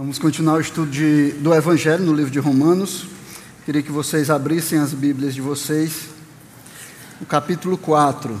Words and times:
Vamos 0.00 0.18
continuar 0.18 0.54
o 0.54 0.60
estudo 0.62 0.90
de, 0.90 1.32
do 1.32 1.52
Evangelho 1.52 2.02
no 2.02 2.14
livro 2.14 2.30
de 2.30 2.38
Romanos. 2.38 3.06
Queria 3.66 3.82
que 3.82 3.92
vocês 3.92 4.30
abrissem 4.30 4.78
as 4.78 4.94
Bíblias 4.94 5.34
de 5.34 5.42
vocês. 5.42 6.08
No 7.20 7.26
capítulo 7.26 7.76
4. 7.76 8.40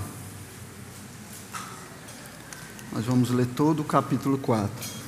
Nós 2.90 3.04
vamos 3.04 3.28
ler 3.28 3.44
todo 3.44 3.80
o 3.80 3.84
capítulo 3.84 4.38
4. 4.38 4.99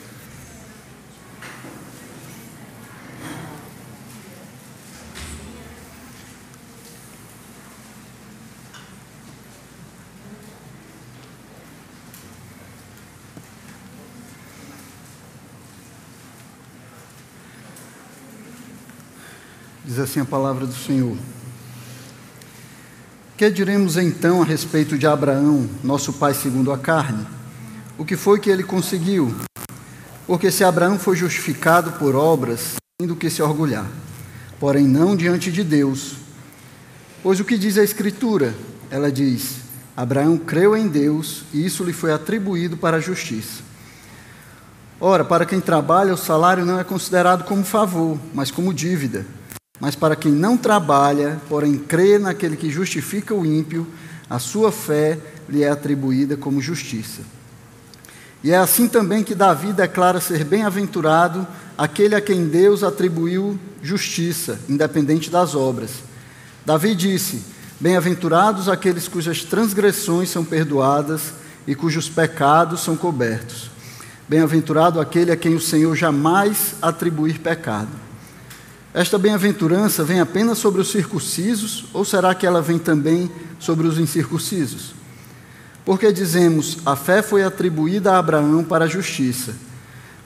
Diz 19.93 19.99
assim 19.99 20.21
a 20.21 20.25
palavra 20.25 20.67
do 20.67 20.73
Senhor. 20.73 21.14
Que 23.37 23.51
diremos 23.51 23.99
então 23.99 24.41
a 24.41 24.45
respeito 24.46 24.96
de 24.96 25.07
Abraão, 25.07 25.68
nosso 25.85 26.15
pai 26.15 26.32
segundo 26.32 26.73
a 26.73 26.79
carne? 26.79 27.27
O 27.99 28.05
que 28.07 28.17
foi 28.17 28.41
que 28.41 28.49
ele 28.49 28.63
conseguiu? 28.63 29.35
Porque 30.27 30.51
se 30.51 30.65
Abraão 30.65 30.99
foi 30.99 31.15
justificado 31.15 31.93
por 31.99 32.17
obras, 32.17 32.77
tem 32.98 33.06
do 33.06 33.15
que 33.15 33.28
se 33.28 33.42
orgulhar, 33.42 33.87
porém 34.59 34.89
não 34.89 35.15
diante 35.15 35.53
de 35.53 35.62
Deus. 35.62 36.15
Pois 37.23 37.39
o 37.39 37.45
que 37.45 37.59
diz 37.59 37.77
a 37.77 37.84
Escritura? 37.84 38.55
Ela 38.91 39.12
diz: 39.12 39.56
Abraão 39.95 40.39
creu 40.39 40.75
em 40.75 40.89
Deus 40.89 41.45
e 41.53 41.67
isso 41.67 41.84
lhe 41.84 41.93
foi 41.93 42.15
atribuído 42.15 42.79
para 42.79 42.97
a 42.97 43.01
justiça. 43.01 43.61
Ora, 44.98 45.23
para 45.23 45.45
quem 45.45 45.61
trabalha, 45.61 46.15
o 46.15 46.17
salário 46.17 46.65
não 46.65 46.81
é 46.81 46.84
considerado 46.84 47.45
como 47.45 47.62
favor, 47.62 48.19
mas 48.33 48.51
como 48.51 48.73
dívida. 48.73 49.27
Mas 49.83 49.97
para 49.97 50.14
quem 50.14 50.30
não 50.30 50.56
trabalha, 50.56 51.42
porém 51.48 51.77
crê 51.77 52.16
naquele 52.16 52.56
que 52.56 52.70
justifica 52.70 53.34
o 53.34 53.44
ímpio, 53.44 53.84
a 54.30 54.38
sua 54.38 54.70
fé 54.70 55.19
lhe 55.48 55.64
é 55.64 55.69
atribuída 55.69 56.36
como 56.36 56.62
justiça. 56.62 57.22
E 58.44 58.53
é 58.53 58.56
assim 58.56 58.86
também 58.86 59.25
que 59.25 59.34
Davi 59.34 59.72
declara 59.72 60.20
ser 60.20 60.44
bem-aventurado 60.44 61.44
aquele 61.77 62.14
a 62.14 62.20
quem 62.20 62.47
Deus 62.47 62.84
atribuiu 62.84 63.58
justiça, 63.83 64.60
independente 64.69 65.28
das 65.28 65.53
obras. 65.53 65.91
Davi 66.64 66.94
disse: 66.94 67.42
Bem-aventurados 67.80 68.69
aqueles 68.69 69.08
cujas 69.08 69.42
transgressões 69.42 70.30
são 70.30 70.44
perdoadas 70.44 71.34
e 71.66 71.75
cujos 71.75 72.08
pecados 72.08 72.84
são 72.84 72.97
cobertos. 72.97 73.69
Bem-aventurado 74.28 75.00
aquele 75.00 75.33
a 75.33 75.36
quem 75.36 75.56
o 75.56 75.60
Senhor 75.60 75.97
jamais 75.97 76.77
atribuir 76.80 77.41
pecado. 77.41 78.12
Esta 78.95 79.19
bem-aventurança 79.19 80.05
vem 80.05 80.21
apenas 80.21 80.59
sobre 80.59 80.81
os 80.83 80.91
circuncisos 80.91 81.87
ou 81.95 82.05
será 82.05 82.35
que 82.35 82.47
ela 82.47 82.61
vem 82.61 82.79
também 82.79 83.31
sobre 83.59 83.87
os 83.87 83.99
incircuncisos? 83.99 84.95
Porque 85.83 86.12
dizemos, 86.12 86.79
a 86.84 86.95
fé 86.95 87.23
foi 87.23 87.43
atribuída 87.43 88.12
a 88.12 88.19
Abraão 88.19 88.62
para 88.62 88.84
a 88.84 88.89
justiça. 88.89 89.55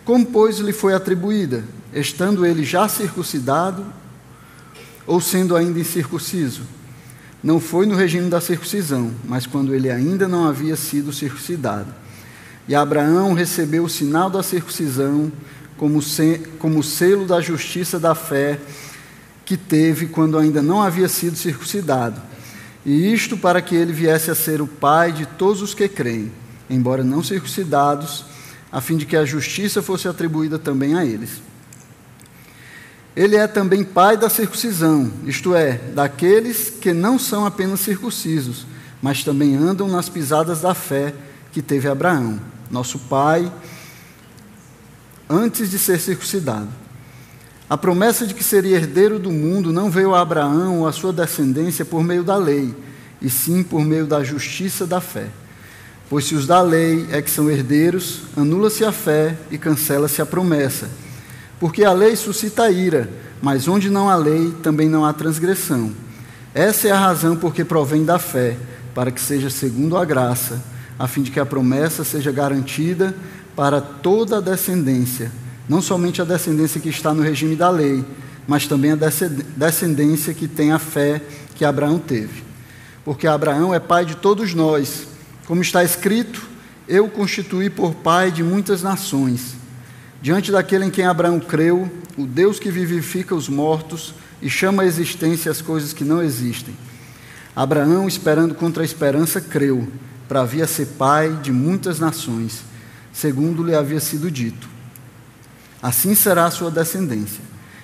Como, 0.04 0.26
pois, 0.26 0.58
lhe 0.58 0.72
foi 0.72 0.94
atribuída? 0.94 1.62
Estando 1.94 2.44
ele 2.44 2.64
já 2.64 2.88
circuncidado 2.88 3.86
ou 5.06 5.20
sendo 5.20 5.54
ainda 5.54 5.78
incircunciso? 5.78 6.62
Não 7.42 7.60
foi 7.60 7.86
no 7.86 7.94
regime 7.94 8.28
da 8.28 8.40
circuncisão, 8.40 9.12
mas 9.24 9.46
quando 9.46 9.74
ele 9.74 9.88
ainda 9.88 10.26
não 10.26 10.44
havia 10.44 10.74
sido 10.74 11.12
circuncidado. 11.12 11.94
E 12.68 12.74
Abraão 12.74 13.32
recebeu 13.32 13.84
o 13.84 13.88
sinal 13.88 14.28
da 14.28 14.42
circuncisão 14.42 15.30
como, 15.76 16.00
se, 16.00 16.40
como 16.58 16.82
selo 16.82 17.26
da 17.26 17.40
justiça 17.40 17.98
da 17.98 18.14
fé 18.14 18.58
que 19.44 19.56
teve 19.56 20.06
quando 20.06 20.38
ainda 20.38 20.60
não 20.60 20.82
havia 20.82 21.08
sido 21.08 21.36
circuncidado. 21.36 22.20
E 22.84 23.12
isto 23.12 23.36
para 23.36 23.60
que 23.60 23.74
ele 23.74 23.92
viesse 23.92 24.30
a 24.30 24.34
ser 24.34 24.60
o 24.60 24.66
pai 24.66 25.12
de 25.12 25.26
todos 25.26 25.62
os 25.62 25.74
que 25.74 25.88
creem, 25.88 26.32
embora 26.68 27.04
não 27.04 27.22
circuncidados, 27.22 28.24
a 28.70 28.80
fim 28.80 28.96
de 28.96 29.06
que 29.06 29.16
a 29.16 29.24
justiça 29.24 29.82
fosse 29.82 30.08
atribuída 30.08 30.58
também 30.58 30.94
a 30.94 31.04
eles. 31.04 31.40
Ele 33.14 33.36
é 33.36 33.46
também 33.46 33.82
pai 33.82 34.16
da 34.16 34.28
circuncisão, 34.28 35.10
isto 35.24 35.54
é, 35.54 35.78
daqueles 35.94 36.68
que 36.68 36.92
não 36.92 37.18
são 37.18 37.46
apenas 37.46 37.80
circuncisos, 37.80 38.66
mas 39.00 39.24
também 39.24 39.56
andam 39.56 39.88
nas 39.88 40.08
pisadas 40.08 40.60
da 40.60 40.74
fé 40.74 41.14
que 41.52 41.62
teve 41.62 41.88
Abraão, 41.88 42.38
nosso 42.70 42.98
pai 42.98 43.50
antes 45.28 45.70
de 45.70 45.78
ser 45.78 45.98
circuncidado. 46.00 46.68
A 47.68 47.76
promessa 47.76 48.26
de 48.26 48.32
que 48.32 48.44
seria 48.44 48.76
herdeiro 48.76 49.18
do 49.18 49.30
mundo 49.30 49.72
não 49.72 49.90
veio 49.90 50.14
a 50.14 50.20
Abraão 50.20 50.80
ou 50.80 50.86
a 50.86 50.92
sua 50.92 51.12
descendência 51.12 51.84
por 51.84 52.02
meio 52.02 52.22
da 52.22 52.36
lei, 52.36 52.74
e 53.20 53.28
sim 53.28 53.62
por 53.62 53.84
meio 53.84 54.06
da 54.06 54.22
justiça 54.22 54.86
da 54.86 55.00
fé. 55.00 55.26
Pois 56.08 56.26
se 56.26 56.36
os 56.36 56.46
da 56.46 56.62
lei 56.62 57.08
é 57.10 57.20
que 57.20 57.30
são 57.30 57.50
herdeiros, 57.50 58.20
anula-se 58.36 58.84
a 58.84 58.92
fé 58.92 59.36
e 59.50 59.58
cancela-se 59.58 60.22
a 60.22 60.26
promessa. 60.26 60.88
Porque 61.58 61.84
a 61.84 61.92
lei 61.92 62.14
suscita 62.14 62.70
ira, 62.70 63.10
mas 63.42 63.66
onde 63.66 63.90
não 63.90 64.08
há 64.08 64.14
lei, 64.14 64.54
também 64.62 64.88
não 64.88 65.04
há 65.04 65.12
transgressão. 65.12 65.90
Essa 66.54 66.88
é 66.88 66.90
a 66.92 66.98
razão 66.98 67.36
porque 67.36 67.64
provém 67.64 68.04
da 68.04 68.18
fé, 68.18 68.56
para 68.94 69.10
que 69.10 69.20
seja 69.20 69.50
segundo 69.50 69.96
a 69.96 70.04
graça, 70.04 70.62
a 70.96 71.08
fim 71.08 71.22
de 71.22 71.32
que 71.32 71.40
a 71.40 71.44
promessa 71.44 72.04
seja 72.04 72.30
garantida 72.30 73.14
para 73.56 73.80
toda 73.80 74.36
a 74.36 74.40
descendência, 74.40 75.32
não 75.66 75.80
somente 75.80 76.20
a 76.20 76.24
descendência 76.26 76.78
que 76.80 76.90
está 76.90 77.14
no 77.14 77.22
regime 77.22 77.56
da 77.56 77.70
lei, 77.70 78.04
mas 78.46 78.66
também 78.66 78.92
a 78.92 78.98
descendência 79.56 80.34
que 80.34 80.46
tem 80.46 80.70
a 80.70 80.78
fé 80.78 81.22
que 81.56 81.64
Abraão 81.64 81.98
teve. 81.98 82.44
Porque 83.04 83.26
Abraão 83.26 83.74
é 83.74 83.80
pai 83.80 84.04
de 84.04 84.14
todos 84.14 84.52
nós, 84.52 85.08
como 85.46 85.62
está 85.62 85.82
escrito: 85.82 86.46
Eu 86.86 87.08
constituí 87.08 87.70
por 87.70 87.94
pai 87.94 88.30
de 88.30 88.44
muitas 88.44 88.82
nações. 88.82 89.56
Diante 90.20 90.52
daquele 90.52 90.84
em 90.84 90.90
quem 90.90 91.06
Abraão 91.06 91.40
creu, 91.40 91.90
o 92.16 92.26
Deus 92.26 92.58
que 92.58 92.70
vivifica 92.70 93.34
os 93.34 93.48
mortos 93.48 94.14
e 94.42 94.50
chama 94.50 94.82
à 94.82 94.86
existência 94.86 95.50
as 95.50 95.62
coisas 95.62 95.92
que 95.92 96.04
não 96.04 96.22
existem. 96.22 96.76
Abraão, 97.54 98.06
esperando 98.06 98.54
contra 98.54 98.82
a 98.82 98.84
esperança, 98.84 99.40
creu, 99.40 99.88
para 100.28 100.44
vir 100.44 100.62
a 100.62 100.66
ser 100.66 100.86
pai 100.98 101.32
de 101.42 101.50
muitas 101.50 101.98
nações 101.98 102.62
segundo 103.16 103.64
lhe 103.64 103.74
havia 103.74 103.98
sido 103.98 104.30
dito. 104.30 104.68
Assim 105.82 106.14
será 106.14 106.44
a 106.44 106.50
sua 106.50 106.70
descendência. 106.70 107.40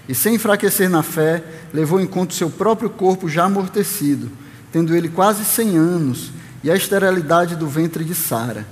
E 0.06 0.14
sem 0.14 0.34
enfraquecer 0.34 0.90
na 0.90 1.02
fé, 1.02 1.42
levou 1.72 2.00
em 2.00 2.06
conta 2.06 2.34
o 2.34 2.36
seu 2.36 2.50
próprio 2.50 2.90
corpo 2.90 3.30
já 3.30 3.44
amortecido, 3.44 4.30
tendo 4.70 4.94
ele 4.94 5.08
quase 5.08 5.44
cem 5.44 5.78
anos, 5.78 6.32
e 6.62 6.70
a 6.70 6.76
esterilidade 6.76 7.56
do 7.56 7.66
ventre 7.66 8.04
de 8.04 8.14
Sara. 8.14 8.66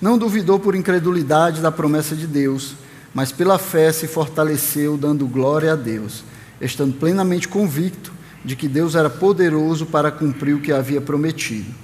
Não 0.00 0.16
duvidou 0.16 0.58
por 0.58 0.74
incredulidade 0.74 1.60
da 1.60 1.70
promessa 1.70 2.16
de 2.16 2.26
Deus, 2.26 2.74
mas 3.12 3.30
pela 3.30 3.58
fé 3.58 3.92
se 3.92 4.06
fortaleceu, 4.06 4.96
dando 4.96 5.26
glória 5.26 5.74
a 5.74 5.76
Deus, 5.76 6.24
estando 6.60 6.94
plenamente 6.94 7.46
convicto 7.46 8.10
de 8.42 8.56
que 8.56 8.68
Deus 8.68 8.94
era 8.94 9.10
poderoso 9.10 9.84
para 9.84 10.10
cumprir 10.10 10.54
o 10.54 10.60
que 10.60 10.72
havia 10.72 11.00
prometido. 11.00 11.74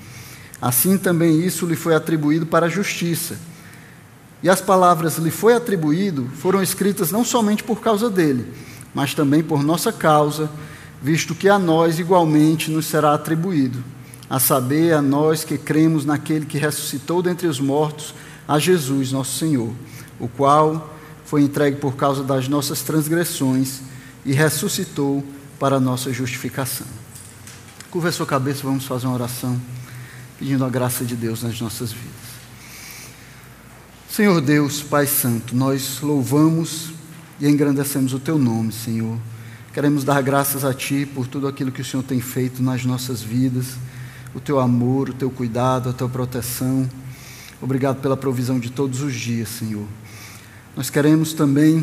Assim 0.61 0.97
também 0.97 1.45
isso 1.45 1.67
lhe 1.67 1.77
foi 1.77 1.95
atribuído 1.95 2.47
para 2.47 2.67
a 2.67 2.71
justiça 2.71 3.52
e 4.43 4.49
as 4.49 4.61
palavras 4.61 5.19
lhe 5.19 5.31
foi 5.31 5.55
atribuído 5.55 6.29
foram 6.35 6.63
escritas 6.63 7.13
não 7.13 7.25
somente 7.25 7.63
por 7.63 7.81
causa 7.81 8.11
dele, 8.11 8.53
mas 8.95 9.15
também 9.15 9.43
por 9.43 9.63
nossa 9.63 9.93
causa, 9.93 10.51
visto 11.01 11.35
que 11.35 11.49
a 11.49 11.59
nós 11.59 11.99
igualmente 11.99 12.71
nos 12.71 12.87
será 12.87 13.15
atribuído, 13.15 13.83
a 14.29 14.41
saber, 14.41 14.95
a 14.95 15.03
nós 15.03 15.45
que 15.45 15.57
cremos 15.57 16.05
naquele 16.05 16.47
que 16.47 16.59
ressuscitou 16.59 17.23
dentre 17.23 17.47
os 17.47 17.61
mortos, 17.61 18.15
a 18.49 18.59
Jesus, 18.59 19.13
nosso 19.13 19.39
Senhor, 19.39 19.73
o 20.19 20.27
qual 20.29 20.93
foi 21.25 21.43
entregue 21.43 21.77
por 21.77 21.95
causa 21.95 22.23
das 22.23 22.49
nossas 22.49 22.83
transgressões 22.83 23.81
e 24.25 24.33
ressuscitou 24.33 25.25
para 25.59 25.77
a 25.77 25.81
nossa 25.81 26.13
justificação. 26.13 26.87
Curva 27.91 28.09
a 28.09 28.13
sua 28.13 28.27
cabeça, 28.27 28.63
vamos 28.63 28.85
fazer 28.85 29.07
uma 29.07 29.15
oração, 29.15 29.61
pedindo 30.39 30.65
a 30.65 30.69
graça 30.69 31.05
de 31.05 31.15
Deus 31.15 31.43
nas 31.43 31.61
nossas 31.61 31.93
vidas. 31.93 32.22
Senhor 34.13 34.43
Deus, 34.43 34.83
Pai 34.83 35.07
Santo, 35.07 35.57
nós 35.57 36.01
louvamos 36.03 36.91
e 37.41 37.49
engrandecemos 37.49 38.13
o 38.13 38.19
Teu 38.19 38.37
nome, 38.37 38.71
Senhor. 38.71 39.17
Queremos 39.73 40.05
dar 40.05 40.21
graças 40.21 40.67
a 40.67 40.75
Ti 40.75 41.09
por 41.15 41.27
tudo 41.27 41.49
aquilo 41.49 41.73
que 41.73 41.81
o 41.81 41.85
Senhor 41.85 42.03
tem 42.03 42.21
feito 42.21 42.63
nas 42.63 42.85
nossas 42.85 43.23
vidas, 43.23 43.79
o 44.35 44.39
Teu 44.39 44.61
amor, 44.61 45.09
o 45.09 45.15
Teu 45.15 45.31
cuidado, 45.31 45.89
a 45.89 45.95
Tua 45.95 46.11
proteção. 46.11 46.87
Obrigado 47.59 48.03
pela 48.03 48.15
provisão 48.15 48.61
de 48.61 48.71
todos 48.71 49.01
os 49.01 49.15
dias, 49.15 49.49
Senhor. 49.49 49.87
Nós 50.77 50.91
queremos 50.91 51.33
também 51.33 51.83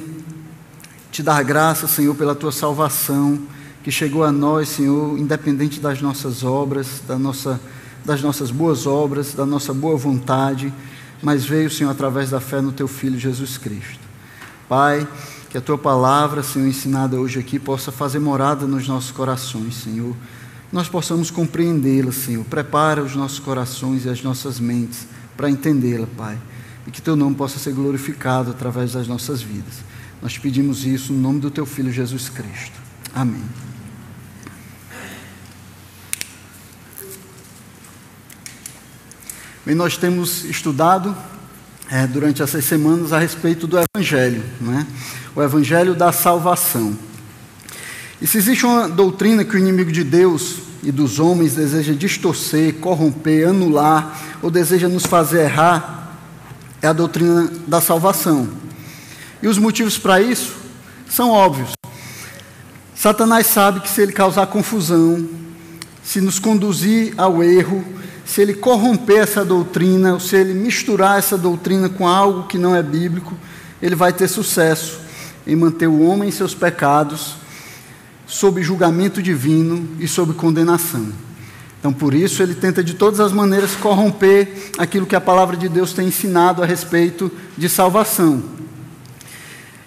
te 1.11 1.23
dar 1.23 1.41
graças, 1.41 1.89
Senhor, 1.89 2.13
pela 2.13 2.35
Tua 2.35 2.51
salvação 2.51 3.39
que 3.83 3.89
chegou 3.89 4.23
a 4.23 4.31
nós, 4.31 4.69
Senhor, 4.69 5.17
independente 5.17 5.79
das 5.79 5.99
nossas 5.99 6.43
obras, 6.43 7.01
da 7.07 7.17
nossa, 7.17 7.59
das 8.05 8.21
nossas 8.21 8.51
boas 8.51 8.85
obras, 8.85 9.33
da 9.33 9.47
nossa 9.47 9.73
boa 9.73 9.97
vontade 9.97 10.71
mas 11.21 11.45
veio, 11.45 11.69
Senhor, 11.69 11.89
através 11.89 12.29
da 12.29 12.39
fé 12.39 12.61
no 12.61 12.71
Teu 12.71 12.87
Filho 12.87 13.19
Jesus 13.19 13.57
Cristo. 13.57 13.99
Pai, 14.67 15.07
que 15.49 15.57
a 15.57 15.61
tua 15.61 15.77
palavra, 15.77 16.43
Senhor, 16.43 16.67
ensinada 16.67 17.19
hoje 17.19 17.39
aqui, 17.39 17.57
possa 17.57 17.91
fazer 17.91 18.19
morada 18.19 18.67
nos 18.67 18.87
nossos 18.87 19.11
corações, 19.11 19.75
Senhor. 19.75 20.15
Nós 20.71 20.87
possamos 20.87 21.31
compreendê-la, 21.31 22.11
Senhor. 22.11 22.45
Prepara 22.45 23.01
os 23.01 23.15
nossos 23.15 23.39
corações 23.39 24.05
e 24.05 24.09
as 24.09 24.21
nossas 24.21 24.59
mentes 24.59 25.07
para 25.35 25.49
entendê-la, 25.49 26.07
Pai. 26.15 26.37
E 26.85 26.91
que 26.91 27.01
teu 27.01 27.15
nome 27.15 27.35
possa 27.35 27.57
ser 27.57 27.73
glorificado 27.73 28.51
através 28.51 28.93
das 28.93 29.07
nossas 29.07 29.41
vidas. 29.41 29.83
Nós 30.21 30.37
pedimos 30.37 30.85
isso 30.85 31.11
no 31.13 31.19
nome 31.19 31.39
do 31.39 31.49
teu 31.49 31.65
Filho 31.65 31.91
Jesus 31.91 32.29
Cristo. 32.29 32.79
Amém. 33.13 33.43
Bem, 39.69 39.75
nós 39.75 39.97
temos 39.97 40.45
estudado 40.45 41.15
é, 41.91 42.07
durante 42.07 42.41
essas 42.41 42.65
semanas 42.65 43.13
a 43.13 43.19
respeito 43.19 43.67
do 43.67 43.77
Evangelho, 43.77 44.43
né? 44.59 44.87
o 45.35 45.43
Evangelho 45.43 45.93
da 45.93 46.11
salvação. 46.11 46.97
E 48.19 48.25
se 48.25 48.39
existe 48.39 48.65
uma 48.65 48.89
doutrina 48.89 49.45
que 49.45 49.55
o 49.55 49.59
inimigo 49.59 49.91
de 49.91 50.03
Deus 50.03 50.55
e 50.81 50.91
dos 50.91 51.19
homens 51.19 51.53
deseja 51.53 51.93
distorcer, 51.93 52.77
corromper, 52.77 53.49
anular 53.49 54.39
ou 54.41 54.49
deseja 54.49 54.87
nos 54.87 55.05
fazer 55.05 55.41
errar, 55.41 56.17
é 56.81 56.87
a 56.87 56.93
doutrina 56.93 57.47
da 57.67 57.79
salvação. 57.79 58.49
E 59.39 59.47
os 59.47 59.59
motivos 59.59 59.99
para 59.99 60.19
isso 60.19 60.55
são 61.07 61.29
óbvios. 61.29 61.73
Satanás 62.95 63.45
sabe 63.45 63.81
que 63.81 63.89
se 63.89 64.01
ele 64.01 64.13
causar 64.13 64.47
confusão, 64.47 65.29
se 66.03 66.19
nos 66.19 66.39
conduzir 66.39 67.13
ao 67.17 67.43
erro, 67.43 67.98
se 68.29 68.41
ele 68.41 68.53
corromper 68.53 69.23
essa 69.23 69.43
doutrina, 69.43 70.13
ou 70.13 70.19
se 70.19 70.35
ele 70.35 70.53
misturar 70.53 71.17
essa 71.17 71.35
doutrina 71.35 71.89
com 71.89 72.07
algo 72.07 72.43
que 72.43 72.59
não 72.59 72.75
é 72.75 72.83
bíblico, 72.83 73.35
ele 73.81 73.95
vai 73.95 74.13
ter 74.13 74.27
sucesso 74.27 74.99
em 75.47 75.55
manter 75.55 75.87
o 75.87 75.99
homem 76.01 76.29
em 76.29 76.31
seus 76.31 76.53
pecados, 76.53 77.37
sob 78.27 78.61
julgamento 78.61 79.19
divino 79.19 79.89
e 79.99 80.07
sob 80.07 80.33
condenação. 80.33 81.07
Então, 81.79 81.91
por 81.91 82.13
isso, 82.13 82.43
ele 82.43 82.53
tenta 82.53 82.83
de 82.83 82.93
todas 82.93 83.19
as 83.19 83.31
maneiras 83.31 83.75
corromper 83.75 84.69
aquilo 84.77 85.07
que 85.07 85.15
a 85.15 85.21
palavra 85.21 85.57
de 85.57 85.67
Deus 85.67 85.91
tem 85.91 86.09
ensinado 86.09 86.61
a 86.61 86.67
respeito 86.67 87.31
de 87.57 87.67
salvação. 87.67 88.43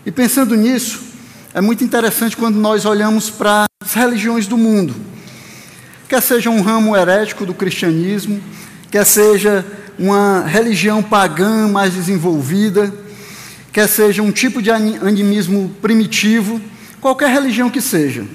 E 0.04 0.10
pensando 0.10 0.56
nisso, 0.56 1.00
é 1.54 1.60
muito 1.60 1.84
interessante 1.84 2.36
quando 2.36 2.56
nós 2.56 2.84
olhamos 2.86 3.30
para 3.30 3.66
as 3.80 3.94
religiões 3.94 4.48
do 4.48 4.58
mundo 4.58 5.12
quer 6.12 6.20
seja 6.20 6.50
um 6.50 6.60
ramo 6.60 6.94
herético 6.94 7.46
do 7.46 7.54
cristianismo, 7.54 8.38
quer 8.90 9.02
seja 9.06 9.64
uma 9.98 10.44
religião 10.46 11.02
pagã 11.02 11.66
mais 11.66 11.94
desenvolvida, 11.94 12.92
quer 13.72 13.88
seja 13.88 14.22
um 14.22 14.30
tipo 14.30 14.60
de 14.60 14.70
animismo 14.70 15.74
primitivo, 15.80 16.60
qualquer 17.00 17.30
religião 17.30 17.70
que 17.70 17.80
seja, 17.80 18.26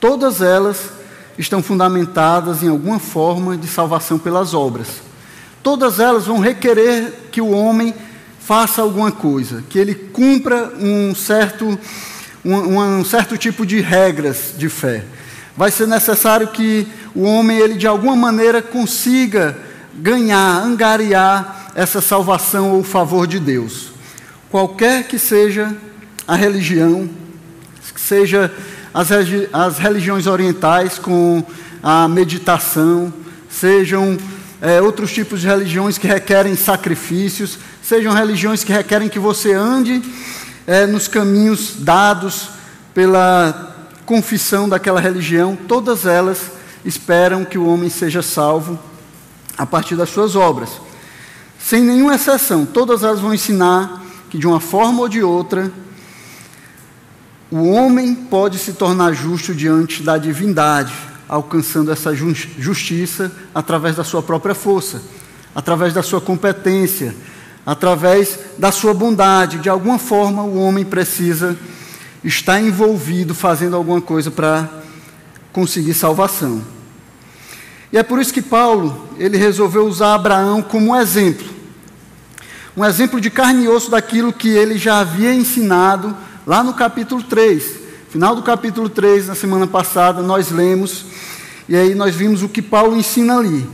todas 0.00 0.40
elas 0.40 0.88
estão 1.36 1.62
fundamentadas 1.62 2.62
em 2.62 2.68
alguma 2.68 2.98
forma 2.98 3.58
de 3.58 3.68
salvação 3.68 4.18
pelas 4.18 4.54
obras. 4.54 5.02
Todas 5.62 6.00
elas 6.00 6.24
vão 6.24 6.38
requerer 6.38 7.12
que 7.30 7.42
o 7.42 7.50
homem 7.50 7.94
faça 8.40 8.80
alguma 8.80 9.12
coisa, 9.12 9.62
que 9.68 9.78
ele 9.78 9.94
cumpra 9.94 10.72
um 10.80 11.14
certo, 11.14 11.78
um, 12.42 12.54
um 12.54 13.04
certo 13.04 13.36
tipo 13.36 13.66
de 13.66 13.82
regras 13.82 14.54
de 14.56 14.70
fé 14.70 15.04
vai 15.60 15.70
ser 15.70 15.86
necessário 15.86 16.48
que 16.48 16.88
o 17.14 17.22
homem, 17.24 17.58
ele 17.58 17.74
de 17.74 17.86
alguma 17.86 18.16
maneira 18.16 18.62
consiga 18.62 19.58
ganhar, 19.94 20.64
angariar 20.64 21.72
essa 21.74 22.00
salvação 22.00 22.70
ou 22.72 22.82
favor 22.82 23.26
de 23.26 23.38
Deus. 23.38 23.90
Qualquer 24.50 25.06
que 25.06 25.18
seja 25.18 25.76
a 26.26 26.34
religião, 26.34 27.10
seja 27.94 28.50
as, 28.94 29.08
as 29.52 29.76
religiões 29.76 30.26
orientais 30.26 30.98
com 30.98 31.44
a 31.82 32.08
meditação, 32.08 33.12
sejam 33.50 34.16
é, 34.62 34.80
outros 34.80 35.12
tipos 35.12 35.42
de 35.42 35.46
religiões 35.46 35.98
que 35.98 36.06
requerem 36.06 36.56
sacrifícios, 36.56 37.58
sejam 37.82 38.14
religiões 38.14 38.64
que 38.64 38.72
requerem 38.72 39.10
que 39.10 39.18
você 39.18 39.52
ande 39.52 40.00
é, 40.66 40.86
nos 40.86 41.06
caminhos 41.06 41.74
dados 41.80 42.48
pela 42.94 43.69
confissão 44.10 44.68
daquela 44.68 45.00
religião, 45.00 45.56
todas 45.68 46.04
elas 46.04 46.50
esperam 46.84 47.44
que 47.44 47.56
o 47.56 47.64
homem 47.64 47.88
seja 47.88 48.22
salvo 48.22 48.76
a 49.56 49.64
partir 49.64 49.94
das 49.94 50.10
suas 50.10 50.34
obras. 50.34 50.68
Sem 51.60 51.84
nenhuma 51.84 52.16
exceção, 52.16 52.66
todas 52.66 53.04
elas 53.04 53.20
vão 53.20 53.32
ensinar 53.32 54.02
que 54.28 54.36
de 54.36 54.48
uma 54.48 54.58
forma 54.58 55.02
ou 55.02 55.08
de 55.08 55.22
outra, 55.22 55.70
o 57.52 57.70
homem 57.70 58.12
pode 58.12 58.58
se 58.58 58.72
tornar 58.72 59.12
justo 59.12 59.54
diante 59.54 60.02
da 60.02 60.18
divindade, 60.18 60.92
alcançando 61.28 61.92
essa 61.92 62.12
justiça 62.12 63.30
através 63.54 63.94
da 63.94 64.02
sua 64.02 64.24
própria 64.24 64.56
força, 64.56 65.00
através 65.54 65.94
da 65.94 66.02
sua 66.02 66.20
competência, 66.20 67.14
através 67.64 68.40
da 68.58 68.72
sua 68.72 68.92
bondade. 68.92 69.58
De 69.58 69.68
alguma 69.68 70.00
forma, 70.00 70.42
o 70.42 70.58
homem 70.58 70.84
precisa 70.84 71.56
está 72.22 72.60
envolvido 72.60 73.34
fazendo 73.34 73.76
alguma 73.76 74.00
coisa 74.00 74.30
para 74.30 74.68
conseguir 75.52 75.94
salvação. 75.94 76.62
E 77.92 77.98
é 77.98 78.02
por 78.02 78.20
isso 78.20 78.32
que 78.32 78.42
Paulo, 78.42 79.08
ele 79.18 79.36
resolveu 79.36 79.86
usar 79.86 80.14
Abraão 80.14 80.62
como 80.62 80.92
um 80.92 80.96
exemplo. 80.96 81.46
Um 82.76 82.84
exemplo 82.84 83.20
de 83.20 83.30
carne 83.30 83.64
e 83.64 83.68
osso 83.68 83.90
daquilo 83.90 84.32
que 84.32 84.48
ele 84.48 84.78
já 84.78 85.00
havia 85.00 85.34
ensinado 85.34 86.16
lá 86.46 86.62
no 86.62 86.72
capítulo 86.72 87.22
3. 87.22 87.80
Final 88.10 88.36
do 88.36 88.42
capítulo 88.42 88.88
3, 88.88 89.28
na 89.28 89.34
semana 89.34 89.66
passada, 89.66 90.22
nós 90.22 90.50
lemos, 90.50 91.04
e 91.68 91.76
aí 91.76 91.94
nós 91.94 92.14
vimos 92.14 92.42
o 92.42 92.48
que 92.48 92.62
Paulo 92.62 92.96
ensina 92.96 93.38
ali: 93.38 93.68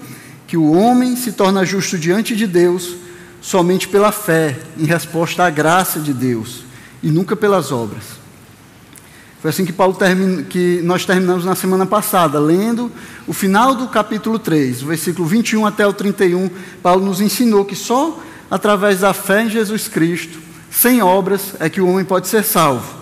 que 0.46 0.56
o 0.56 0.72
homem 0.72 1.14
se 1.14 1.32
torna 1.32 1.64
justo 1.64 1.98
diante 1.98 2.34
de 2.34 2.46
Deus 2.46 2.96
somente 3.40 3.86
pela 3.86 4.10
fé, 4.10 4.58
em 4.76 4.84
resposta 4.84 5.44
à 5.44 5.50
graça 5.50 6.00
de 6.00 6.12
Deus, 6.12 6.64
e 7.02 7.10
nunca 7.10 7.36
pelas 7.36 7.70
obras. 7.70 8.15
Foi 9.46 9.50
assim 9.50 9.64
que, 9.64 9.72
Paulo 9.72 9.94
termina, 9.94 10.42
que 10.42 10.80
nós 10.82 11.04
terminamos 11.04 11.44
na 11.44 11.54
semana 11.54 11.86
passada, 11.86 12.36
lendo 12.40 12.90
o 13.28 13.32
final 13.32 13.76
do 13.76 13.86
capítulo 13.86 14.40
3, 14.40 14.82
o 14.82 14.86
versículo 14.86 15.24
21 15.24 15.64
até 15.64 15.86
o 15.86 15.92
31. 15.92 16.50
Paulo 16.82 17.06
nos 17.06 17.20
ensinou 17.20 17.64
que 17.64 17.76
só 17.76 18.20
através 18.50 18.98
da 18.98 19.14
fé 19.14 19.44
em 19.44 19.48
Jesus 19.48 19.86
Cristo, 19.86 20.40
sem 20.68 21.00
obras, 21.00 21.54
é 21.60 21.70
que 21.70 21.80
o 21.80 21.86
homem 21.86 22.04
pode 22.04 22.26
ser 22.26 22.42
salvo. 22.42 22.92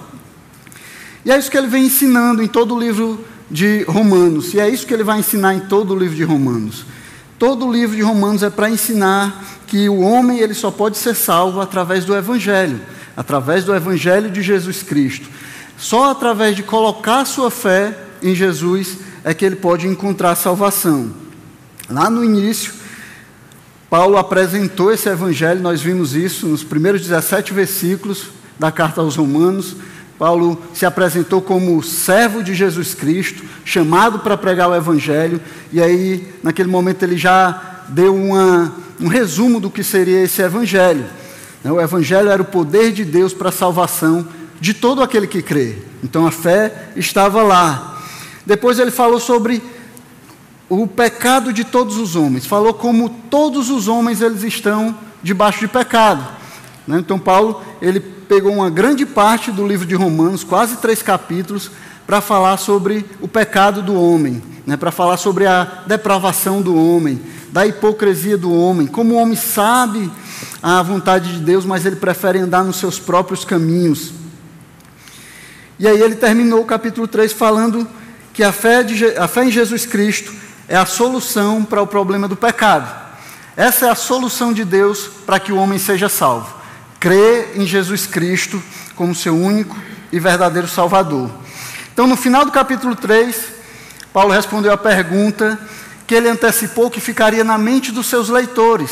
E 1.24 1.32
é 1.32 1.38
isso 1.38 1.50
que 1.50 1.56
ele 1.56 1.66
vem 1.66 1.86
ensinando 1.86 2.42
em 2.42 2.46
todo 2.46 2.74
o 2.74 2.78
livro 2.78 3.24
de 3.50 3.82
Romanos, 3.84 4.52
e 4.52 4.60
é 4.60 4.68
isso 4.68 4.86
que 4.86 4.92
ele 4.92 5.02
vai 5.02 5.20
ensinar 5.20 5.54
em 5.54 5.60
todo 5.60 5.94
o 5.94 5.98
livro 5.98 6.14
de 6.14 6.24
Romanos. 6.24 6.84
Todo 7.38 7.66
o 7.66 7.72
livro 7.72 7.96
de 7.96 8.02
Romanos 8.02 8.42
é 8.42 8.50
para 8.50 8.68
ensinar 8.68 9.42
que 9.66 9.88
o 9.88 10.00
homem 10.00 10.40
ele 10.40 10.52
só 10.52 10.70
pode 10.70 10.98
ser 10.98 11.14
salvo 11.14 11.62
através 11.62 12.04
do 12.04 12.14
Evangelho, 12.14 12.82
através 13.16 13.64
do 13.64 13.74
Evangelho 13.74 14.30
de 14.30 14.42
Jesus 14.42 14.82
Cristo. 14.82 15.26
Só 15.76 16.10
através 16.10 16.56
de 16.56 16.62
colocar 16.62 17.24
sua 17.24 17.50
fé 17.50 17.96
em 18.22 18.34
Jesus 18.34 18.98
é 19.22 19.34
que 19.34 19.44
ele 19.44 19.56
pode 19.56 19.86
encontrar 19.86 20.34
salvação. 20.34 21.12
Lá 21.88 22.08
no 22.08 22.24
início, 22.24 22.72
Paulo 23.90 24.16
apresentou 24.16 24.92
esse 24.92 25.08
evangelho, 25.08 25.60
nós 25.60 25.80
vimos 25.80 26.14
isso 26.14 26.46
nos 26.46 26.64
primeiros 26.64 27.02
17 27.02 27.52
versículos 27.52 28.28
da 28.58 28.72
carta 28.72 29.00
aos 29.00 29.16
Romanos. 29.16 29.76
Paulo 30.18 30.62
se 30.72 30.86
apresentou 30.86 31.42
como 31.42 31.82
servo 31.82 32.42
de 32.42 32.54
Jesus 32.54 32.94
Cristo, 32.94 33.44
chamado 33.64 34.20
para 34.20 34.36
pregar 34.36 34.70
o 34.70 34.74
evangelho, 34.74 35.40
e 35.72 35.82
aí, 35.82 36.32
naquele 36.42 36.68
momento, 36.68 37.02
ele 37.02 37.16
já 37.16 37.82
deu 37.88 38.14
uma, 38.14 38.74
um 39.00 39.08
resumo 39.08 39.60
do 39.60 39.70
que 39.70 39.82
seria 39.82 40.22
esse 40.22 40.40
evangelho. 40.40 41.04
O 41.64 41.80
evangelho 41.80 42.28
era 42.28 42.42
o 42.42 42.44
poder 42.44 42.92
de 42.92 43.04
Deus 43.04 43.32
para 43.32 43.48
a 43.48 43.52
salvação 43.52 44.26
de 44.60 44.74
todo 44.74 45.02
aquele 45.02 45.26
que 45.26 45.42
crê. 45.42 45.76
Então 46.02 46.26
a 46.26 46.30
fé 46.30 46.90
estava 46.96 47.42
lá. 47.42 47.98
Depois 48.46 48.78
ele 48.78 48.90
falou 48.90 49.18
sobre 49.18 49.62
o 50.68 50.86
pecado 50.86 51.52
de 51.52 51.64
todos 51.64 51.96
os 51.96 52.16
homens. 52.16 52.46
Falou 52.46 52.74
como 52.74 53.08
todos 53.08 53.70
os 53.70 53.88
homens 53.88 54.20
eles 54.20 54.42
estão 54.42 54.96
debaixo 55.22 55.60
de 55.60 55.68
pecado. 55.68 56.24
Né? 56.86 56.98
Então 56.98 57.18
Paulo 57.18 57.62
ele 57.80 58.00
pegou 58.00 58.52
uma 58.52 58.70
grande 58.70 59.04
parte 59.04 59.50
do 59.50 59.66
livro 59.66 59.86
de 59.86 59.94
Romanos, 59.94 60.44
quase 60.44 60.76
três 60.76 61.02
capítulos, 61.02 61.70
para 62.06 62.20
falar 62.20 62.56
sobre 62.58 63.04
o 63.20 63.28
pecado 63.28 63.82
do 63.82 63.94
homem, 63.94 64.42
né? 64.66 64.76
para 64.76 64.90
falar 64.90 65.16
sobre 65.16 65.46
a 65.46 65.82
depravação 65.86 66.60
do 66.60 66.74
homem, 66.74 67.20
da 67.50 67.66
hipocrisia 67.66 68.36
do 68.36 68.52
homem, 68.52 68.86
como 68.86 69.14
o 69.14 69.16
homem 69.16 69.36
sabe 69.36 70.10
a 70.62 70.82
vontade 70.82 71.34
de 71.34 71.40
Deus, 71.40 71.64
mas 71.64 71.86
ele 71.86 71.96
prefere 71.96 72.38
andar 72.38 72.64
nos 72.64 72.76
seus 72.76 72.98
próprios 72.98 73.44
caminhos. 73.44 74.12
E 75.78 75.88
aí 75.88 76.00
ele 76.00 76.14
terminou 76.14 76.60
o 76.62 76.66
capítulo 76.66 77.08
3 77.08 77.32
falando 77.32 77.88
que 78.32 78.42
a 78.42 78.52
fé, 78.52 78.82
de, 78.82 79.04
a 79.16 79.26
fé 79.26 79.44
em 79.44 79.50
Jesus 79.50 79.86
Cristo 79.86 80.32
é 80.68 80.76
a 80.76 80.86
solução 80.86 81.64
para 81.64 81.82
o 81.82 81.86
problema 81.86 82.28
do 82.28 82.36
pecado. 82.36 83.02
Essa 83.56 83.86
é 83.86 83.90
a 83.90 83.94
solução 83.94 84.52
de 84.52 84.64
Deus 84.64 85.08
para 85.26 85.38
que 85.38 85.52
o 85.52 85.56
homem 85.56 85.78
seja 85.78 86.08
salvo. 86.08 86.52
crê 86.98 87.48
em 87.54 87.66
Jesus 87.66 88.06
Cristo 88.06 88.62
como 88.96 89.14
seu 89.14 89.36
único 89.36 89.76
e 90.10 90.18
verdadeiro 90.18 90.68
Salvador. 90.68 91.30
Então, 91.92 92.06
no 92.06 92.16
final 92.16 92.44
do 92.44 92.52
capítulo 92.52 92.96
3, 92.96 93.36
Paulo 94.12 94.32
respondeu 94.32 94.72
a 94.72 94.76
pergunta 94.76 95.58
que 96.06 96.14
ele 96.14 96.28
antecipou 96.28 96.90
que 96.90 97.00
ficaria 97.00 97.44
na 97.44 97.58
mente 97.58 97.92
dos 97.92 98.06
seus 98.06 98.28
leitores. 98.28 98.90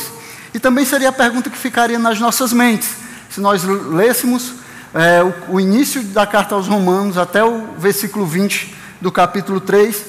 E 0.53 0.59
também 0.59 0.85
seria 0.85 1.09
a 1.09 1.13
pergunta 1.13 1.49
que 1.49 1.57
ficaria 1.57 1.97
nas 1.97 2.19
nossas 2.19 2.53
mentes, 2.53 2.89
se 3.29 3.41
nós 3.41 3.63
lêssemos 3.63 4.62
é, 4.93 5.23
o, 5.23 5.55
o, 5.55 5.59
início 5.59 6.03
da 6.03 6.25
carta 6.25 6.53
aos 6.53 6.67
Romanos 6.67 7.17
até 7.17 7.43
o 7.43 7.67
versículo 7.77 8.25
20 8.25 8.75
do 9.01 9.11
capítulo 9.11 9.59
3, 9.59 10.05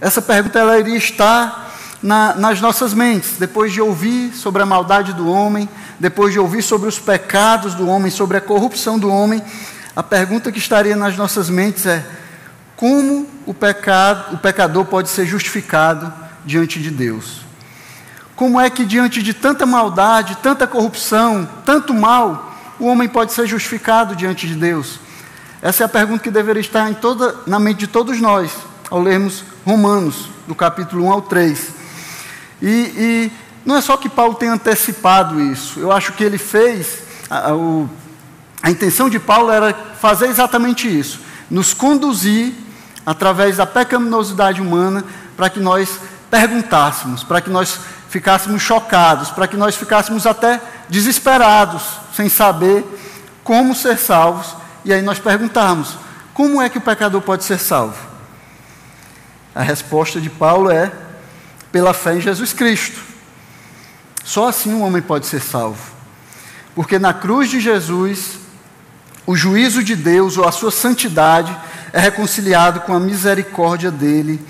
essa 0.00 0.22
pergunta 0.22 0.58
ela 0.58 0.78
iria 0.78 0.96
estar 0.96 1.70
na, 2.02 2.34
nas 2.34 2.60
nossas 2.60 2.94
mentes, 2.94 3.36
depois 3.38 3.72
de 3.72 3.80
ouvir 3.80 4.32
sobre 4.34 4.62
a 4.62 4.66
maldade 4.66 5.12
do 5.12 5.30
homem, 5.30 5.68
depois 6.00 6.32
de 6.32 6.38
ouvir 6.38 6.62
sobre 6.62 6.88
os 6.88 6.98
pecados 6.98 7.74
do 7.74 7.86
homem, 7.86 8.10
sobre 8.10 8.36
a 8.36 8.40
corrupção 8.40 8.98
do 8.98 9.10
homem, 9.10 9.42
a 9.94 10.02
pergunta 10.02 10.50
que 10.50 10.58
estaria 10.58 10.96
nas 10.96 11.16
nossas 11.16 11.50
mentes 11.50 11.84
é: 11.84 12.04
como 12.74 13.28
o, 13.46 13.52
pecado, 13.52 14.34
o 14.34 14.38
pecador 14.38 14.86
pode 14.86 15.10
ser 15.10 15.26
justificado 15.26 16.12
diante 16.44 16.80
de 16.80 16.90
Deus? 16.90 17.42
Como 18.34 18.58
é 18.58 18.70
que 18.70 18.84
diante 18.84 19.22
de 19.22 19.34
tanta 19.34 19.66
maldade, 19.66 20.38
tanta 20.42 20.66
corrupção, 20.66 21.48
tanto 21.64 21.92
mal, 21.92 22.51
o 22.82 22.86
homem 22.86 23.08
pode 23.08 23.32
ser 23.32 23.46
justificado 23.46 24.16
diante 24.16 24.44
de 24.44 24.56
Deus? 24.56 24.98
Essa 25.62 25.84
é 25.84 25.86
a 25.86 25.88
pergunta 25.88 26.20
que 26.24 26.32
deveria 26.32 26.60
estar 26.60 26.90
em 26.90 26.94
toda, 26.94 27.36
na 27.46 27.60
mente 27.60 27.78
de 27.78 27.86
todos 27.86 28.20
nós, 28.20 28.50
ao 28.90 29.00
lermos 29.00 29.44
Romanos, 29.64 30.28
do 30.48 30.54
capítulo 30.56 31.06
1 31.06 31.12
ao 31.12 31.22
3. 31.22 31.68
E, 32.60 32.66
e 32.66 33.32
não 33.64 33.76
é 33.76 33.80
só 33.80 33.96
que 33.96 34.08
Paulo 34.08 34.34
tenha 34.34 34.54
antecipado 34.54 35.40
isso, 35.40 35.78
eu 35.78 35.92
acho 35.92 36.12
que 36.14 36.24
ele 36.24 36.38
fez, 36.38 37.04
a, 37.30 37.50
a, 37.50 37.54
o, 37.54 37.88
a 38.60 38.68
intenção 38.68 39.08
de 39.08 39.20
Paulo 39.20 39.52
era 39.52 39.72
fazer 40.00 40.26
exatamente 40.26 40.88
isso, 40.88 41.20
nos 41.48 41.72
conduzir 41.72 42.52
através 43.06 43.58
da 43.58 43.66
pecaminosidade 43.66 44.60
humana 44.60 45.04
para 45.36 45.48
que 45.48 45.60
nós 45.60 46.00
perguntássemos, 46.28 47.22
para 47.22 47.40
que 47.40 47.48
nós 47.48 47.78
ficássemos 48.08 48.60
chocados, 48.60 49.30
para 49.30 49.46
que 49.46 49.56
nós 49.56 49.76
ficássemos 49.76 50.26
até 50.26 50.60
desesperados, 50.88 52.01
sem 52.14 52.28
saber 52.28 52.84
como 53.44 53.74
ser 53.74 53.98
salvos, 53.98 54.54
e 54.84 54.92
aí 54.92 55.02
nós 55.02 55.18
perguntarmos: 55.18 55.96
como 56.34 56.60
é 56.60 56.68
que 56.68 56.78
o 56.78 56.82
pecador 56.82 57.20
pode 57.20 57.44
ser 57.44 57.58
salvo? 57.58 57.98
A 59.54 59.62
resposta 59.62 60.20
de 60.20 60.30
Paulo 60.30 60.70
é 60.70 60.90
pela 61.70 61.92
fé 61.92 62.14
em 62.14 62.20
Jesus 62.20 62.52
Cristo. 62.52 63.00
Só 64.24 64.48
assim 64.48 64.72
um 64.72 64.82
homem 64.82 65.02
pode 65.02 65.26
ser 65.26 65.40
salvo. 65.40 65.92
Porque 66.74 66.98
na 66.98 67.12
cruz 67.12 67.50
de 67.50 67.60
Jesus, 67.60 68.38
o 69.26 69.36
juízo 69.36 69.82
de 69.82 69.94
Deus 69.94 70.38
ou 70.38 70.46
a 70.46 70.52
sua 70.52 70.70
santidade 70.70 71.54
é 71.92 72.00
reconciliado 72.00 72.80
com 72.80 72.94
a 72.94 73.00
misericórdia 73.00 73.90
dele 73.90 74.40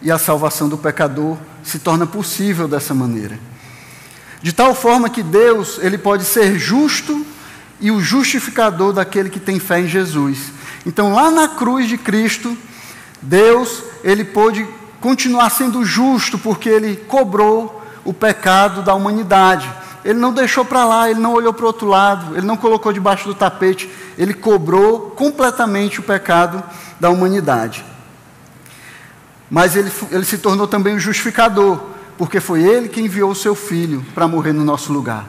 e 0.00 0.10
a 0.10 0.18
salvação 0.18 0.68
do 0.68 0.78
pecador 0.78 1.36
se 1.64 1.78
torna 1.78 2.06
possível 2.06 2.68
dessa 2.68 2.94
maneira. 2.94 3.38
De 4.42 4.52
tal 4.52 4.74
forma 4.74 5.08
que 5.08 5.22
Deus, 5.22 5.78
ele 5.80 5.96
pode 5.96 6.24
ser 6.24 6.58
justo 6.58 7.24
e 7.80 7.90
o 7.90 8.00
justificador 8.00 8.92
daquele 8.92 9.30
que 9.30 9.40
tem 9.40 9.58
fé 9.58 9.80
em 9.80 9.88
Jesus. 9.88 10.52
Então, 10.84 11.14
lá 11.14 11.30
na 11.30 11.48
cruz 11.48 11.88
de 11.88 11.96
Cristo, 11.96 12.56
Deus, 13.20 13.82
ele 14.02 14.24
pôde 14.24 14.66
continuar 15.00 15.50
sendo 15.50 15.84
justo 15.84 16.38
porque 16.38 16.68
ele 16.68 16.96
cobrou 16.96 17.82
o 18.04 18.12
pecado 18.12 18.82
da 18.82 18.94
humanidade. 18.94 19.70
Ele 20.04 20.18
não 20.18 20.32
deixou 20.32 20.64
para 20.64 20.84
lá, 20.84 21.08
ele 21.08 21.20
não 21.20 21.32
olhou 21.32 21.52
para 21.52 21.64
o 21.64 21.68
outro 21.68 21.86
lado, 21.86 22.36
ele 22.36 22.46
não 22.46 22.56
colocou 22.56 22.92
debaixo 22.92 23.28
do 23.28 23.34
tapete, 23.34 23.88
ele 24.18 24.34
cobrou 24.34 25.10
completamente 25.10 26.00
o 26.00 26.02
pecado 26.02 26.62
da 26.98 27.08
humanidade 27.10 27.84
mas 29.52 29.76
ele, 29.76 29.92
ele 30.10 30.24
se 30.24 30.38
tornou 30.38 30.66
também 30.66 30.94
o 30.94 30.98
justificador, 30.98 31.78
porque 32.16 32.40
foi 32.40 32.62
ele 32.62 32.88
que 32.88 33.00
enviou 33.00 33.30
o 33.30 33.34
seu 33.34 33.54
filho 33.54 34.04
para 34.14 34.28
morrer 34.28 34.52
no 34.52 34.64
nosso 34.64 34.92
lugar. 34.92 35.26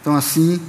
Então, 0.00 0.16
assim, 0.16 0.60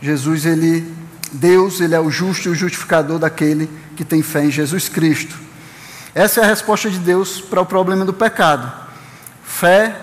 Jesus, 0.00 0.46
ele, 0.46 0.84
Deus, 1.32 1.80
ele 1.80 1.94
é 1.94 2.00
o 2.00 2.10
justo 2.10 2.48
e 2.48 2.52
o 2.52 2.54
justificador 2.54 3.18
daquele 3.18 3.70
que 3.96 4.04
tem 4.04 4.22
fé 4.22 4.44
em 4.44 4.50
Jesus 4.50 4.88
Cristo. 4.88 5.36
Essa 6.14 6.40
é 6.40 6.44
a 6.44 6.46
resposta 6.46 6.90
de 6.90 6.98
Deus 6.98 7.40
para 7.40 7.60
o 7.60 7.66
problema 7.66 8.04
do 8.04 8.12
pecado. 8.12 8.70
Fé 9.44 9.94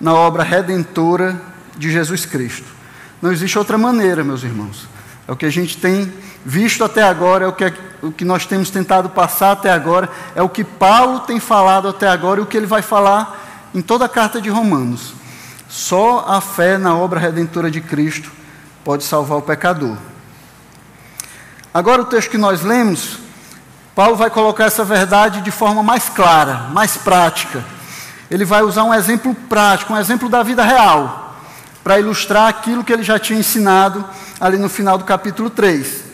na 0.00 0.14
obra 0.14 0.42
redentora 0.42 1.40
de 1.76 1.90
Jesus 1.90 2.26
Cristo. 2.26 2.66
Não 3.22 3.32
existe 3.32 3.58
outra 3.58 3.78
maneira, 3.78 4.22
meus 4.22 4.42
irmãos. 4.42 4.88
É 5.26 5.32
o 5.32 5.36
que 5.36 5.46
a 5.46 5.50
gente 5.50 5.76
tem 5.76 6.12
visto 6.44 6.84
até 6.84 7.02
agora, 7.02 7.44
é 7.44 7.48
o 7.48 7.52
que, 7.52 7.64
é, 7.64 7.74
o 8.02 8.10
que 8.10 8.24
nós 8.24 8.46
temos 8.46 8.70
tentado 8.70 9.10
passar 9.10 9.52
até 9.52 9.70
agora, 9.70 10.08
é 10.34 10.42
o 10.42 10.48
que 10.48 10.64
Paulo 10.64 11.20
tem 11.20 11.40
falado 11.40 11.88
até 11.88 12.08
agora 12.08 12.40
e 12.40 12.42
o 12.42 12.46
que 12.46 12.56
ele 12.56 12.66
vai 12.66 12.82
falar 12.82 13.47
em 13.74 13.80
toda 13.80 14.04
a 14.04 14.08
carta 14.08 14.40
de 14.40 14.48
Romanos. 14.48 15.14
Só 15.68 16.24
a 16.26 16.40
fé 16.40 16.78
na 16.78 16.96
obra 16.96 17.20
redentora 17.20 17.70
de 17.70 17.80
Cristo 17.80 18.30
pode 18.84 19.04
salvar 19.04 19.38
o 19.38 19.42
pecador. 19.42 19.96
Agora, 21.72 22.02
o 22.02 22.06
texto 22.06 22.30
que 22.30 22.38
nós 22.38 22.62
lemos, 22.62 23.18
Paulo 23.94 24.16
vai 24.16 24.30
colocar 24.30 24.64
essa 24.64 24.84
verdade 24.84 25.42
de 25.42 25.50
forma 25.50 25.82
mais 25.82 26.08
clara, 26.08 26.68
mais 26.72 26.96
prática. 26.96 27.64
Ele 28.30 28.44
vai 28.44 28.62
usar 28.62 28.84
um 28.84 28.94
exemplo 28.94 29.34
prático, 29.34 29.92
um 29.92 29.98
exemplo 29.98 30.28
da 30.28 30.42
vida 30.42 30.62
real, 30.62 31.36
para 31.84 31.98
ilustrar 31.98 32.48
aquilo 32.48 32.82
que 32.82 32.92
ele 32.92 33.02
já 33.02 33.18
tinha 33.18 33.38
ensinado 33.38 34.04
ali 34.40 34.56
no 34.56 34.68
final 34.68 34.96
do 34.96 35.04
capítulo 35.04 35.50
3 35.50 36.08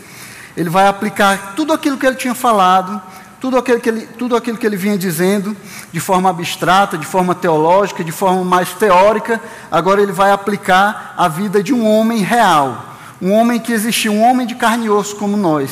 ele 0.57 0.71
vai 0.71 0.87
aplicar 0.87 1.55
tudo 1.57 1.73
aquilo 1.73 1.99
que 1.99 2.07
ele 2.07 2.17
tinha 2.17 2.35
falado, 2.35 3.01
tudo 3.45 3.59
aquilo 3.59 3.79
que 3.79 3.89
ele, 3.91 4.07
tudo 4.07 4.37
aquilo 4.37 4.57
que 4.57 4.65
ele 4.65 4.75
vinha 4.75 4.97
dizendo, 4.97 5.55
de 5.93 6.01
forma 6.01 6.31
abstrata, 6.31 6.97
de 6.97 7.05
forma 7.05 7.35
teológica, 7.35 8.03
de 8.03 8.11
forma 8.11 8.43
mais 8.43 8.71
teórica, 8.73 9.39
agora 9.71 10.01
ele 10.01 10.13
vai 10.13 10.33
aplicar 10.33 11.13
a 11.15 11.29
vida 11.29 11.63
de 11.63 11.71
um 11.71 11.87
homem 11.87 12.21
real, 12.21 12.97
um 13.21 13.31
homem 13.33 13.61
que 13.61 13.71
existia, 13.71 14.11
um 14.11 14.23
homem 14.23 14.47
de 14.47 14.55
carne 14.55 14.87
e 14.87 14.89
osso 14.89 15.17
como 15.17 15.37
nós. 15.37 15.71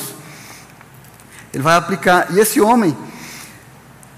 Ele 1.51 1.63
vai 1.63 1.75
aplicar, 1.75 2.27
e 2.35 2.41
esse 2.41 2.61
homem 2.61 2.95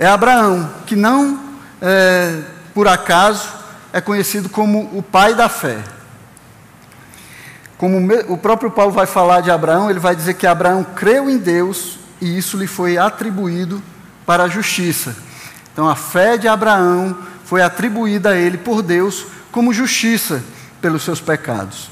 é 0.01 0.07
Abraão, 0.09 0.69
que 0.85 0.97
não, 0.97 1.39
é, 1.81 2.43
por 2.75 2.89
acaso, 2.89 3.49
é 3.93 4.01
conhecido 4.01 4.49
como 4.49 4.91
o 4.93 5.01
pai 5.01 5.33
da 5.33 5.49
fé. 5.49 5.79
Como 7.79 8.01
o 8.27 8.37
próprio 8.37 8.73
Paulo 8.73 8.91
vai 8.91 9.07
falar 9.07 9.43
de 9.43 9.53
Abraão, 9.53 9.89
ele 9.89 10.01
vai 10.01 10.17
dizer 10.17 10.35
que 10.35 10.45
Abraão 10.45 10.83
creu 10.83 11.31
em 11.31 11.39
Deus 11.39 12.03
e 12.25 12.38
isso 12.38 12.57
lhe 12.57 12.66
foi 12.66 12.97
atribuído 12.97 13.83
para 14.25 14.45
a 14.45 14.49
justiça. 14.49 15.14
Então 15.73 15.88
a 15.88 15.95
fé 15.95 16.37
de 16.37 16.49
Abraão 16.49 17.16
foi 17.45 17.62
atribuída 17.62 18.31
a 18.31 18.37
ele 18.37 18.57
por 18.57 18.83
Deus 18.83 19.26
como 19.52 19.73
justiça 19.75 20.43
pelos 20.81 21.02
seus 21.02 21.21
pecados. 21.21 21.90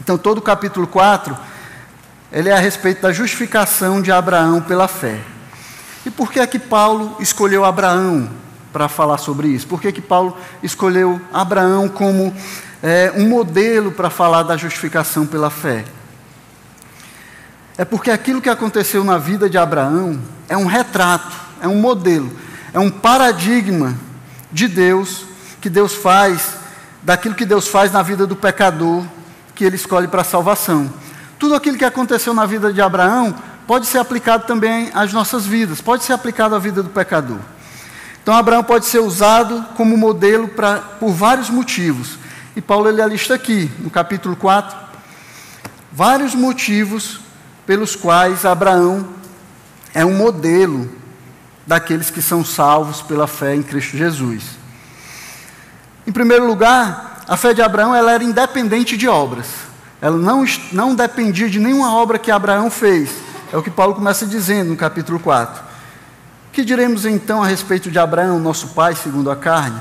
Então 0.00 0.16
todo 0.16 0.38
o 0.38 0.42
capítulo 0.42 0.86
4 0.86 1.36
ele 2.32 2.48
é 2.48 2.52
a 2.52 2.58
respeito 2.58 3.02
da 3.02 3.12
justificação 3.12 4.00
de 4.00 4.10
Abraão 4.10 4.62
pela 4.62 4.88
fé. 4.88 5.20
E 6.06 6.10
por 6.10 6.32
que 6.32 6.40
é 6.40 6.46
que 6.46 6.58
Paulo 6.58 7.16
escolheu 7.20 7.64
Abraão 7.64 8.30
para 8.72 8.88
falar 8.88 9.18
sobre 9.18 9.48
isso? 9.48 9.66
Por 9.66 9.80
que, 9.80 9.92
que 9.92 10.00
Paulo 10.00 10.36
escolheu 10.62 11.20
Abraão 11.32 11.88
como 11.88 12.34
é, 12.82 13.12
um 13.14 13.28
modelo 13.28 13.92
para 13.92 14.10
falar 14.10 14.42
da 14.42 14.56
justificação 14.56 15.26
pela 15.26 15.50
fé. 15.50 15.84
É 17.80 17.84
porque 17.86 18.10
aquilo 18.10 18.42
que 18.42 18.50
aconteceu 18.50 19.02
na 19.02 19.16
vida 19.16 19.48
de 19.48 19.56
Abraão 19.56 20.20
é 20.50 20.54
um 20.54 20.66
retrato, 20.66 21.34
é 21.62 21.66
um 21.66 21.76
modelo, 21.76 22.30
é 22.74 22.78
um 22.78 22.90
paradigma 22.90 23.96
de 24.52 24.68
Deus, 24.68 25.24
que 25.62 25.70
Deus 25.70 25.94
faz, 25.94 26.56
daquilo 27.02 27.34
que 27.34 27.46
Deus 27.46 27.66
faz 27.68 27.90
na 27.90 28.02
vida 28.02 28.26
do 28.26 28.36
pecador, 28.36 29.02
que 29.54 29.64
ele 29.64 29.76
escolhe 29.76 30.06
para 30.06 30.20
a 30.20 30.24
salvação. 30.24 30.92
Tudo 31.38 31.54
aquilo 31.54 31.78
que 31.78 31.84
aconteceu 31.86 32.34
na 32.34 32.44
vida 32.44 32.70
de 32.70 32.82
Abraão 32.82 33.34
pode 33.66 33.86
ser 33.86 33.96
aplicado 33.96 34.44
também 34.46 34.90
às 34.92 35.14
nossas 35.14 35.46
vidas, 35.46 35.80
pode 35.80 36.04
ser 36.04 36.12
aplicado 36.12 36.54
à 36.54 36.58
vida 36.58 36.82
do 36.82 36.90
pecador. 36.90 37.38
Então, 38.22 38.34
Abraão 38.34 38.62
pode 38.62 38.84
ser 38.84 38.98
usado 38.98 39.64
como 39.74 39.96
modelo 39.96 40.50
por 40.98 41.12
vários 41.12 41.48
motivos. 41.48 42.18
E 42.54 42.60
Paulo 42.60 42.90
ele 42.90 43.00
alista 43.00 43.32
aqui, 43.32 43.70
no 43.78 43.88
capítulo 43.88 44.36
4, 44.36 44.76
vários 45.90 46.34
motivos 46.34 47.20
pelos 47.70 47.94
quais 47.94 48.44
Abraão 48.44 49.06
é 49.94 50.04
um 50.04 50.12
modelo 50.12 50.90
daqueles 51.64 52.10
que 52.10 52.20
são 52.20 52.44
salvos 52.44 53.00
pela 53.00 53.28
fé 53.28 53.54
em 53.54 53.62
Cristo 53.62 53.96
Jesus. 53.96 54.42
Em 56.04 56.10
primeiro 56.10 56.48
lugar, 56.48 57.22
a 57.28 57.36
fé 57.36 57.54
de 57.54 57.62
Abraão 57.62 57.94
ela 57.94 58.10
era 58.10 58.24
independente 58.24 58.96
de 58.96 59.06
obras. 59.06 59.46
Ela 60.02 60.16
não, 60.16 60.44
não 60.72 60.96
dependia 60.96 61.48
de 61.48 61.60
nenhuma 61.60 61.94
obra 61.94 62.18
que 62.18 62.32
Abraão 62.32 62.72
fez. 62.72 63.08
É 63.52 63.56
o 63.56 63.62
que 63.62 63.70
Paulo 63.70 63.94
começa 63.94 64.26
dizendo 64.26 64.70
no 64.70 64.76
capítulo 64.76 65.20
4. 65.20 65.62
Que 66.52 66.64
diremos 66.64 67.06
então 67.06 67.40
a 67.40 67.46
respeito 67.46 67.88
de 67.88 68.00
Abraão, 68.00 68.40
nosso 68.40 68.70
pai 68.70 68.96
segundo 68.96 69.30
a 69.30 69.36
carne, 69.36 69.80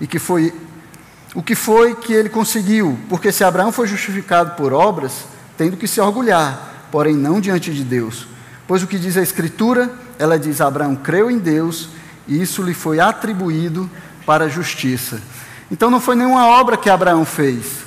e 0.00 0.06
que 0.06 0.18
foi 0.18 0.54
o 1.34 1.42
que 1.42 1.54
foi 1.54 1.96
que 1.96 2.14
ele 2.14 2.30
conseguiu? 2.30 2.98
Porque 3.10 3.30
se 3.30 3.44
Abraão 3.44 3.70
foi 3.70 3.86
justificado 3.86 4.52
por 4.52 4.72
obras, 4.72 5.26
tendo 5.58 5.76
que 5.76 5.86
se 5.86 6.00
orgulhar, 6.00 6.75
porém 6.90 7.14
não 7.14 7.40
diante 7.40 7.72
de 7.72 7.84
Deus. 7.84 8.26
Pois 8.66 8.82
o 8.82 8.86
que 8.86 8.98
diz 8.98 9.16
a 9.16 9.22
Escritura, 9.22 9.90
ela 10.18 10.38
diz: 10.38 10.60
Abraão 10.60 10.96
creu 10.96 11.30
em 11.30 11.38
Deus 11.38 11.88
e 12.26 12.40
isso 12.40 12.62
lhe 12.62 12.74
foi 12.74 13.00
atribuído 13.00 13.88
para 14.24 14.44
a 14.46 14.48
justiça. 14.48 15.20
Então 15.70 15.90
não 15.90 16.00
foi 16.00 16.16
nenhuma 16.16 16.46
obra 16.46 16.76
que 16.76 16.90
Abraão 16.90 17.24
fez. 17.24 17.86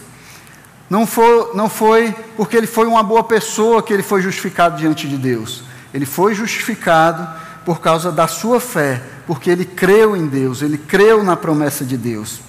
Não 0.90 1.06
foi, 1.06 1.52
não 1.54 1.70
foi 1.70 2.16
porque 2.36 2.58
ele 2.58 2.68
foi 2.68 2.88
uma 2.88 3.04
boa 3.04 3.24
pessoa 3.24 3.84
que 3.84 3.94
ele 3.94 4.02
foi 4.02 4.22
justificado 4.22 4.78
diante 4.78 5.08
de 5.08 5.18
Deus. 5.18 5.64
Ele 5.94 6.06
foi 6.06 6.34
justificado 6.34 7.28
por 7.66 7.80
causa 7.80 8.12
da 8.12 8.28
sua 8.28 8.60
fé, 8.60 9.02
porque 9.28 9.50
ele 9.50 9.66
creu 9.66 10.16
em 10.16 10.28
Deus, 10.28 10.62
ele 10.62 10.78
creu 10.78 11.24
na 11.24 11.36
promessa 11.36 11.86
de 11.86 11.98
Deus. 11.98 12.40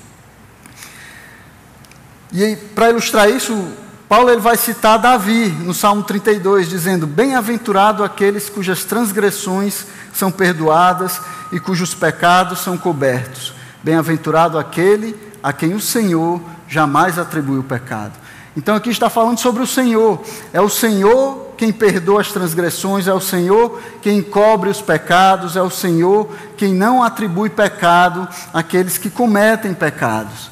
E 2.32 2.56
para 2.74 2.90
ilustrar 2.90 3.28
isso, 3.28 3.68
Paulo 4.10 4.28
ele 4.28 4.40
vai 4.40 4.56
citar 4.56 4.98
Davi 4.98 5.50
no 5.62 5.72
Salmo 5.72 6.02
32, 6.02 6.68
dizendo: 6.68 7.06
Bem-aventurado 7.06 8.02
aqueles 8.02 8.48
cujas 8.48 8.82
transgressões 8.82 9.86
são 10.12 10.32
perdoadas 10.32 11.20
e 11.52 11.60
cujos 11.60 11.94
pecados 11.94 12.58
são 12.58 12.76
cobertos. 12.76 13.54
Bem-aventurado 13.84 14.58
aquele 14.58 15.16
a 15.40 15.52
quem 15.52 15.74
o 15.74 15.80
Senhor 15.80 16.40
jamais 16.66 17.20
atribuiu 17.20 17.62
pecado. 17.62 18.14
Então 18.56 18.74
aqui 18.74 18.90
está 18.90 19.08
falando 19.08 19.38
sobre 19.38 19.62
o 19.62 19.66
Senhor. 19.66 20.20
É 20.52 20.60
o 20.60 20.68
Senhor 20.68 21.52
quem 21.56 21.70
perdoa 21.70 22.20
as 22.20 22.32
transgressões, 22.32 23.06
é 23.06 23.14
o 23.14 23.20
Senhor 23.20 23.80
quem 24.02 24.20
cobre 24.20 24.70
os 24.70 24.82
pecados, 24.82 25.54
é 25.54 25.62
o 25.62 25.70
Senhor 25.70 26.28
quem 26.56 26.74
não 26.74 27.00
atribui 27.00 27.48
pecado 27.48 28.28
àqueles 28.52 28.98
que 28.98 29.08
cometem 29.08 29.72
pecados. 29.72 30.50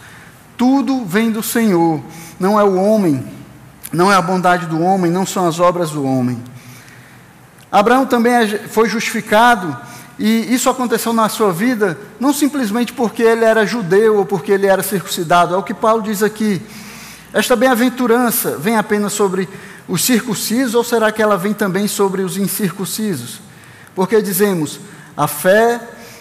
Tudo 0.56 1.04
vem 1.04 1.32
do 1.32 1.42
Senhor, 1.42 2.00
não 2.38 2.58
é 2.58 2.62
o 2.62 2.76
homem, 2.76 3.37
não 3.92 4.12
é 4.12 4.16
a 4.16 4.22
bondade 4.22 4.66
do 4.66 4.80
homem, 4.80 5.10
não 5.10 5.24
são 5.26 5.46
as 5.46 5.60
obras 5.60 5.90
do 5.90 6.04
homem. 6.04 6.42
Abraão 7.70 8.06
também 8.06 8.32
é 8.32 8.46
foi 8.68 8.88
justificado, 8.88 9.76
e 10.18 10.52
isso 10.52 10.68
aconteceu 10.68 11.12
na 11.12 11.28
sua 11.28 11.52
vida, 11.52 11.98
não 12.18 12.32
simplesmente 12.32 12.92
porque 12.92 13.22
ele 13.22 13.44
era 13.44 13.66
judeu 13.66 14.18
ou 14.18 14.26
porque 14.26 14.52
ele 14.52 14.66
era 14.66 14.82
circuncidado, 14.82 15.54
é 15.54 15.56
o 15.56 15.62
que 15.62 15.74
Paulo 15.74 16.02
diz 16.02 16.22
aqui. 16.22 16.60
Esta 17.32 17.54
bem-aventurança 17.54 18.56
vem 18.56 18.76
apenas 18.76 19.12
sobre 19.12 19.48
os 19.86 20.02
circuncisos 20.02 20.74
ou 20.74 20.82
será 20.82 21.12
que 21.12 21.22
ela 21.22 21.36
vem 21.36 21.52
também 21.52 21.86
sobre 21.86 22.22
os 22.22 22.36
incircuncisos? 22.36 23.40
Porque 23.94 24.20
dizemos, 24.20 24.80
a 25.16 25.28
fé 25.28 25.80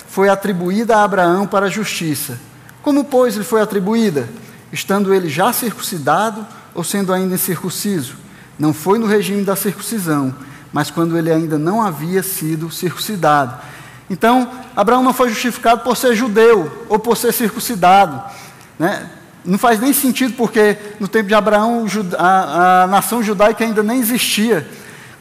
foi 0.10 0.30
atribuída 0.30 0.98
a 0.98 1.04
Abraão 1.04 1.48
para 1.48 1.68
a 1.68 1.70
justiça. 1.70 2.40
Como, 2.82 3.04
pois, 3.04 3.36
lhe 3.36 3.44
foi 3.44 3.62
atribuída? 3.62 4.28
Estando 4.72 5.14
ele 5.14 5.30
já 5.30 5.52
circuncidado 5.54 6.46
ou 6.78 6.84
sendo 6.84 7.12
ainda 7.12 7.34
incircunciso? 7.34 8.16
Não 8.60 8.72
foi 8.72 9.00
no 9.00 9.08
regime 9.08 9.44
da 9.44 9.56
circuncisão, 9.56 10.34
mas 10.72 10.92
quando 10.92 11.18
ele 11.18 11.32
ainda 11.32 11.58
não 11.58 11.82
havia 11.82 12.22
sido 12.22 12.70
circuncidado. 12.70 13.58
Então, 14.08 14.48
Abraão 14.76 15.02
não 15.02 15.12
foi 15.12 15.30
justificado 15.30 15.82
por 15.82 15.98
ser 15.98 16.16
judeu 16.16 16.86
ou 16.88 17.00
por 17.00 17.18
ser 17.18 17.34
circuncidado. 17.34 18.24
Né? 18.78 19.10
Não 19.44 19.58
faz 19.58 19.80
nem 19.80 19.92
sentido, 19.92 20.36
porque 20.36 20.78
no 21.00 21.08
tempo 21.08 21.28
de 21.28 21.34
Abraão 21.34 21.88
a, 22.16 22.84
a 22.84 22.88
nação 22.88 23.24
judaica 23.24 23.64
ainda 23.64 23.82
nem 23.82 24.00
existia. 24.00 24.70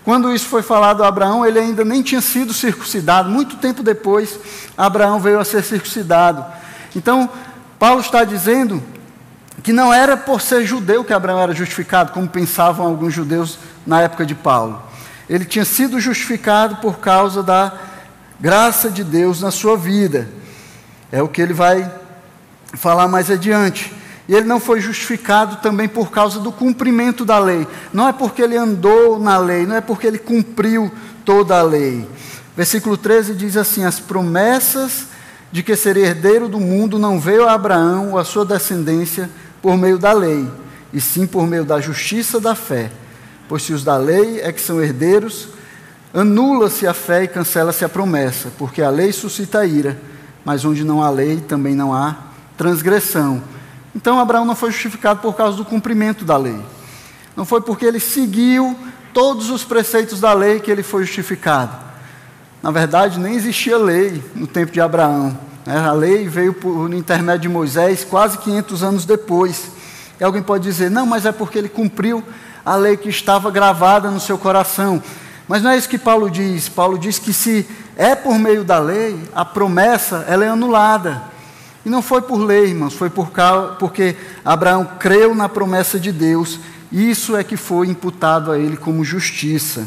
Quando 0.05 0.35
isso 0.35 0.47
foi 0.47 0.63
falado 0.63 1.03
a 1.03 1.09
Abraão, 1.09 1.45
ele 1.45 1.59
ainda 1.59 1.87
nem 1.87 2.03
tinha 2.03 2.21
sido 2.21 2.53
circuncidado. 2.53 3.31
Muito 3.31 3.57
tempo 3.57 3.83
depois, 3.83 4.39
Abraão 4.77 5.19
veio 5.21 5.41
a 5.41 5.45
ser 5.45 5.65
circuncidado. 5.65 6.45
Então, 6.95 7.31
Paulo 7.79 8.01
está 8.01 8.25
dizendo 8.25 8.83
que 9.67 9.73
não 9.73 9.93
era 9.93 10.17
por 10.17 10.41
ser 10.41 10.65
judeu 10.65 11.03
que 11.03 11.13
Abraão 11.13 11.41
era 11.41 11.53
justificado, 11.53 12.13
como 12.13 12.29
pensavam 12.29 12.87
alguns 12.87 13.13
judeus 13.13 13.59
na 13.85 14.01
época 14.01 14.25
de 14.25 14.33
Paulo. 14.33 14.81
Ele 15.29 15.45
tinha 15.45 15.65
sido 15.65 15.99
justificado 15.99 16.77
por 16.77 17.01
causa 17.01 17.43
da 17.43 17.73
graça 18.39 18.89
de 18.89 19.03
Deus 19.03 19.41
na 19.41 19.51
sua 19.51 19.77
vida. 19.77 20.29
É 21.11 21.21
o 21.21 21.27
que 21.27 21.43
ele 21.43 21.53
vai 21.53 21.93
falar 22.75 23.09
mais 23.09 23.29
adiante. 23.29 23.93
E 24.29 24.37
ele 24.37 24.47
não 24.47 24.61
foi 24.61 24.81
justificado 24.81 25.57
também 25.57 25.89
por 25.89 26.13
causa 26.13 26.39
do 26.39 26.53
cumprimento 26.53 27.25
da 27.25 27.41
lei. 27.41 27.67
Não 27.93 28.07
é 28.07 28.13
porque 28.13 28.43
ele 28.43 28.57
andou 28.57 29.19
na 29.19 29.37
lei, 29.37 29.67
não 29.67 29.75
é 29.75 29.81
porque 29.81 30.07
ele 30.07 30.19
cumpriu 30.19 30.93
toda 31.25 31.59
a 31.59 31.63
lei. 31.63 32.09
Versículo 32.57 32.97
13 32.97 33.35
diz 33.35 33.57
assim: 33.57 33.85
As 33.85 33.99
promessas 33.99 35.07
de 35.51 35.65
que 35.65 35.75
seria 35.75 36.07
herdeiro 36.07 36.49
do 36.49 36.61
mundo 36.61 37.01
não 37.01 37.19
veio 37.19 37.49
a 37.49 37.55
Abraão 37.55 38.13
ou 38.13 38.19
a 38.19 38.25
sua 38.25 38.45
descendência 38.45 39.29
por 39.67 39.77
meio 39.77 39.99
da 39.99 40.13
lei, 40.13 40.49
e 40.93 41.01
sim 41.01 41.27
por 41.27 41.45
meio 41.45 41.65
da 41.65 41.81
justiça 41.81 42.39
da 42.39 42.55
fé. 42.55 42.89
Pois 43.49 43.65
se 43.65 43.73
os 43.73 43.83
da 43.83 43.97
lei 43.97 44.41
é 44.41 44.53
que 44.53 44.61
são 44.61 44.81
herdeiros, 44.81 45.49
anula-se 46.15 46.87
a 46.87 46.95
fé 46.95 47.25
e 47.25 47.27
cancela-se 47.27 47.85
a 47.85 47.89
promessa, 47.89 48.53
porque 48.57 48.81
a 48.81 48.91
lei 48.91 49.11
suscita 49.11 49.67
ira, 49.67 50.01
mas 50.45 50.65
onde 50.65 50.85
não 50.85 51.03
há 51.03 51.11
lei 51.11 51.41
também 51.41 51.75
não 51.75 51.93
há 51.93 52.15
transgressão. 52.57 53.43
Então 53.93 54.21
Abraão 54.21 54.45
não 54.45 54.55
foi 54.55 54.71
justificado 54.71 55.19
por 55.19 55.35
causa 55.35 55.57
do 55.57 55.65
cumprimento 55.65 56.25
da 56.25 56.37
lei. 56.37 56.61
Não 57.35 57.45
foi 57.45 57.61
porque 57.61 57.87
ele 57.87 57.99
seguiu 57.99 58.79
todos 59.13 59.51
os 59.51 59.65
preceitos 59.65 60.21
da 60.21 60.33
lei 60.33 60.61
que 60.61 60.71
ele 60.71 60.85
foi 60.85 61.05
justificado. 61.05 61.77
Na 62.63 62.71
verdade, 62.71 63.19
nem 63.19 63.35
existia 63.35 63.77
lei 63.77 64.23
no 64.33 64.47
tempo 64.47 64.71
de 64.71 64.81
Abraão. 64.81 65.37
Né? 65.67 65.77
A 65.77 65.93
lei 65.93 66.29
veio 66.29 66.55
por 66.55 66.95
intermédio 66.95 67.43
de 67.43 67.49
Moisés 67.49 68.05
quase 68.05 68.39
500 68.39 68.83
anos 68.83 69.05
depois. 69.05 69.71
E 70.19 70.25
alguém 70.25 70.43
pode 70.43 70.65
dizer, 70.65 70.91
não, 70.91 71.05
mas 71.05 71.27
é 71.27 71.33
porque 71.33 71.59
ele 71.59 71.69
cumpriu 71.69 72.23
a 72.65 72.77
lei 72.77 72.97
que 72.97 73.09
estava 73.09 73.51
gravada 73.51 74.11
no 74.11 74.21
seu 74.21 74.39
coração. 74.39 75.03
Mas 75.49 75.63
não 75.63 75.71
é 75.71 75.77
isso 75.77 75.89
que 75.89 75.99
Paulo 75.99 76.31
diz. 76.31 76.69
Paulo 76.69 76.99
diz 76.99 77.19
que 77.19 77.33
se 77.33 77.67
é 77.97 78.15
por 78.15 78.39
meio 78.39 78.65
da 78.65 78.79
lei, 78.79 79.19
a 79.35 79.45
promessa 79.45 80.25
ela 80.29 80.45
é 80.45 80.49
anulada. 80.49 81.23
E 81.85 81.89
não 81.89 82.03
foi 82.03 82.23
por 82.23 82.39
lei, 82.39 82.67
irmãos, 82.71 82.95
foi 82.95 83.09
por 83.09 83.31
causa, 83.31 83.75
porque 83.75 84.17
Abraão 84.45 84.85
creu 84.99 85.35
na 85.35 85.49
promessa 85.49 86.01
de 86.01 86.11
Deus. 86.11 86.59
Isso 86.91 87.37
é 87.37 87.45
que 87.45 87.57
foi 87.57 87.89
imputado 87.89 88.51
a 88.51 88.59
ele 88.59 88.77
como 88.77 89.05
justiça. 89.05 89.87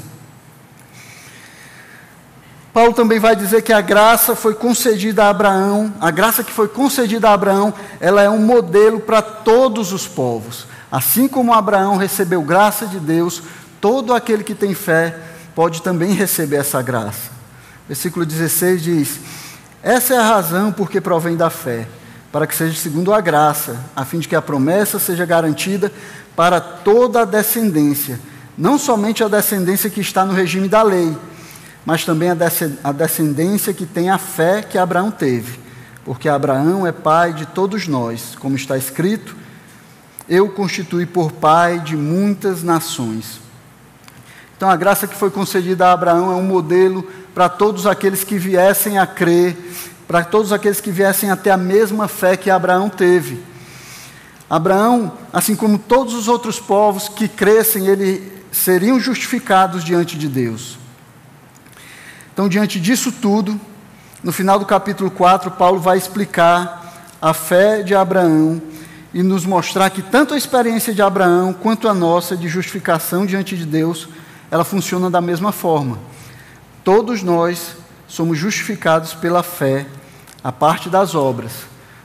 Paulo 2.80 2.94
também 2.94 3.20
vai 3.20 3.36
dizer 3.36 3.62
que 3.62 3.74
a 3.74 3.82
graça 3.82 4.38
foi 4.38 4.56
concedida 4.56 5.26
a 5.26 5.30
Abraão, 5.30 5.94
a 6.00 6.10
graça 6.10 6.46
que 6.46 6.52
foi 6.54 6.70
concedida 6.70 7.30
a 7.30 7.34
Abraão, 7.34 7.74
ela 8.00 8.22
é 8.22 8.30
um 8.30 8.40
modelo 8.40 9.02
para 9.02 9.22
todos 9.22 9.92
os 9.92 10.08
povos. 10.08 10.66
Assim 10.90 11.28
como 11.28 11.54
Abraão 11.54 11.98
recebeu 11.98 12.42
graça 12.42 12.88
de 12.88 12.98
Deus, 12.98 13.44
todo 13.82 14.14
aquele 14.14 14.46
que 14.46 14.56
tem 14.56 14.74
fé 14.74 15.14
pode 15.54 15.82
também 15.82 16.14
receber 16.14 16.56
essa 16.56 16.82
graça. 16.82 17.30
Versículo 17.86 18.26
16 18.26 18.82
diz: 18.82 19.20
essa 19.84 20.14
é 20.14 20.18
a 20.18 20.24
razão 20.24 20.72
por 20.72 20.90
que 20.90 21.02
provém 21.02 21.36
da 21.36 21.50
fé, 21.50 21.86
para 22.32 22.48
que 22.48 22.56
seja 22.56 22.80
segundo 22.80 23.14
a 23.14 23.20
graça, 23.20 23.78
a 23.94 24.06
fim 24.06 24.20
de 24.20 24.28
que 24.30 24.38
a 24.38 24.42
promessa 24.42 25.00
seja 25.00 25.26
garantida 25.26 25.92
para 26.34 26.62
toda 26.62 27.24
a 27.24 27.26
descendência, 27.26 28.18
não 28.58 28.78
somente 28.78 29.22
a 29.22 29.28
descendência 29.28 29.90
que 29.90 30.00
está 30.00 30.24
no 30.24 30.32
regime 30.32 30.70
da 30.70 30.82
lei, 30.82 31.14
mas 31.86 32.06
também 32.06 32.30
a 32.30 32.92
descendência 32.92 33.74
que 33.74 33.86
tem 33.86 34.10
a 34.10 34.18
fé 34.18 34.62
que 34.62 34.78
Abraão 34.78 35.12
teve, 35.12 35.60
porque 36.04 36.30
Abraão 36.30 36.86
é 36.86 36.92
pai 36.92 37.34
de 37.34 37.46
todos 37.46 37.88
nós, 37.88 38.36
como 38.40 38.56
está 38.56 38.78
escrito: 38.78 39.36
Eu 40.28 40.50
constituí 40.50 41.06
por 41.06 41.32
pai 41.32 41.80
de 41.80 41.96
muitas 41.96 42.64
nações. 42.64 43.40
Então, 44.58 44.70
a 44.70 44.76
graça 44.76 45.08
que 45.08 45.16
foi 45.16 45.30
concedida 45.30 45.88
a 45.88 45.94
Abraão 45.94 46.32
é 46.32 46.36
um 46.36 46.44
modelo 46.44 47.04
para 47.34 47.48
todos 47.48 47.86
aqueles 47.86 48.24
que 48.24 48.38
viessem 48.38 48.98
a 48.98 49.08
crer, 49.08 49.56
para 50.08 50.24
todos 50.24 50.52
aqueles 50.52 50.82
que 50.82 50.92
viessem 50.92 51.32
a 51.32 51.38
ter 51.38 51.52
a 51.52 51.58
mesma 51.58 52.08
fé 52.08 52.36
que 52.36 52.50
Abraão 52.50 52.90
teve. 52.90 53.42
Abraão, 54.50 55.14
assim 55.32 55.56
como 55.56 55.78
todos 55.78 56.16
os 56.16 56.28
outros 56.28 56.60
povos 56.60 57.08
que 57.08 57.28
crescem, 57.28 57.86
eles 57.86 58.24
seriam 58.52 59.00
justificados 59.00 59.84
diante 59.84 60.18
de 60.18 60.28
Deus. 60.28 60.79
Então, 62.40 62.48
diante 62.48 62.80
disso 62.80 63.12
tudo, 63.12 63.60
no 64.24 64.32
final 64.32 64.58
do 64.58 64.66
capítulo 64.66 65.12
4, 65.12 65.52
Paulo 65.52 65.78
vai 65.78 65.98
explicar 65.98 67.04
a 67.22 67.34
fé 67.34 67.84
de 67.84 67.94
Abraão 67.94 68.62
e 69.14 69.22
nos 69.22 69.46
mostrar 69.46 69.90
que 69.90 70.02
tanto 70.02 70.34
a 70.34 70.38
experiência 70.38 70.94
de 70.94 71.02
Abraão 71.02 71.52
quanto 71.52 71.90
a 71.90 71.94
nossa 71.94 72.38
de 72.38 72.48
justificação 72.48 73.26
diante 73.26 73.58
de 73.58 73.66
Deus 73.66 74.08
ela 74.50 74.64
funciona 74.64 75.10
da 75.10 75.20
mesma 75.20 75.52
forma. 75.52 76.00
Todos 76.82 77.22
nós 77.24 77.76
somos 78.08 78.38
justificados 78.38 79.14
pela 79.14 79.44
fé, 79.44 79.86
a 80.42 80.50
parte 80.50 80.90
das 80.90 81.16
obras. 81.16 81.52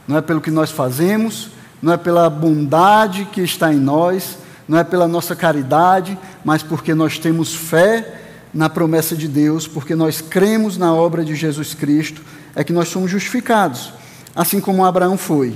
Não 0.08 0.16
é 0.16 0.20
pelo 0.20 0.40
que 0.40 0.50
nós 0.50 0.72
fazemos, 0.72 1.50
não 1.80 1.92
é 1.92 1.96
pela 1.96 2.28
bondade 2.28 3.24
que 3.26 3.40
está 3.40 3.72
em 3.72 3.78
nós, 3.78 4.36
não 4.66 4.78
é 4.78 4.82
pela 4.82 5.06
nossa 5.06 5.36
caridade, 5.36 6.18
mas 6.44 6.60
porque 6.60 6.92
nós 6.92 7.20
temos 7.20 7.54
fé 7.54 8.23
na 8.54 8.70
promessa 8.70 9.16
de 9.16 9.26
Deus, 9.26 9.66
porque 9.66 9.94
nós 9.94 10.20
cremos 10.20 10.78
na 10.78 10.94
obra 10.94 11.24
de 11.24 11.34
Jesus 11.34 11.74
Cristo, 11.74 12.22
é 12.54 12.62
que 12.62 12.72
nós 12.72 12.88
somos 12.88 13.10
justificados, 13.10 13.92
assim 14.34 14.60
como 14.60 14.84
Abraão 14.84 15.18
foi. 15.18 15.54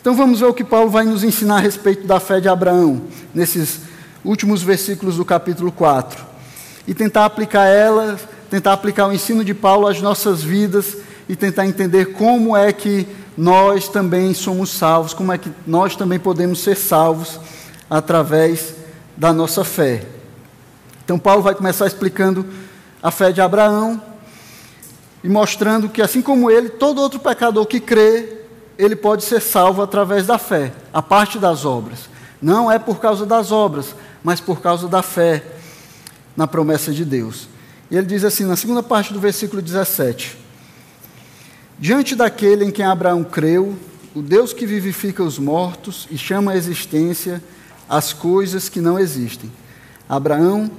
Então 0.00 0.14
vamos 0.16 0.40
ver 0.40 0.46
o 0.46 0.54
que 0.54 0.64
Paulo 0.64 0.90
vai 0.90 1.04
nos 1.04 1.22
ensinar 1.22 1.56
a 1.56 1.60
respeito 1.60 2.06
da 2.06 2.18
fé 2.18 2.40
de 2.40 2.48
Abraão, 2.48 3.02
nesses 3.32 3.80
últimos 4.24 4.62
versículos 4.62 5.16
do 5.16 5.24
capítulo 5.24 5.70
4 5.70 6.26
e 6.86 6.94
tentar 6.94 7.24
aplicar 7.24 7.66
elas, 7.66 8.20
tentar 8.48 8.72
aplicar 8.72 9.08
o 9.08 9.12
ensino 9.12 9.44
de 9.44 9.52
Paulo 9.52 9.86
às 9.86 10.00
nossas 10.00 10.42
vidas 10.42 10.96
e 11.28 11.34
tentar 11.34 11.66
entender 11.66 12.12
como 12.12 12.56
é 12.56 12.72
que 12.72 13.06
nós 13.36 13.88
também 13.88 14.32
somos 14.32 14.70
salvos, 14.70 15.12
como 15.12 15.32
é 15.32 15.38
que 15.38 15.50
nós 15.66 15.96
também 15.96 16.18
podemos 16.18 16.60
ser 16.60 16.76
salvos 16.76 17.40
através 17.90 18.74
da 19.16 19.32
nossa 19.32 19.64
fé. 19.64 20.04
Então, 21.06 21.20
Paulo 21.20 21.40
vai 21.40 21.54
começar 21.54 21.86
explicando 21.86 22.44
a 23.00 23.12
fé 23.12 23.30
de 23.30 23.40
Abraão 23.40 24.02
e 25.22 25.28
mostrando 25.28 25.88
que, 25.88 26.02
assim 26.02 26.20
como 26.20 26.50
ele, 26.50 26.68
todo 26.68 27.00
outro 27.00 27.20
pecador 27.20 27.64
que 27.64 27.78
crê, 27.78 28.38
ele 28.76 28.96
pode 28.96 29.22
ser 29.22 29.40
salvo 29.40 29.82
através 29.82 30.26
da 30.26 30.36
fé, 30.36 30.72
a 30.92 31.00
parte 31.00 31.38
das 31.38 31.64
obras. 31.64 32.10
Não 32.42 32.68
é 32.68 32.76
por 32.76 32.98
causa 32.98 33.24
das 33.24 33.52
obras, 33.52 33.94
mas 34.24 34.40
por 34.40 34.60
causa 34.60 34.88
da 34.88 35.00
fé 35.00 35.44
na 36.36 36.48
promessa 36.48 36.90
de 36.90 37.04
Deus. 37.04 37.48
E 37.88 37.96
ele 37.96 38.06
diz 38.08 38.24
assim, 38.24 38.44
na 38.44 38.56
segunda 38.56 38.82
parte 38.82 39.12
do 39.12 39.20
versículo 39.20 39.62
17: 39.62 40.36
Diante 41.78 42.16
daquele 42.16 42.64
em 42.64 42.72
quem 42.72 42.84
Abraão 42.84 43.22
creu, 43.22 43.78
o 44.12 44.20
Deus 44.20 44.52
que 44.52 44.66
vivifica 44.66 45.22
os 45.22 45.38
mortos 45.38 46.08
e 46.10 46.18
chama 46.18 46.50
à 46.50 46.56
existência 46.56 47.40
as 47.88 48.12
coisas 48.12 48.68
que 48.68 48.80
não 48.80 48.98
existem. 48.98 49.52
Abraão, 50.08 50.70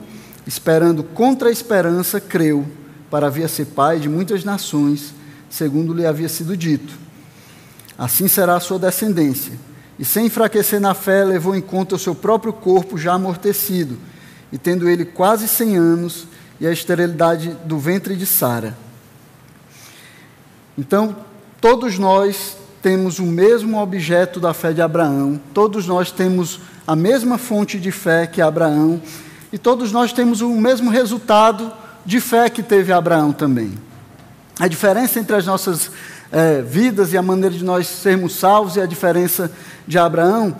esperando 0.48 1.04
contra 1.04 1.50
a 1.50 1.52
esperança, 1.52 2.22
creu 2.22 2.66
para 3.12 3.30
vir 3.30 3.44
a 3.44 3.50
ser 3.50 3.66
pai 3.66 4.00
de 4.00 4.08
muitas 4.08 4.44
nações, 4.44 5.14
segundo 5.50 5.94
lhe 5.94 6.06
havia 6.06 6.30
sido 6.30 6.56
dito. 6.56 6.94
Assim 7.98 8.28
será 8.28 8.56
a 8.56 8.60
sua 8.60 8.80
descendência. 8.80 9.54
E 10.00 10.06
sem 10.06 10.28
enfraquecer 10.28 10.80
na 10.80 10.94
fé, 10.94 11.24
levou 11.24 11.56
em 11.56 11.62
conta 11.62 11.96
o 11.96 12.00
seu 12.00 12.16
próprio 12.16 12.54
corpo 12.54 12.98
já 12.98 13.14
amortecido, 13.14 13.98
e 14.52 14.58
tendo 14.58 14.90
ele 14.90 15.04
quase 15.04 15.48
cem 15.48 15.76
anos, 15.76 16.28
e 16.60 16.66
a 16.66 16.72
esterilidade 16.72 17.56
do 17.66 17.78
ventre 17.78 18.16
de 18.16 18.26
Sara. 18.26 18.78
Então, 20.78 21.16
todos 21.60 22.00
nós 22.00 22.56
temos 22.82 23.20
o 23.20 23.24
mesmo 23.24 23.80
objeto 23.80 24.40
da 24.40 24.54
fé 24.54 24.72
de 24.72 24.82
Abraão, 24.82 25.42
todos 25.54 25.88
nós 25.88 26.12
temos 26.12 26.62
a 26.86 26.96
mesma 26.96 27.38
fonte 27.38 27.80
de 27.80 27.92
fé 27.92 28.26
que 28.26 28.42
Abraão, 28.42 29.02
e 29.52 29.58
todos 29.58 29.92
nós 29.92 30.12
temos 30.12 30.42
o 30.42 30.50
mesmo 30.50 30.90
resultado 30.90 31.72
de 32.06 32.20
fé 32.20 32.50
que 32.50 32.64
teve 32.64 32.92
Abraão 32.92 33.32
também. 33.32 33.74
A 34.60 34.68
diferença 34.68 35.20
entre 35.20 35.36
as 35.36 35.46
nossas 35.46 35.92
é, 36.32 36.62
vidas 36.62 37.14
e 37.14 37.18
a 37.18 37.22
maneira 37.22 37.56
de 37.56 37.64
nós 37.64 37.88
sermos 37.88 38.36
salvos 38.36 38.76
e 38.76 38.82
a 38.82 38.86
diferença 38.86 39.52
de 39.88 39.98
Abraão 39.98 40.58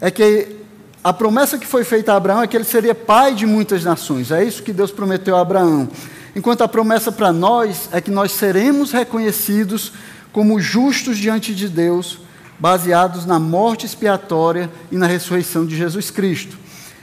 é 0.00 0.10
que 0.10 0.56
a 1.02 1.12
promessa 1.12 1.58
que 1.58 1.66
foi 1.66 1.84
feita 1.84 2.12
a 2.12 2.16
Abraão 2.16 2.42
é 2.42 2.46
que 2.46 2.56
ele 2.56 2.64
seria 2.64 2.94
pai 2.94 3.34
de 3.34 3.46
muitas 3.46 3.84
nações. 3.84 4.30
É 4.30 4.42
isso 4.42 4.62
que 4.62 4.72
Deus 4.72 4.90
prometeu 4.90 5.36
a 5.36 5.40
Abraão. 5.40 5.88
Enquanto 6.34 6.62
a 6.62 6.68
promessa 6.68 7.10
para 7.12 7.32
nós 7.32 7.88
é 7.92 8.00
que 8.00 8.10
nós 8.10 8.32
seremos 8.32 8.92
reconhecidos 8.92 9.92
como 10.32 10.60
justos 10.60 11.16
diante 11.16 11.54
de 11.54 11.68
Deus, 11.68 12.20
baseados 12.58 13.24
na 13.24 13.38
morte 13.38 13.86
expiatória 13.86 14.70
e 14.90 14.96
na 14.96 15.06
ressurreição 15.06 15.64
de 15.64 15.76
Jesus 15.76 16.10
Cristo. 16.10 16.58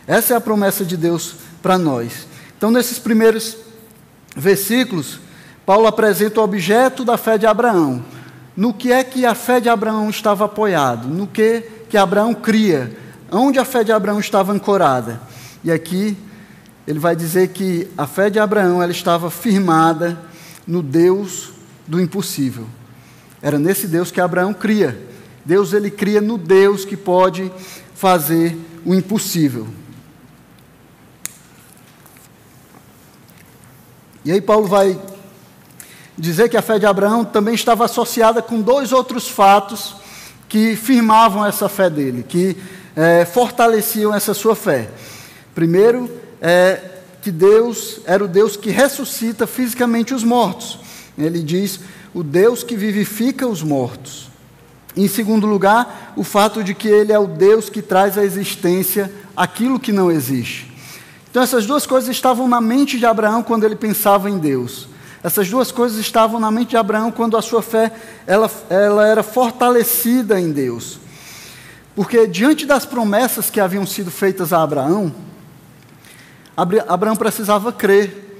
Essa 0.07 0.33
é 0.33 0.37
a 0.37 0.41
promessa 0.41 0.85
de 0.85 0.95
Deus 0.95 1.35
para 1.61 1.77
nós. 1.77 2.27
Então, 2.57 2.71
nesses 2.71 2.99
primeiros 2.99 3.57
versículos, 4.35 5.19
Paulo 5.65 5.87
apresenta 5.87 6.39
o 6.39 6.43
objeto 6.43 7.03
da 7.03 7.17
fé 7.17 7.37
de 7.37 7.47
Abraão. 7.47 8.03
No 8.55 8.73
que 8.73 8.91
é 8.91 9.03
que 9.03 9.25
a 9.25 9.35
fé 9.35 9.59
de 9.59 9.67
Abraão 9.67 10.09
estava 10.09 10.45
apoiado? 10.45 11.07
No 11.07 11.27
que 11.27 11.63
que 11.89 11.97
Abraão 11.97 12.33
cria? 12.33 12.95
Onde 13.31 13.59
a 13.59 13.65
fé 13.65 13.83
de 13.83 13.91
Abraão 13.91 14.19
estava 14.19 14.53
ancorada? 14.53 15.19
E 15.63 15.71
aqui 15.71 16.15
ele 16.87 16.99
vai 16.99 17.15
dizer 17.15 17.49
que 17.49 17.87
a 17.97 18.05
fé 18.05 18.29
de 18.29 18.39
Abraão 18.39 18.81
ela 18.81 18.91
estava 18.91 19.29
firmada 19.31 20.17
no 20.67 20.83
Deus 20.83 21.51
do 21.87 21.99
impossível. 21.99 22.67
Era 23.41 23.57
nesse 23.59 23.87
Deus 23.87 24.11
que 24.11 24.21
Abraão 24.21 24.53
cria. 24.53 24.97
Deus 25.43 25.73
ele 25.73 25.91
cria 25.91 26.21
no 26.21 26.37
Deus 26.37 26.85
que 26.85 26.95
pode 26.95 27.51
fazer 27.93 28.57
o 28.85 28.93
impossível. 28.93 29.67
E 34.25 34.31
aí 34.31 34.41
Paulo 34.41 34.67
vai 34.67 34.99
dizer 36.17 36.49
que 36.49 36.57
a 36.57 36.61
fé 36.61 36.79
de 36.79 36.85
Abraão 36.87 37.23
também 37.23 37.53
estava 37.53 37.85
associada 37.85 38.41
com 38.41 38.59
dois 38.59 38.91
outros 38.91 39.29
fatos 39.29 39.97
que 40.49 40.75
firmavam 40.75 41.45
essa 41.45 41.69
fé 41.69 41.91
dele, 41.91 42.25
que 42.27 42.57
é, 42.95 43.23
fortaleciam 43.23 44.15
essa 44.15 44.33
sua 44.33 44.55
fé. 44.55 44.89
Primeiro, 45.53 46.09
é 46.41 46.81
que 47.21 47.31
Deus 47.31 47.99
era 48.05 48.23
o 48.23 48.27
Deus 48.27 48.57
que 48.57 48.71
ressuscita 48.71 49.45
fisicamente 49.45 50.11
os 50.11 50.23
mortos. 50.23 50.79
Ele 51.15 51.43
diz, 51.43 51.79
o 52.11 52.23
Deus 52.23 52.63
que 52.63 52.75
vivifica 52.75 53.47
os 53.47 53.61
mortos. 53.61 54.31
Em 54.97 55.07
segundo 55.07 55.45
lugar, 55.45 56.13
o 56.15 56.23
fato 56.23 56.63
de 56.63 56.73
que 56.73 56.87
Ele 56.87 57.13
é 57.13 57.19
o 57.19 57.27
Deus 57.27 57.69
que 57.69 57.81
traz 57.81 58.17
à 58.17 58.23
existência 58.23 59.11
aquilo 59.37 59.79
que 59.79 59.91
não 59.91 60.11
existe. 60.11 60.74
Então, 61.35 61.43
essas 61.43 61.65
duas 61.65 61.85
coisas 61.85 62.09
estavam 62.09 62.47
na 62.47 62.61
mente 62.61 62.97
de 62.97 63.05
Abraão 63.05 63.43
quando 63.43 63.65
ele 63.65 63.75
pensava 63.75 64.29
em 64.29 64.37
Deus. 64.37 64.87
Essas 65.21 65.49
duas 65.49 65.69
coisas 65.69 65.99
estavam 65.99 66.39
na 66.39 66.49
mente 66.49 66.69
de 66.69 66.77
Abraão 66.77 67.11
quando 67.11 67.35
a 67.35 67.41
sua 67.41 67.61
fé 67.61 67.91
ela, 68.25 68.49
ela 68.69 69.05
era 69.05 69.21
fortalecida 69.21 70.39
em 70.39 70.53
Deus. 70.53 70.97
Porque 71.93 72.25
diante 72.25 72.65
das 72.65 72.85
promessas 72.85 73.49
que 73.49 73.59
haviam 73.59 73.85
sido 73.85 74.09
feitas 74.09 74.53
a 74.53 74.63
Abraão, 74.63 75.13
Abraão 76.87 77.17
precisava 77.17 77.69
crer 77.69 78.39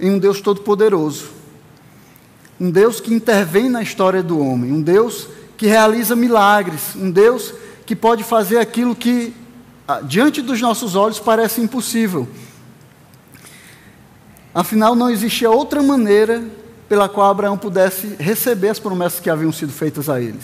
em 0.00 0.10
um 0.10 0.18
Deus 0.18 0.40
todo-poderoso. 0.40 1.26
Um 2.58 2.68
Deus 2.68 3.00
que 3.00 3.14
intervém 3.14 3.68
na 3.70 3.80
história 3.80 4.24
do 4.24 4.40
homem, 4.40 4.72
um 4.72 4.82
Deus 4.82 5.28
que 5.56 5.68
realiza 5.68 6.16
milagres, 6.16 6.96
um 6.96 7.12
Deus 7.12 7.54
que 7.86 7.94
pode 7.94 8.24
fazer 8.24 8.58
aquilo 8.58 8.96
que 8.96 9.32
diante 10.04 10.42
dos 10.42 10.60
nossos 10.60 10.94
olhos 10.94 11.18
parece 11.18 11.60
impossível. 11.60 12.28
Afinal, 14.54 14.94
não 14.94 15.10
existia 15.10 15.50
outra 15.50 15.82
maneira 15.82 16.44
pela 16.88 17.08
qual 17.08 17.30
Abraão 17.30 17.56
pudesse 17.56 18.16
receber 18.18 18.70
as 18.70 18.78
promessas 18.78 19.20
que 19.20 19.30
haviam 19.30 19.52
sido 19.52 19.72
feitas 19.72 20.08
a 20.08 20.20
eles. 20.20 20.42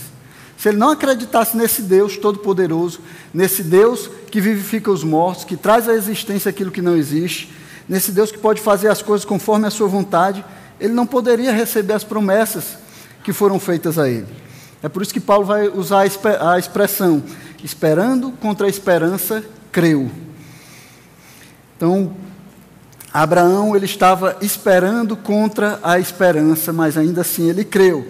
Se 0.57 0.69
ele 0.69 0.79
não 0.79 0.91
acreditasse 0.91 1.57
nesse 1.57 1.83
Deus 1.83 2.17
todo-poderoso, 2.17 3.01
nesse 3.33 3.63
Deus 3.63 4.09
que 4.31 4.41
vivifica 4.41 4.91
os 4.91 5.03
mortos, 5.03 5.45
que 5.45 5.57
traz 5.57 5.89
à 5.89 5.95
existência 5.95 6.49
aquilo 6.49 6.71
que 6.71 6.83
não 6.83 6.97
existe, 6.97 7.53
nesse 7.89 8.13
Deus 8.13 8.31
que 8.31 8.39
pode 8.39 8.61
fazer 8.61 8.89
as 8.89 9.03
coisas 9.03 9.25
conforme 9.25 9.67
a 9.67 9.71
sua 9.71 9.89
vontade, 9.89 10.45
ele 10.81 10.93
não 10.93 11.07
poderia 11.07 11.53
receber 11.53 11.95
as 11.95 12.05
promessas 12.05 12.77
que 13.23 13.33
foram 13.33 13.59
feitas 13.59 13.99
a 13.99 14.09
ele. 14.09 14.27
É 14.83 14.89
por 14.89 15.03
isso 15.03 15.15
que 15.15 15.21
Paulo 15.21 15.47
vai 15.47 15.69
usar 15.69 16.07
a 16.41 16.59
expressão: 16.59 17.23
esperando 17.65 18.31
contra 18.31 18.67
a 18.67 18.71
esperança, 18.71 19.43
creu. 19.73 20.11
Então, 21.75 22.15
Abraão 23.11 23.75
ele 23.75 23.87
estava 23.87 24.37
esperando 24.43 25.17
contra 25.17 25.81
a 25.83 25.99
esperança, 25.99 26.75
mas 26.75 26.99
ainda 26.99 27.23
assim 27.23 27.49
ele 27.49 27.65
creu. 27.65 28.07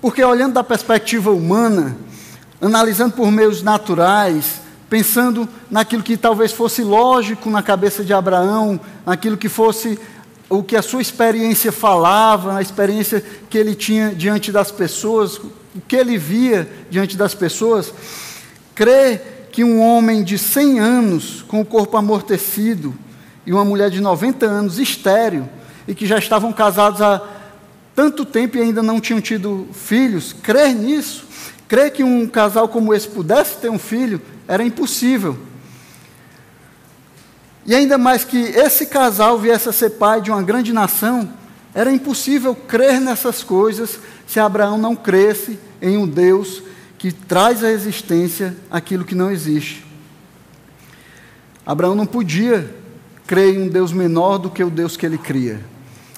Porque 0.00 0.24
olhando 0.24 0.54
da 0.54 0.64
perspectiva 0.64 1.30
humana, 1.30 1.94
analisando 2.62 3.12
por 3.12 3.30
meios 3.30 3.62
naturais, 3.62 4.62
pensando 4.88 5.46
naquilo 5.70 6.02
que 6.02 6.16
talvez 6.16 6.50
fosse 6.50 6.82
lógico 6.82 7.50
na 7.50 7.62
cabeça 7.62 8.02
de 8.02 8.14
Abraão, 8.14 8.80
naquilo 9.04 9.36
que 9.36 9.50
fosse 9.50 9.98
o 10.48 10.62
que 10.62 10.76
a 10.76 10.82
sua 10.82 11.02
experiência 11.02 11.70
falava, 11.70 12.56
a 12.56 12.62
experiência 12.62 13.22
que 13.50 13.58
ele 13.58 13.74
tinha 13.74 14.14
diante 14.14 14.50
das 14.50 14.70
pessoas, 14.70 15.36
o 15.36 15.80
que 15.86 15.96
ele 15.96 16.16
via 16.16 16.68
diante 16.90 17.16
das 17.18 17.34
pessoas, 17.34 17.92
crer 18.74 19.48
que 19.52 19.62
um 19.62 19.80
homem 19.80 20.22
de 20.24 20.38
100 20.38 20.80
anos, 20.80 21.42
com 21.42 21.60
o 21.60 21.64
corpo 21.64 21.96
amortecido, 21.96 22.94
e 23.44 23.52
uma 23.52 23.64
mulher 23.64 23.90
de 23.90 24.00
90 24.00 24.46
anos, 24.46 24.78
estéreo, 24.78 25.48
e 25.86 25.94
que 25.94 26.06
já 26.06 26.18
estavam 26.18 26.52
casados 26.52 27.02
há 27.02 27.20
tanto 27.94 28.24
tempo 28.24 28.56
e 28.56 28.60
ainda 28.60 28.82
não 28.82 29.00
tinham 29.00 29.20
tido 29.20 29.68
filhos, 29.72 30.32
crer 30.32 30.74
nisso, 30.74 31.26
crer 31.68 31.90
que 31.90 32.02
um 32.02 32.26
casal 32.26 32.68
como 32.68 32.94
esse 32.94 33.08
pudesse 33.08 33.56
ter 33.56 33.70
um 33.70 33.78
filho, 33.78 34.20
era 34.48 34.64
impossível. 34.64 35.38
E 37.66 37.74
ainda 37.74 37.98
mais 37.98 38.24
que 38.24 38.38
esse 38.38 38.86
casal 38.86 39.38
viesse 39.38 39.68
a 39.68 39.72
ser 39.72 39.90
pai 39.90 40.20
de 40.20 40.30
uma 40.30 40.42
grande 40.42 40.72
nação, 40.72 41.30
era 41.74 41.92
impossível 41.92 42.54
crer 42.54 43.00
nessas 43.00 43.42
coisas 43.42 43.98
se 44.26 44.40
Abraão 44.40 44.78
não 44.78 44.96
cresce 44.96 45.58
em 45.80 45.96
um 45.96 46.06
Deus 46.06 46.62
que 47.02 47.10
traz 47.10 47.64
à 47.64 47.70
existência 47.72 48.56
aquilo 48.70 49.04
que 49.04 49.16
não 49.16 49.28
existe. 49.28 49.84
Abraão 51.66 51.96
não 51.96 52.06
podia 52.06 52.72
crer 53.26 53.56
em 53.56 53.62
um 53.62 53.68
Deus 53.68 53.90
menor 53.90 54.38
do 54.38 54.48
que 54.48 54.62
o 54.62 54.70
Deus 54.70 54.96
que 54.96 55.04
ele 55.04 55.18
cria. 55.18 55.60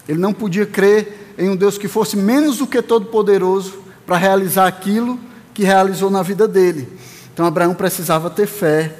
Ele 0.06 0.18
não 0.18 0.34
podia 0.34 0.66
crer 0.66 1.32
em 1.38 1.48
um 1.48 1.56
Deus 1.56 1.78
que 1.78 1.88
fosse 1.88 2.18
menos 2.18 2.58
do 2.58 2.66
que 2.66 2.82
todo-poderoso 2.82 3.78
para 4.04 4.18
realizar 4.18 4.66
aquilo 4.66 5.18
que 5.54 5.64
realizou 5.64 6.10
na 6.10 6.20
vida 6.20 6.46
dele. 6.46 6.86
Então 7.32 7.46
Abraão 7.46 7.74
precisava 7.74 8.28
ter 8.28 8.46
fé 8.46 8.94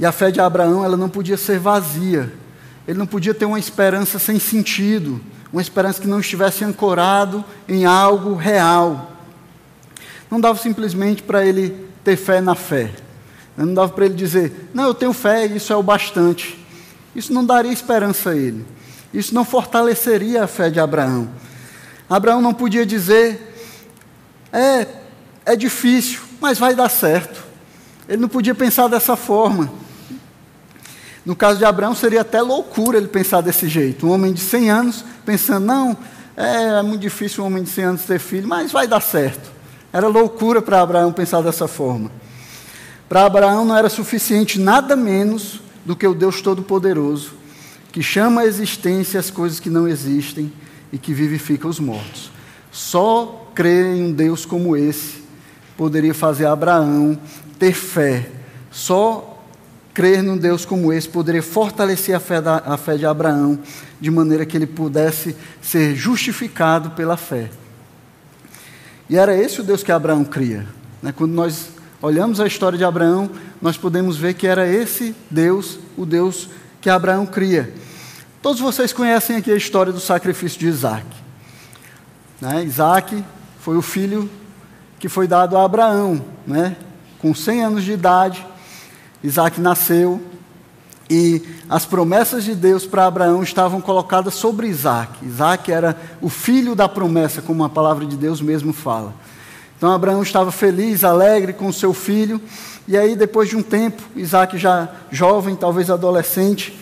E 0.00 0.06
a 0.06 0.12
fé 0.12 0.30
de 0.30 0.40
Abraão, 0.40 0.82
ela 0.82 0.96
não 0.96 1.10
podia 1.10 1.36
ser 1.36 1.58
vazia. 1.58 2.32
Ele 2.88 2.98
não 2.98 3.06
podia 3.06 3.34
ter 3.34 3.44
uma 3.44 3.58
esperança 3.58 4.18
sem 4.18 4.38
sentido, 4.38 5.20
uma 5.52 5.60
esperança 5.60 6.00
que 6.00 6.08
não 6.08 6.20
estivesse 6.20 6.64
ancorado 6.64 7.44
em 7.68 7.84
algo 7.84 8.34
real. 8.34 9.15
Não 10.30 10.40
dava 10.40 10.58
simplesmente 10.58 11.22
para 11.22 11.44
ele 11.44 11.88
ter 12.02 12.16
fé 12.16 12.40
na 12.40 12.54
fé. 12.54 12.92
Não 13.56 13.72
dava 13.72 13.92
para 13.92 14.04
ele 14.04 14.14
dizer, 14.14 14.68
não, 14.74 14.84
eu 14.84 14.94
tenho 14.94 15.12
fé, 15.12 15.46
isso 15.46 15.72
é 15.72 15.76
o 15.76 15.82
bastante. 15.82 16.58
Isso 17.14 17.32
não 17.32 17.44
daria 17.44 17.72
esperança 17.72 18.30
a 18.30 18.36
ele. 18.36 18.64
Isso 19.14 19.34
não 19.34 19.44
fortaleceria 19.44 20.44
a 20.44 20.46
fé 20.46 20.68
de 20.68 20.78
Abraão. 20.78 21.28
Abraão 22.08 22.42
não 22.42 22.52
podia 22.52 22.84
dizer, 22.84 23.54
é, 24.52 24.86
é 25.44 25.56
difícil, 25.56 26.20
mas 26.40 26.58
vai 26.58 26.74
dar 26.74 26.90
certo. 26.90 27.42
Ele 28.08 28.20
não 28.20 28.28
podia 28.28 28.54
pensar 28.54 28.88
dessa 28.88 29.16
forma. 29.16 29.72
No 31.24 31.34
caso 31.34 31.58
de 31.58 31.64
Abraão, 31.64 31.94
seria 31.94 32.20
até 32.20 32.40
loucura 32.40 32.98
ele 32.98 33.08
pensar 33.08 33.40
desse 33.40 33.68
jeito. 33.68 34.06
Um 34.06 34.12
homem 34.12 34.32
de 34.32 34.40
100 34.40 34.70
anos 34.70 35.04
pensando, 35.24 35.66
não, 35.66 35.96
é, 36.36 36.78
é 36.78 36.82
muito 36.82 37.00
difícil 37.00 37.42
um 37.42 37.48
homem 37.48 37.64
de 37.64 37.70
100 37.70 37.84
anos 37.84 38.02
ter 38.02 38.20
filho, 38.20 38.46
mas 38.46 38.70
vai 38.70 38.86
dar 38.86 39.00
certo. 39.00 39.55
Era 39.96 40.08
loucura 40.08 40.60
para 40.60 40.82
Abraão 40.82 41.10
pensar 41.10 41.40
dessa 41.40 41.66
forma. 41.66 42.10
Para 43.08 43.24
Abraão 43.24 43.64
não 43.64 43.74
era 43.74 43.88
suficiente 43.88 44.60
nada 44.60 44.94
menos 44.94 45.62
do 45.86 45.96
que 45.96 46.06
o 46.06 46.12
Deus 46.12 46.42
Todo-Poderoso, 46.42 47.32
que 47.92 48.02
chama 48.02 48.42
à 48.42 48.44
existência 48.44 49.18
as 49.18 49.30
coisas 49.30 49.58
que 49.58 49.70
não 49.70 49.88
existem 49.88 50.52
e 50.92 50.98
que 50.98 51.14
vivifica 51.14 51.66
os 51.66 51.80
mortos. 51.80 52.30
Só 52.70 53.48
crer 53.54 53.86
em 53.86 54.02
um 54.02 54.12
Deus 54.12 54.44
como 54.44 54.76
esse 54.76 55.22
poderia 55.78 56.12
fazer 56.12 56.44
Abraão 56.44 57.18
ter 57.58 57.72
fé. 57.72 58.28
Só 58.70 59.40
crer 59.94 60.22
num 60.22 60.36
Deus 60.36 60.66
como 60.66 60.92
esse 60.92 61.08
poderia 61.08 61.42
fortalecer 61.42 62.14
a 62.14 62.20
fé, 62.20 62.42
da, 62.42 62.58
a 62.66 62.76
fé 62.76 62.98
de 62.98 63.06
Abraão, 63.06 63.58
de 63.98 64.10
maneira 64.10 64.44
que 64.44 64.58
ele 64.58 64.66
pudesse 64.66 65.34
ser 65.62 65.94
justificado 65.94 66.90
pela 66.90 67.16
fé. 67.16 67.48
E 69.08 69.16
era 69.16 69.36
esse 69.36 69.60
o 69.60 69.64
Deus 69.64 69.82
que 69.82 69.92
Abraão 69.92 70.24
cria. 70.24 70.66
Né? 71.02 71.12
Quando 71.12 71.32
nós 71.32 71.68
olhamos 72.02 72.40
a 72.40 72.46
história 72.46 72.76
de 72.76 72.84
Abraão, 72.84 73.30
nós 73.60 73.76
podemos 73.76 74.16
ver 74.16 74.34
que 74.34 74.46
era 74.46 74.66
esse 74.66 75.14
Deus, 75.30 75.78
o 75.96 76.04
Deus 76.04 76.48
que 76.80 76.90
Abraão 76.90 77.24
cria. 77.24 77.72
Todos 78.42 78.60
vocês 78.60 78.92
conhecem 78.92 79.36
aqui 79.36 79.50
a 79.50 79.56
história 79.56 79.92
do 79.92 80.00
sacrifício 80.00 80.58
de 80.58 80.66
Isaac. 80.66 81.06
Né? 82.40 82.64
Isaac 82.64 83.24
foi 83.60 83.76
o 83.76 83.82
filho 83.82 84.28
que 84.98 85.08
foi 85.08 85.26
dado 85.26 85.56
a 85.56 85.64
Abraão, 85.64 86.24
né? 86.46 86.76
com 87.18 87.34
100 87.34 87.64
anos 87.64 87.84
de 87.84 87.92
idade. 87.92 88.46
Isaac 89.22 89.60
nasceu 89.60 90.22
e 91.08 91.42
as 91.68 91.86
promessas 91.86 92.44
de 92.44 92.54
Deus 92.54 92.84
para 92.84 93.06
Abraão 93.06 93.42
estavam 93.42 93.80
colocadas 93.80 94.34
sobre 94.34 94.66
Isaac. 94.66 95.24
Isaac 95.24 95.70
era 95.70 95.96
o 96.20 96.28
filho 96.28 96.74
da 96.74 96.88
promessa, 96.88 97.40
como 97.40 97.62
a 97.62 97.68
palavra 97.68 98.04
de 98.04 98.16
Deus 98.16 98.40
mesmo 98.40 98.72
fala. 98.72 99.14
Então 99.76 99.92
Abraão 99.92 100.22
estava 100.22 100.50
feliz, 100.50 101.04
alegre 101.04 101.52
com 101.52 101.70
seu 101.72 101.92
filho, 101.92 102.40
e 102.88 102.96
aí 102.96 103.14
depois 103.14 103.48
de 103.48 103.56
um 103.56 103.62
tempo, 103.62 104.02
Isaac 104.16 104.58
já 104.58 104.88
jovem, 105.10 105.54
talvez 105.54 105.90
adolescente, 105.90 106.78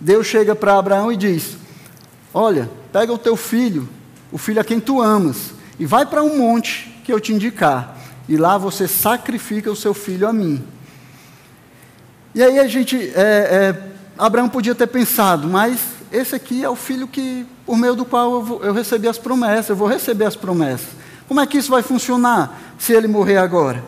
Deus 0.00 0.26
chega 0.26 0.54
para 0.54 0.76
Abraão 0.76 1.10
e 1.12 1.16
diz: 1.16 1.56
Olha, 2.32 2.68
pega 2.92 3.12
o 3.12 3.18
teu 3.18 3.36
filho, 3.36 3.88
o 4.32 4.36
filho 4.36 4.60
a 4.60 4.64
quem 4.64 4.80
tu 4.80 5.00
amas, 5.00 5.52
e 5.78 5.86
vai 5.86 6.04
para 6.04 6.22
um 6.22 6.36
monte 6.38 7.00
que 7.04 7.12
eu 7.12 7.20
te 7.20 7.32
indicar, 7.32 7.96
e 8.28 8.36
lá 8.36 8.58
você 8.58 8.88
sacrifica 8.88 9.70
o 9.70 9.76
seu 9.76 9.94
filho 9.94 10.28
a 10.28 10.32
mim. 10.32 10.62
E 12.34 12.42
aí 12.42 12.58
a 12.58 12.66
gente, 12.66 12.96
é, 13.14 13.20
é, 13.20 13.82
Abraão 14.18 14.48
podia 14.48 14.74
ter 14.74 14.88
pensado, 14.88 15.46
mas 15.46 15.78
esse 16.10 16.34
aqui 16.34 16.64
é 16.64 16.68
o 16.68 16.74
filho 16.74 17.06
que, 17.06 17.46
por 17.64 17.76
meio 17.76 17.94
do 17.94 18.04
qual 18.04 18.32
eu, 18.32 18.42
vou, 18.42 18.64
eu 18.64 18.72
recebi 18.72 19.06
as 19.06 19.18
promessas, 19.18 19.68
eu 19.68 19.76
vou 19.76 19.86
receber 19.86 20.24
as 20.24 20.34
promessas. 20.34 20.88
Como 21.28 21.40
é 21.40 21.46
que 21.46 21.56
isso 21.56 21.70
vai 21.70 21.82
funcionar 21.82 22.74
se 22.76 22.92
ele 22.92 23.06
morrer 23.06 23.36
agora? 23.36 23.84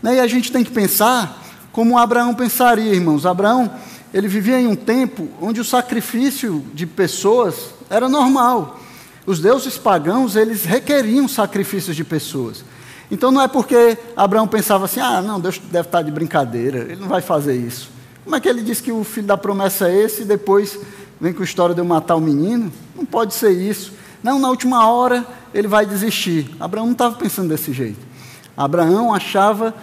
Né, 0.00 0.16
e 0.16 0.20
a 0.20 0.26
gente 0.28 0.52
tem 0.52 0.62
que 0.62 0.70
pensar 0.70 1.42
como 1.72 1.98
Abraão 1.98 2.32
pensaria, 2.32 2.92
irmãos. 2.94 3.26
Abraão, 3.26 3.68
ele 4.14 4.28
vivia 4.28 4.60
em 4.60 4.68
um 4.68 4.76
tempo 4.76 5.28
onde 5.40 5.60
o 5.60 5.64
sacrifício 5.64 6.64
de 6.72 6.86
pessoas 6.86 7.70
era 7.90 8.08
normal. 8.08 8.78
Os 9.26 9.40
deuses 9.40 9.76
pagãos, 9.76 10.36
eles 10.36 10.64
requeriam 10.64 11.26
sacrifícios 11.26 11.96
de 11.96 12.04
pessoas. 12.04 12.64
Então 13.10 13.30
não 13.30 13.40
é 13.40 13.48
porque 13.48 13.96
Abraão 14.16 14.46
pensava 14.46 14.84
assim, 14.84 15.00
ah, 15.00 15.22
não, 15.22 15.40
Deus 15.40 15.58
deve 15.58 15.88
estar 15.88 16.02
de 16.02 16.10
brincadeira, 16.10 16.80
ele 16.80 16.96
não 16.96 17.08
vai 17.08 17.22
fazer 17.22 17.56
isso. 17.56 17.90
Como 18.22 18.36
é 18.36 18.40
que 18.40 18.48
ele 18.48 18.62
diz 18.62 18.80
que 18.80 18.92
o 18.92 19.02
filho 19.04 19.26
da 19.26 19.36
promessa 19.36 19.88
é 19.88 20.04
esse 20.04 20.22
e 20.22 20.24
depois 20.26 20.78
vem 21.18 21.32
com 21.32 21.40
a 21.40 21.44
história 21.44 21.74
de 21.74 21.80
eu 21.80 21.84
matar 21.84 22.16
o 22.16 22.20
menino? 22.20 22.70
Não 22.94 23.06
pode 23.06 23.32
ser 23.34 23.50
isso. 23.50 23.92
Não, 24.22 24.38
na 24.38 24.48
última 24.48 24.86
hora 24.88 25.26
ele 25.54 25.66
vai 25.66 25.86
desistir. 25.86 26.54
Abraão 26.60 26.84
não 26.84 26.92
estava 26.92 27.14
pensando 27.16 27.48
desse 27.48 27.72
jeito. 27.72 28.06
Abraão 28.54 29.14
achava 29.14 29.74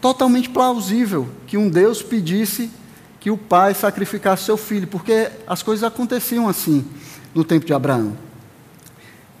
totalmente 0.00 0.48
plausível 0.48 1.28
que 1.46 1.56
um 1.56 1.68
Deus 1.68 2.02
pedisse 2.02 2.70
que 3.18 3.30
o 3.30 3.36
pai 3.36 3.74
sacrificasse 3.74 4.44
seu 4.44 4.56
filho, 4.56 4.86
porque 4.86 5.28
as 5.46 5.62
coisas 5.62 5.82
aconteciam 5.82 6.48
assim 6.48 6.84
no 7.34 7.42
tempo 7.42 7.66
de 7.66 7.74
Abraão. 7.74 8.16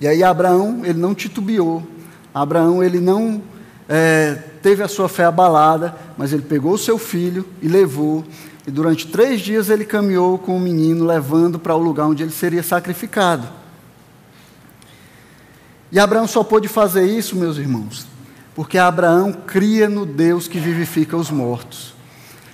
E 0.00 0.08
aí 0.08 0.22
Abraão, 0.24 0.80
ele 0.84 0.98
não 0.98 1.14
titubeou, 1.14 1.86
Abraão 2.34 2.82
ele 2.82 3.00
não 3.00 3.42
é, 3.88 4.34
teve 4.62 4.82
a 4.82 4.88
sua 4.88 5.08
fé 5.08 5.24
abalada, 5.24 5.96
mas 6.16 6.32
ele 6.32 6.42
pegou 6.42 6.72
o 6.72 6.78
seu 6.78 6.98
filho 6.98 7.46
e 7.62 7.68
levou. 7.68 8.24
E 8.66 8.70
durante 8.70 9.06
três 9.06 9.40
dias 9.40 9.70
ele 9.70 9.84
caminhou 9.84 10.38
com 10.38 10.56
o 10.56 10.60
menino, 10.60 11.06
levando 11.06 11.58
para 11.58 11.74
o 11.74 11.78
lugar 11.78 12.06
onde 12.06 12.22
ele 12.22 12.32
seria 12.32 12.62
sacrificado. 12.62 13.48
E 15.90 15.98
Abraão 15.98 16.26
só 16.28 16.44
pôde 16.44 16.68
fazer 16.68 17.06
isso, 17.06 17.34
meus 17.34 17.56
irmãos, 17.56 18.06
porque 18.54 18.76
Abraão 18.76 19.32
cria 19.32 19.88
no 19.88 20.04
Deus 20.04 20.46
que 20.46 20.58
vivifica 20.58 21.16
os 21.16 21.30
mortos. 21.30 21.94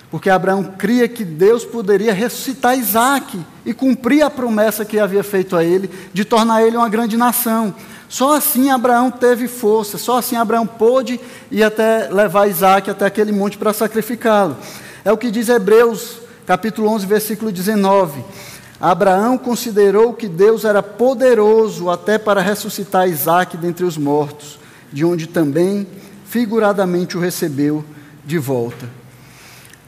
Porque 0.08 0.30
Abraão 0.30 0.62
cria 0.62 1.08
que 1.08 1.24
Deus 1.24 1.64
poderia 1.64 2.14
ressuscitar 2.14 2.78
Isaac 2.78 3.36
e 3.66 3.74
cumprir 3.74 4.22
a 4.22 4.30
promessa 4.30 4.84
que 4.84 5.00
havia 5.00 5.24
feito 5.24 5.56
a 5.56 5.64
ele 5.64 5.90
de 6.12 6.24
tornar 6.24 6.62
ele 6.62 6.76
uma 6.76 6.88
grande 6.88 7.16
nação. 7.16 7.74
Só 8.14 8.36
assim 8.36 8.70
Abraão 8.70 9.10
teve 9.10 9.48
força, 9.48 9.98
só 9.98 10.18
assim 10.18 10.36
Abraão 10.36 10.64
pôde 10.64 11.18
ir 11.50 11.64
até 11.64 12.08
levar 12.08 12.46
Isaac 12.46 12.88
até 12.88 13.06
aquele 13.06 13.32
monte 13.32 13.58
para 13.58 13.72
sacrificá-lo. 13.72 14.56
É 15.04 15.10
o 15.10 15.18
que 15.18 15.32
diz 15.32 15.48
Hebreus, 15.48 16.18
capítulo 16.46 16.88
11, 16.90 17.06
versículo 17.06 17.50
19. 17.50 18.24
Abraão 18.80 19.36
considerou 19.36 20.12
que 20.12 20.28
Deus 20.28 20.64
era 20.64 20.80
poderoso 20.80 21.90
até 21.90 22.16
para 22.16 22.40
ressuscitar 22.40 23.08
Isaac 23.08 23.56
dentre 23.56 23.84
os 23.84 23.98
mortos, 23.98 24.60
de 24.92 25.04
onde 25.04 25.26
também 25.26 25.84
figuradamente 26.24 27.16
o 27.16 27.20
recebeu 27.20 27.84
de 28.24 28.38
volta. 28.38 28.88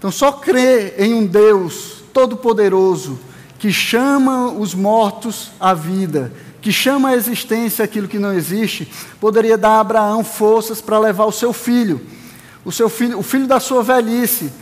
Então, 0.01 0.11
só 0.11 0.33
crer 0.33 0.97
em 0.99 1.15
um 1.15 1.25
Deus 1.25 2.03
todo-poderoso 2.13 3.21
que 3.57 3.73
chama 3.73 4.51
os 4.51 4.75
mortos 4.75 5.53
à 5.61 5.73
vida, 5.73 6.33
que 6.67 6.73
chama 6.73 7.11
à 7.11 7.15
existência 7.15 7.85
aquilo 7.85 8.09
que 8.09 8.19
não 8.19 8.33
existe, 8.33 8.91
poderia 9.21 9.57
dar 9.57 9.77
a 9.77 9.81
Abraão 9.81 10.25
forças 10.25 10.81
para 10.81 10.99
levar 10.99 11.25
o 11.25 11.31
seu 11.31 11.53
filho, 11.53 12.01
o 12.65 12.73
seu 12.73 12.89
filho, 12.89 13.21
o 13.21 13.23
filho 13.23 13.47
da 13.47 13.61
sua 13.61 13.85
velhice, 13.85 14.53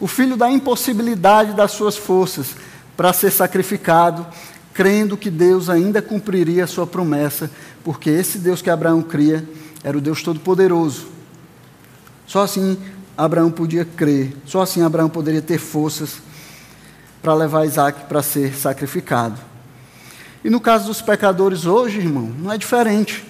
o 0.00 0.08
filho 0.08 0.36
da 0.36 0.50
impossibilidade 0.50 1.52
das 1.52 1.70
suas 1.70 1.96
forças, 1.96 2.56
para 2.96 3.12
ser 3.12 3.30
sacrificado, 3.30 4.26
crendo 4.74 5.16
que 5.16 5.30
Deus 5.30 5.70
ainda 5.70 6.02
cumpriria 6.02 6.64
a 6.64 6.66
sua 6.66 6.84
promessa, 6.84 7.48
porque 7.84 8.10
esse 8.10 8.38
Deus 8.38 8.60
que 8.60 8.68
Abraão 8.68 9.00
cria 9.00 9.48
era 9.84 9.96
o 9.96 10.00
Deus 10.00 10.20
Todo-Poderoso. 10.20 11.06
Só 12.26 12.42
assim 12.42 12.76
Abraão 13.16 13.52
podia 13.52 13.84
crer, 13.84 14.36
só 14.46 14.62
assim 14.62 14.82
Abraão 14.82 15.08
poderia 15.08 15.40
ter 15.40 15.58
forças 15.58 16.14
para 17.22 17.34
levar 17.34 17.64
Isaac 17.66 18.06
para 18.08 18.20
ser 18.20 18.52
sacrificado. 18.52 19.51
E 20.44 20.50
no 20.50 20.60
caso 20.60 20.86
dos 20.86 21.00
pecadores 21.00 21.66
hoje, 21.66 21.98
irmão, 21.98 22.30
não 22.38 22.52
é 22.52 22.58
diferente. 22.58 23.24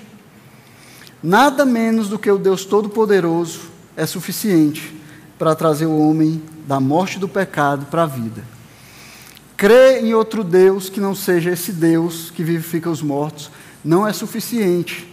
Nada 1.23 1.65
menos 1.65 2.09
do 2.09 2.19
que 2.19 2.31
o 2.31 2.39
Deus 2.39 2.65
Todo-Poderoso 2.65 3.61
é 3.97 4.07
suficiente 4.07 4.95
para 5.39 5.55
trazer 5.55 5.87
o 5.87 5.99
homem 5.99 6.43
da 6.67 6.81
morte 6.81 7.19
do 7.19 7.29
pecado 7.29 7.87
para 7.87 8.05
a 8.05 8.07
vida. 8.07 8.43
Crer 9.57 10.03
em 10.03 10.15
outro 10.15 10.43
Deus 10.43 10.89
que 10.89 11.01
não 11.01 11.15
seja 11.15 11.51
esse 11.51 11.73
Deus 11.73 12.31
que 12.31 12.43
vivifica 12.43 12.91
os 12.91 13.03
mortos 13.03 13.51
não 13.85 14.07
é 14.07 14.13
suficiente 14.13 15.09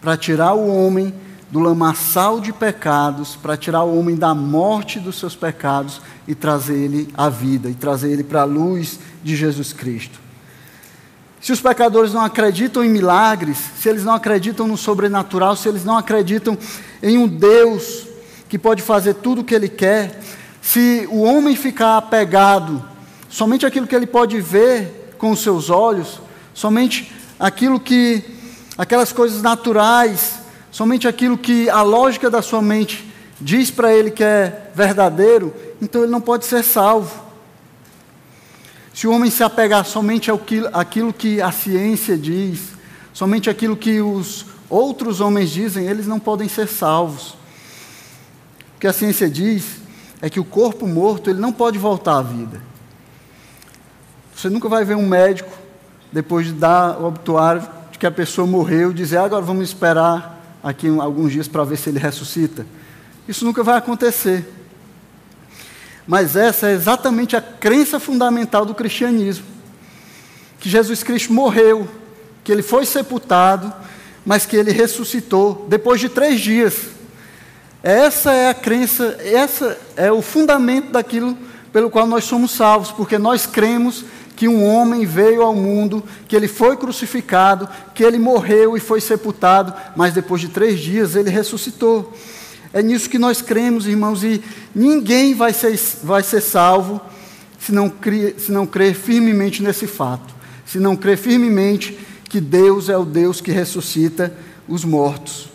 para 0.00 0.16
tirar 0.16 0.54
o 0.54 0.66
homem 0.66 1.12
do 1.50 1.60
lamaçal 1.60 2.40
de 2.40 2.52
pecados, 2.52 3.36
para 3.36 3.56
tirar 3.56 3.82
o 3.82 3.98
homem 3.98 4.16
da 4.16 4.34
morte 4.34 4.98
dos 4.98 5.18
seus 5.18 5.36
pecados 5.36 6.00
e 6.26 6.34
trazer 6.34 6.76
ele 6.76 7.08
à 7.14 7.28
vida, 7.28 7.68
e 7.68 7.74
trazer 7.74 8.10
ele 8.10 8.24
para 8.24 8.40
a 8.40 8.44
luz 8.44 8.98
de 9.22 9.36
Jesus 9.36 9.72
Cristo. 9.72 10.21
Se 11.42 11.50
os 11.50 11.60
pecadores 11.60 12.12
não 12.12 12.24
acreditam 12.24 12.84
em 12.84 12.88
milagres, 12.88 13.58
se 13.76 13.88
eles 13.88 14.04
não 14.04 14.14
acreditam 14.14 14.68
no 14.68 14.76
sobrenatural, 14.76 15.56
se 15.56 15.68
eles 15.68 15.84
não 15.84 15.98
acreditam 15.98 16.56
em 17.02 17.18
um 17.18 17.26
Deus 17.26 18.06
que 18.48 18.56
pode 18.56 18.80
fazer 18.80 19.14
tudo 19.14 19.40
o 19.40 19.44
que 19.44 19.52
Ele 19.52 19.68
quer, 19.68 20.20
se 20.62 21.08
o 21.10 21.22
homem 21.22 21.56
ficar 21.56 21.96
apegado 21.96 22.80
somente 23.28 23.66
aquilo 23.66 23.88
que 23.88 23.96
ele 23.96 24.06
pode 24.06 24.40
ver 24.40 25.14
com 25.18 25.32
os 25.32 25.42
seus 25.42 25.68
olhos, 25.68 26.20
somente 26.54 27.12
aquilo 27.40 27.80
que, 27.80 28.22
aquelas 28.78 29.12
coisas 29.12 29.42
naturais, 29.42 30.38
somente 30.70 31.08
aquilo 31.08 31.36
que 31.36 31.68
a 31.68 31.82
lógica 31.82 32.30
da 32.30 32.40
sua 32.40 32.62
mente 32.62 33.12
diz 33.40 33.70
para 33.70 33.92
ele 33.92 34.12
que 34.12 34.22
é 34.22 34.70
verdadeiro, 34.74 35.52
então 35.80 36.02
ele 36.02 36.12
não 36.12 36.20
pode 36.20 36.46
ser 36.46 36.62
salvo. 36.62 37.21
Se 38.94 39.06
o 39.06 39.12
homem 39.12 39.30
se 39.30 39.42
apegar 39.42 39.84
somente 39.84 40.30
àquilo 40.72 41.12
que 41.12 41.40
a 41.40 41.50
ciência 41.50 42.16
diz, 42.16 42.72
somente 43.12 43.48
aquilo 43.48 43.76
que 43.76 44.00
os 44.00 44.46
outros 44.68 45.20
homens 45.20 45.50
dizem, 45.50 45.86
eles 45.86 46.06
não 46.06 46.20
podem 46.20 46.48
ser 46.48 46.68
salvos. 46.68 47.30
O 48.76 48.80
que 48.80 48.86
a 48.86 48.92
ciência 48.92 49.30
diz 49.30 49.76
é 50.20 50.28
que 50.28 50.40
o 50.40 50.44
corpo 50.44 50.86
morto 50.86 51.30
ele 51.30 51.40
não 51.40 51.52
pode 51.52 51.78
voltar 51.78 52.18
à 52.18 52.22
vida. 52.22 52.60
Você 54.36 54.48
nunca 54.48 54.68
vai 54.68 54.84
ver 54.84 54.96
um 54.96 55.06
médico, 55.06 55.52
depois 56.12 56.46
de 56.46 56.52
dar 56.52 57.00
o 57.00 57.06
obituário 57.06 57.62
de 57.90 57.98
que 57.98 58.06
a 58.06 58.10
pessoa 58.10 58.46
morreu, 58.46 58.92
dizer 58.92 59.18
agora 59.18 59.42
vamos 59.42 59.68
esperar 59.68 60.58
aqui 60.62 60.88
alguns 60.98 61.32
dias 61.32 61.48
para 61.48 61.64
ver 61.64 61.76
se 61.76 61.88
ele 61.88 61.98
ressuscita. 61.98 62.66
Isso 63.26 63.44
nunca 63.44 63.62
vai 63.62 63.78
acontecer. 63.78 64.46
Mas 66.06 66.36
essa 66.36 66.68
é 66.68 66.72
exatamente 66.72 67.36
a 67.36 67.40
crença 67.40 68.00
fundamental 68.00 68.64
do 68.64 68.74
cristianismo: 68.74 69.46
que 70.58 70.68
Jesus 70.68 71.02
Cristo 71.02 71.32
morreu, 71.32 71.88
que 72.42 72.50
ele 72.50 72.62
foi 72.62 72.84
sepultado, 72.84 73.72
mas 74.24 74.46
que 74.46 74.56
ele 74.56 74.72
ressuscitou 74.72 75.66
depois 75.68 76.00
de 76.00 76.08
três 76.08 76.40
dias. 76.40 76.74
Essa 77.82 78.32
é 78.32 78.48
a 78.48 78.54
crença, 78.54 79.18
essa 79.24 79.78
é 79.96 80.12
o 80.12 80.22
fundamento 80.22 80.92
daquilo 80.92 81.36
pelo 81.72 81.90
qual 81.90 82.06
nós 82.06 82.24
somos 82.24 82.52
salvos, 82.52 82.92
porque 82.92 83.18
nós 83.18 83.46
cremos 83.46 84.04
que 84.36 84.46
um 84.46 84.64
homem 84.64 85.04
veio 85.04 85.42
ao 85.42 85.54
mundo, 85.54 86.02
que 86.28 86.34
ele 86.36 86.48
foi 86.48 86.76
crucificado, 86.76 87.68
que 87.94 88.02
ele 88.02 88.18
morreu 88.18 88.76
e 88.76 88.80
foi 88.80 89.00
sepultado, 89.00 89.74
mas 89.96 90.14
depois 90.14 90.40
de 90.40 90.48
três 90.48 90.80
dias 90.80 91.16
ele 91.16 91.30
ressuscitou. 91.30 92.12
É 92.72 92.82
nisso 92.82 93.10
que 93.10 93.18
nós 93.18 93.42
cremos, 93.42 93.86
irmãos, 93.86 94.24
e 94.24 94.42
ninguém 94.74 95.34
vai 95.34 95.52
ser, 95.52 95.78
vai 96.02 96.22
ser 96.22 96.40
salvo 96.40 97.00
se 97.58 97.70
não, 97.70 97.90
crer, 97.90 98.36
se 98.38 98.50
não 98.50 98.66
crer 98.66 98.94
firmemente 98.94 99.62
nesse 99.62 99.86
fato, 99.86 100.34
se 100.64 100.78
não 100.78 100.96
crer 100.96 101.18
firmemente 101.18 101.98
que 102.24 102.40
Deus 102.40 102.88
é 102.88 102.96
o 102.96 103.04
Deus 103.04 103.42
que 103.42 103.52
ressuscita 103.52 104.32
os 104.66 104.84
mortos. 104.84 105.50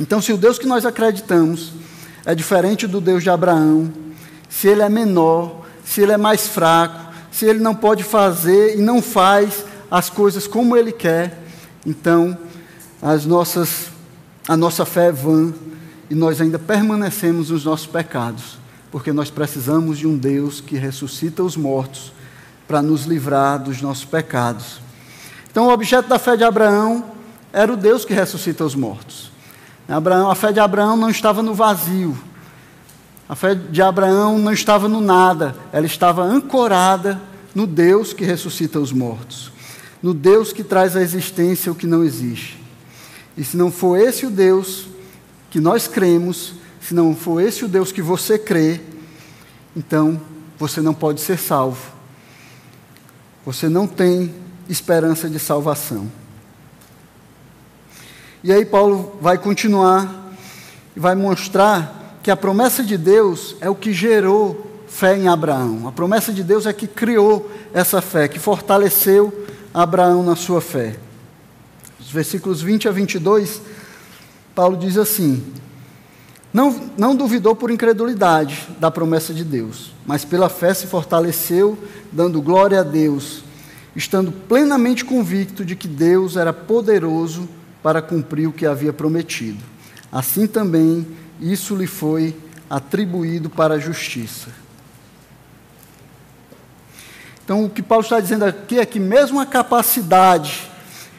Então, 0.00 0.22
se 0.22 0.32
o 0.32 0.38
Deus 0.38 0.58
que 0.58 0.66
nós 0.66 0.86
acreditamos 0.86 1.72
é 2.24 2.34
diferente 2.34 2.86
do 2.86 3.02
Deus 3.02 3.22
de 3.22 3.28
Abraão, 3.28 3.92
se 4.48 4.66
ele 4.66 4.80
é 4.80 4.88
menor, 4.88 5.66
se 5.84 6.00
ele 6.00 6.12
é 6.12 6.16
mais 6.16 6.48
fraco, 6.48 7.12
se 7.30 7.44
ele 7.44 7.58
não 7.58 7.74
pode 7.74 8.02
fazer 8.02 8.78
e 8.78 8.80
não 8.80 9.02
faz 9.02 9.64
as 9.90 10.08
coisas 10.08 10.46
como 10.46 10.74
ele 10.74 10.90
quer, 10.90 11.38
então 11.84 12.36
as 13.02 13.26
nossas, 13.26 13.88
a 14.48 14.56
nossa 14.56 14.86
fé 14.86 15.08
é 15.08 15.12
vã 15.12 15.52
e 16.10 16.14
nós 16.14 16.40
ainda 16.40 16.58
permanecemos 16.58 17.50
nos 17.50 17.64
nossos 17.64 17.86
pecados, 17.86 18.58
porque 18.90 19.12
nós 19.12 19.30
precisamos 19.30 19.96
de 19.96 20.08
um 20.08 20.18
Deus 20.18 20.60
que 20.60 20.76
ressuscita 20.76 21.44
os 21.44 21.56
mortos 21.56 22.12
para 22.66 22.82
nos 22.82 23.04
livrar 23.04 23.62
dos 23.62 23.80
nossos 23.80 24.04
pecados. 24.04 24.80
Então, 25.50 25.68
o 25.68 25.72
objeto 25.72 26.08
da 26.08 26.18
fé 26.18 26.36
de 26.36 26.42
Abraão 26.42 27.04
era 27.52 27.72
o 27.72 27.76
Deus 27.76 28.04
que 28.04 28.12
ressuscita 28.12 28.64
os 28.64 28.74
mortos. 28.74 29.30
Abraão, 29.88 30.30
a 30.30 30.34
fé 30.34 30.52
de 30.52 30.60
Abraão 30.60 30.96
não 30.96 31.10
estava 31.10 31.42
no 31.42 31.54
vazio. 31.54 32.16
A 33.28 33.34
fé 33.34 33.54
de 33.54 33.80
Abraão 33.80 34.38
não 34.38 34.52
estava 34.52 34.88
no 34.88 35.00
nada. 35.00 35.54
Ela 35.72 35.86
estava 35.86 36.22
ancorada 36.22 37.20
no 37.54 37.66
Deus 37.66 38.12
que 38.12 38.24
ressuscita 38.24 38.78
os 38.78 38.92
mortos. 38.92 39.52
No 40.02 40.14
Deus 40.14 40.52
que 40.52 40.62
traz 40.62 40.96
à 40.96 41.02
existência 41.02 41.70
o 41.70 41.74
que 41.74 41.86
não 41.86 42.04
existe. 42.04 42.60
E 43.36 43.44
se 43.44 43.56
não 43.56 43.70
for 43.70 43.96
esse 43.96 44.26
o 44.26 44.30
Deus 44.30 44.89
que 45.50 45.60
nós 45.60 45.88
cremos, 45.88 46.54
se 46.80 46.94
não 46.94 47.14
for 47.14 47.42
esse 47.42 47.64
o 47.64 47.68
Deus 47.68 47.90
que 47.90 48.00
você 48.00 48.38
crê, 48.38 48.80
então 49.76 50.20
você 50.56 50.80
não 50.80 50.94
pode 50.94 51.20
ser 51.20 51.38
salvo. 51.38 51.92
Você 53.44 53.68
não 53.68 53.86
tem 53.86 54.34
esperança 54.68 55.28
de 55.28 55.38
salvação. 55.38 56.10
E 58.42 58.52
aí 58.52 58.64
Paulo 58.64 59.18
vai 59.20 59.36
continuar 59.36 60.32
e 60.96 61.00
vai 61.00 61.14
mostrar 61.14 62.18
que 62.22 62.30
a 62.30 62.36
promessa 62.36 62.82
de 62.82 62.96
Deus 62.96 63.56
é 63.60 63.68
o 63.68 63.74
que 63.74 63.92
gerou 63.92 64.84
fé 64.86 65.16
em 65.16 65.28
Abraão. 65.28 65.88
A 65.88 65.92
promessa 65.92 66.32
de 66.32 66.42
Deus 66.42 66.66
é 66.66 66.72
que 66.72 66.86
criou 66.86 67.50
essa 67.72 68.00
fé, 68.00 68.28
que 68.28 68.38
fortaleceu 68.38 69.46
Abraão 69.74 70.22
na 70.22 70.36
sua 70.36 70.60
fé. 70.60 70.96
Os 71.98 72.10
versículos 72.10 72.62
20 72.62 72.88
a 72.88 72.92
22, 72.92 73.62
Paulo 74.60 74.76
diz 74.76 74.98
assim: 74.98 75.42
não, 76.52 76.90
não 76.94 77.16
duvidou 77.16 77.56
por 77.56 77.70
incredulidade 77.70 78.68
da 78.78 78.90
promessa 78.90 79.32
de 79.32 79.42
Deus, 79.42 79.94
mas 80.04 80.22
pela 80.22 80.50
fé 80.50 80.74
se 80.74 80.86
fortaleceu, 80.86 81.78
dando 82.12 82.42
glória 82.42 82.80
a 82.80 82.82
Deus, 82.82 83.42
estando 83.96 84.30
plenamente 84.30 85.02
convicto 85.02 85.64
de 85.64 85.74
que 85.74 85.88
Deus 85.88 86.36
era 86.36 86.52
poderoso 86.52 87.48
para 87.82 88.02
cumprir 88.02 88.48
o 88.48 88.52
que 88.52 88.66
havia 88.66 88.92
prometido. 88.92 89.64
Assim 90.12 90.46
também 90.46 91.06
isso 91.40 91.74
lhe 91.74 91.86
foi 91.86 92.36
atribuído 92.68 93.48
para 93.48 93.76
a 93.76 93.78
justiça. 93.78 94.50
Então, 97.42 97.64
o 97.64 97.70
que 97.70 97.82
Paulo 97.82 98.04
está 98.04 98.20
dizendo 98.20 98.44
aqui 98.44 98.78
é 98.78 98.84
que, 98.84 99.00
mesmo 99.00 99.40
a 99.40 99.46
capacidade 99.46 100.70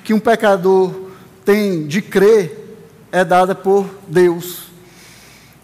que 0.04 0.14
um 0.14 0.20
pecador 0.20 1.10
tem 1.44 1.88
de 1.88 2.04
crer 2.04 2.61
é 3.12 3.26
dada 3.26 3.54
por 3.54 3.89
Deus. 4.08 4.63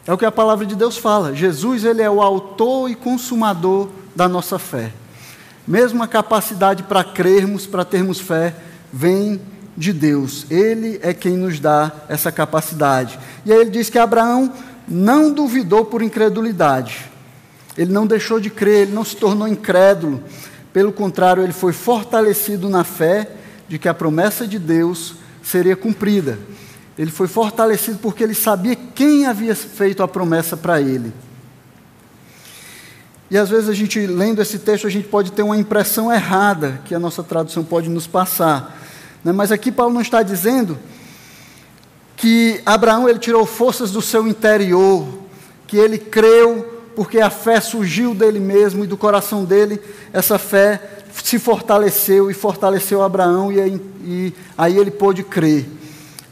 É 0.06 0.14
o 0.14 0.18
que 0.18 0.26
a 0.26 0.32
palavra 0.32 0.66
de 0.66 0.76
Deus 0.76 0.98
fala. 0.98 1.36
Jesus, 1.36 1.84
ele 1.84 2.02
é 2.02 2.10
o 2.10 2.22
autor 2.22 2.90
e 2.90 2.96
consumador 2.96 3.90
da 4.16 4.28
nossa 4.28 4.58
fé. 4.58 4.92
Mesmo 5.68 6.02
a 6.02 6.08
capacidade 6.08 6.84
para 6.84 7.04
crermos, 7.04 7.66
para 7.66 7.84
termos 7.84 8.20
fé, 8.20 8.56
vem 8.92 9.42
de 9.76 9.92
Deus. 9.92 10.46
Ele 10.50 11.00
é 11.04 11.14
quem 11.14 11.36
nos 11.36 11.60
dá 11.60 11.92
essa 12.08 12.32
capacidade. 12.32 13.20
E 13.46 13.52
aí 13.52 13.60
ele 13.60 13.70
diz 13.70 13.90
que 13.90 14.00
Abraão 14.00 14.52
não 14.88 15.32
duvidou 15.32 15.84
por 15.84 16.02
incredulidade. 16.02 17.06
Ele 17.78 17.92
não 17.92 18.08
deixou 18.08 18.40
de 18.40 18.50
crer, 18.50 18.84
ele 18.84 18.94
não 18.94 19.04
se 19.04 19.16
tornou 19.16 19.48
incrédulo. 19.48 20.24
Pelo 20.72 20.92
contrário, 20.92 21.44
ele 21.44 21.54
foi 21.54 21.74
fortalecido 21.74 22.70
na 22.70 22.84
fé 22.84 23.30
de 23.68 23.78
que 23.78 23.90
a 23.90 23.94
promessa 23.94 24.48
de 24.48 24.58
Deus 24.58 25.16
seria 25.44 25.76
cumprida. 25.76 26.40
Ele 26.98 27.12
foi 27.12 27.28
fortalecido 27.28 28.00
porque 28.00 28.24
ele 28.24 28.34
sabia 28.34 28.76
quem 28.76 29.26
havia 29.26 29.56
feito 29.56 30.02
a 30.02 30.08
promessa 30.08 30.58
para 30.58 30.82
ele. 30.82 31.14
E 33.30 33.38
às 33.38 33.50
vezes 33.50 33.70
a 33.70 33.74
gente, 33.74 34.06
lendo 34.08 34.42
esse 34.42 34.58
texto, 34.58 34.88
a 34.88 34.90
gente 34.90 35.08
pode 35.08 35.32
ter 35.32 35.44
uma 35.44 35.58
impressão 35.58 36.12
errada 36.12 36.82
que 36.86 36.96
a 36.96 37.00
nossa 37.00 37.22
tradução 37.22 37.64
pode 37.64 37.90
nos 37.90 38.08
passar. 38.08 38.82
Né? 39.24 39.32
Mas 39.32 39.52
aqui 39.52 39.72
Paulo 39.72 39.94
não 39.94 40.02
está 40.02 40.24
dizendo 40.24 40.80
que 42.16 42.62
Abraão 42.66 43.08
ele 43.08 43.20
tirou 43.20 43.46
forças 43.46 43.92
do 43.92 44.02
seu 44.02 44.28
interior, 44.28 45.08
que 45.68 45.78
ele 45.78 46.00
creu 46.00 46.78
porque 46.96 47.20
a 47.20 47.30
fé 47.30 47.62
surgiu 47.62 48.16
dele 48.16 48.40
mesmo 48.40 48.84
e 48.84 48.88
do 48.88 48.98
coração 48.98 49.46
dele, 49.46 49.80
essa 50.12 50.40
fé 50.40 50.82
se 51.24 51.38
fortaleceu 51.38 52.32
e 52.32 52.34
fortaleceu 52.34 53.04
Abraão 53.04 53.52
e 53.52 53.62
aí, 53.62 53.82
e 54.04 54.34
aí 54.58 54.78
ele 54.80 54.90
pôde 54.90 55.22
crer. 55.22 55.68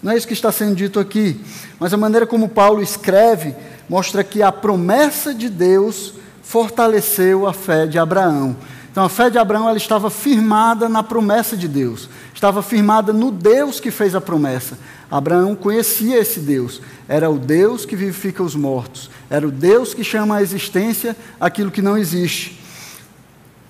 Não 0.06 0.12
é 0.12 0.18
isso 0.18 0.28
que 0.28 0.34
está 0.34 0.52
sendo 0.52 0.76
dito 0.76 1.00
aqui, 1.00 1.42
mas 1.80 1.92
a 1.92 1.98
maneira 1.98 2.28
como 2.28 2.48
Paulo 2.48 2.80
escreve 2.80 3.56
mostra 3.90 4.24
que 4.24 4.44
a 4.44 4.52
promessa 4.52 5.34
de 5.34 5.50
Deus 5.50 6.14
fortaleceu 6.44 7.48
a 7.48 7.54
fé 7.54 7.88
de 7.88 7.98
Abraão. 7.98 8.56
Então 8.92 9.04
a 9.04 9.10
fé 9.10 9.32
de 9.32 9.40
Abraão 9.40 9.68
ela 9.68 9.80
estava 9.80 10.12
firmada 10.12 10.88
na 10.88 11.02
promessa 11.02 11.58
de 11.58 11.68
Deus, 11.68 12.08
estava 12.36 12.62
firmada 12.62 13.12
no 13.12 13.32
Deus 13.32 13.80
que 13.80 13.90
fez 13.90 14.14
a 14.14 14.22
promessa. 14.22 14.78
Abraão 15.10 15.56
conhecia 15.56 16.20
esse 16.20 16.40
Deus, 16.40 16.84
era 17.08 17.28
o 17.28 17.40
Deus 17.40 17.84
que 17.84 17.96
vivifica 17.96 18.44
os 18.44 18.54
mortos, 18.54 19.10
era 19.28 19.48
o 19.48 19.52
Deus 19.52 19.96
que 19.96 20.04
chama 20.04 20.36
à 20.36 20.42
existência 20.44 21.18
aquilo 21.40 21.72
que 21.72 21.82
não 21.82 21.98
existe. 21.98 22.62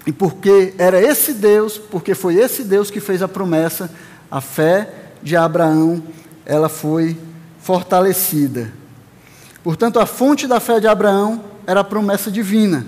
E 0.05 0.11
porque 0.11 0.73
era 0.77 1.01
esse 1.01 1.33
Deus, 1.33 1.77
porque 1.77 2.13
foi 2.13 2.35
esse 2.35 2.61
Deus 2.61 2.91
que 2.91 2.99
fez 2.99 3.23
a 3.23 3.27
promessa, 3.29 3.89
a 4.29 4.41
fé 4.41 4.89
de 5.23 5.37
Abraão 5.37 6.03
ela 6.45 6.69
foi 6.69 7.17
fortalecida. 7.59 8.71
Portanto, 9.63 9.99
a 9.99 10.05
fonte 10.05 10.45
da 10.45 10.59
fé 10.59 10.79
de 10.79 10.87
Abraão 10.87 11.43
era 11.65 11.79
a 11.79 11.83
promessa 11.83 12.29
divina 12.29 12.85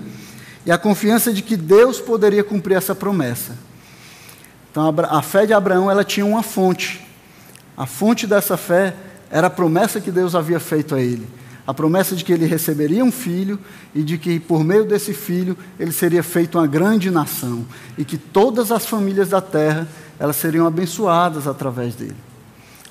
e 0.64 0.70
a 0.70 0.78
confiança 0.78 1.32
de 1.32 1.42
que 1.42 1.56
Deus 1.56 2.00
poderia 2.00 2.44
cumprir 2.44 2.76
essa 2.76 2.94
promessa. 2.94 3.56
Então, 4.70 4.94
a 5.08 5.22
fé 5.22 5.46
de 5.46 5.52
Abraão 5.52 5.90
ela 5.90 6.04
tinha 6.04 6.24
uma 6.24 6.42
fonte. 6.42 7.04
A 7.76 7.86
fonte 7.86 8.26
dessa 8.26 8.56
fé 8.56 8.94
era 9.30 9.48
a 9.48 9.50
promessa 9.50 10.00
que 10.00 10.10
Deus 10.10 10.34
havia 10.34 10.60
feito 10.60 10.94
a 10.94 11.00
ele. 11.00 11.26
A 11.66 11.74
promessa 11.74 12.14
de 12.14 12.24
que 12.24 12.32
ele 12.32 12.46
receberia 12.46 13.04
um 13.04 13.10
filho 13.12 13.58
e 13.94 14.02
de 14.02 14.16
que 14.16 14.38
por 14.38 14.62
meio 14.62 14.84
desse 14.84 15.12
filho 15.12 15.56
ele 15.78 15.92
seria 15.92 16.22
feito 16.22 16.58
uma 16.58 16.66
grande 16.66 17.10
nação 17.10 17.66
e 17.96 18.04
que 18.04 18.16
todas 18.16 18.70
as 18.70 18.86
famílias 18.86 19.30
da 19.30 19.40
terra 19.40 19.86
elas 20.18 20.36
seriam 20.36 20.66
abençoadas 20.66 21.46
através 21.46 21.94
dele. 21.94 22.27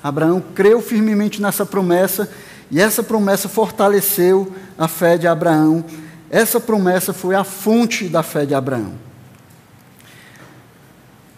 Abraão 0.02 0.42
creu 0.54 0.80
firmemente 0.80 1.42
nessa 1.42 1.66
promessa 1.66 2.30
e 2.70 2.80
essa 2.80 3.02
promessa 3.02 3.48
fortaleceu 3.48 4.52
a 4.76 4.86
fé 4.86 5.16
de 5.16 5.26
Abraão. 5.26 5.84
Essa 6.30 6.60
promessa 6.60 7.12
foi 7.12 7.34
a 7.34 7.44
fonte 7.44 8.08
da 8.08 8.22
fé 8.22 8.44
de 8.44 8.54
Abraão. 8.54 8.94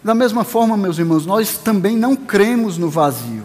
Da 0.03 0.15
mesma 0.15 0.45
forma, 0.45 0.77
meus 0.77 0.99
irmãos, 0.99 1.27
nós 1.27 1.59
também 1.59 1.97
não 1.97 2.17
cremos 2.17 2.79
no 2.79 2.91
vazio. 2.91 3.45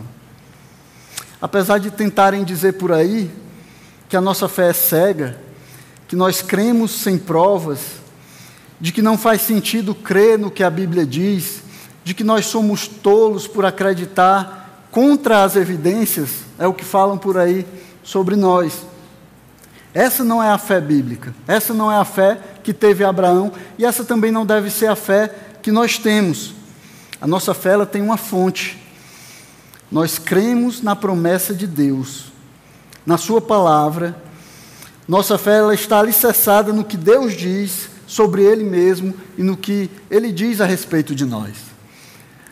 Apesar 1.41 1.77
de 1.77 1.91
tentarem 1.91 2.43
dizer 2.43 2.73
por 2.73 2.91
aí 2.91 3.29
que 4.07 4.15
a 4.15 4.21
nossa 4.21 4.47
fé 4.47 4.69
é 4.69 4.73
cega, 4.73 5.39
que 6.07 6.15
nós 6.15 6.41
cremos 6.41 6.91
sem 6.91 7.17
provas, 7.17 7.79
de 8.79 8.91
que 8.91 9.01
não 9.01 9.17
faz 9.17 9.41
sentido 9.41 9.93
crer 9.93 10.39
no 10.39 10.51
que 10.51 10.63
a 10.63 10.69
Bíblia 10.69 11.05
diz, 11.05 11.61
de 12.03 12.13
que 12.13 12.23
nós 12.23 12.45
somos 12.45 12.87
tolos 12.87 13.47
por 13.47 13.65
acreditar 13.65 14.64
contra 14.95 15.43
as 15.43 15.57
evidências, 15.57 16.29
é 16.57 16.65
o 16.65 16.73
que 16.73 16.85
falam 16.85 17.17
por 17.17 17.37
aí 17.37 17.67
sobre 18.01 18.37
nós. 18.37 18.85
Essa 19.93 20.23
não 20.23 20.41
é 20.41 20.49
a 20.49 20.57
fé 20.57 20.79
bíblica, 20.79 21.35
essa 21.45 21.73
não 21.73 21.91
é 21.91 21.97
a 21.97 22.05
fé 22.05 22.39
que 22.63 22.73
teve 22.73 23.03
Abraão 23.03 23.51
e 23.77 23.83
essa 23.83 24.05
também 24.05 24.31
não 24.31 24.45
deve 24.45 24.69
ser 24.69 24.87
a 24.87 24.95
fé 24.95 25.35
que 25.61 25.69
nós 25.69 25.97
temos. 25.97 26.53
A 27.19 27.27
nossa 27.27 27.53
fé 27.53 27.71
ela 27.71 27.85
tem 27.85 28.01
uma 28.01 28.15
fonte. 28.15 28.81
Nós 29.91 30.17
cremos 30.17 30.81
na 30.81 30.95
promessa 30.95 31.53
de 31.53 31.67
Deus 31.67 32.31
na 33.05 33.17
Sua 33.17 33.41
palavra. 33.41 34.15
Nossa 35.05 35.37
fé 35.37 35.57
ela 35.57 35.73
está 35.73 35.99
alicerçada 35.99 36.71
no 36.71 36.85
que 36.85 36.95
Deus 36.95 37.33
diz 37.33 37.89
sobre 38.07 38.43
Ele 38.43 38.63
mesmo 38.63 39.13
e 39.37 39.43
no 39.43 39.57
que 39.57 39.91
Ele 40.09 40.31
diz 40.31 40.61
a 40.61 40.65
respeito 40.65 41.13
de 41.13 41.25
nós. 41.25 41.74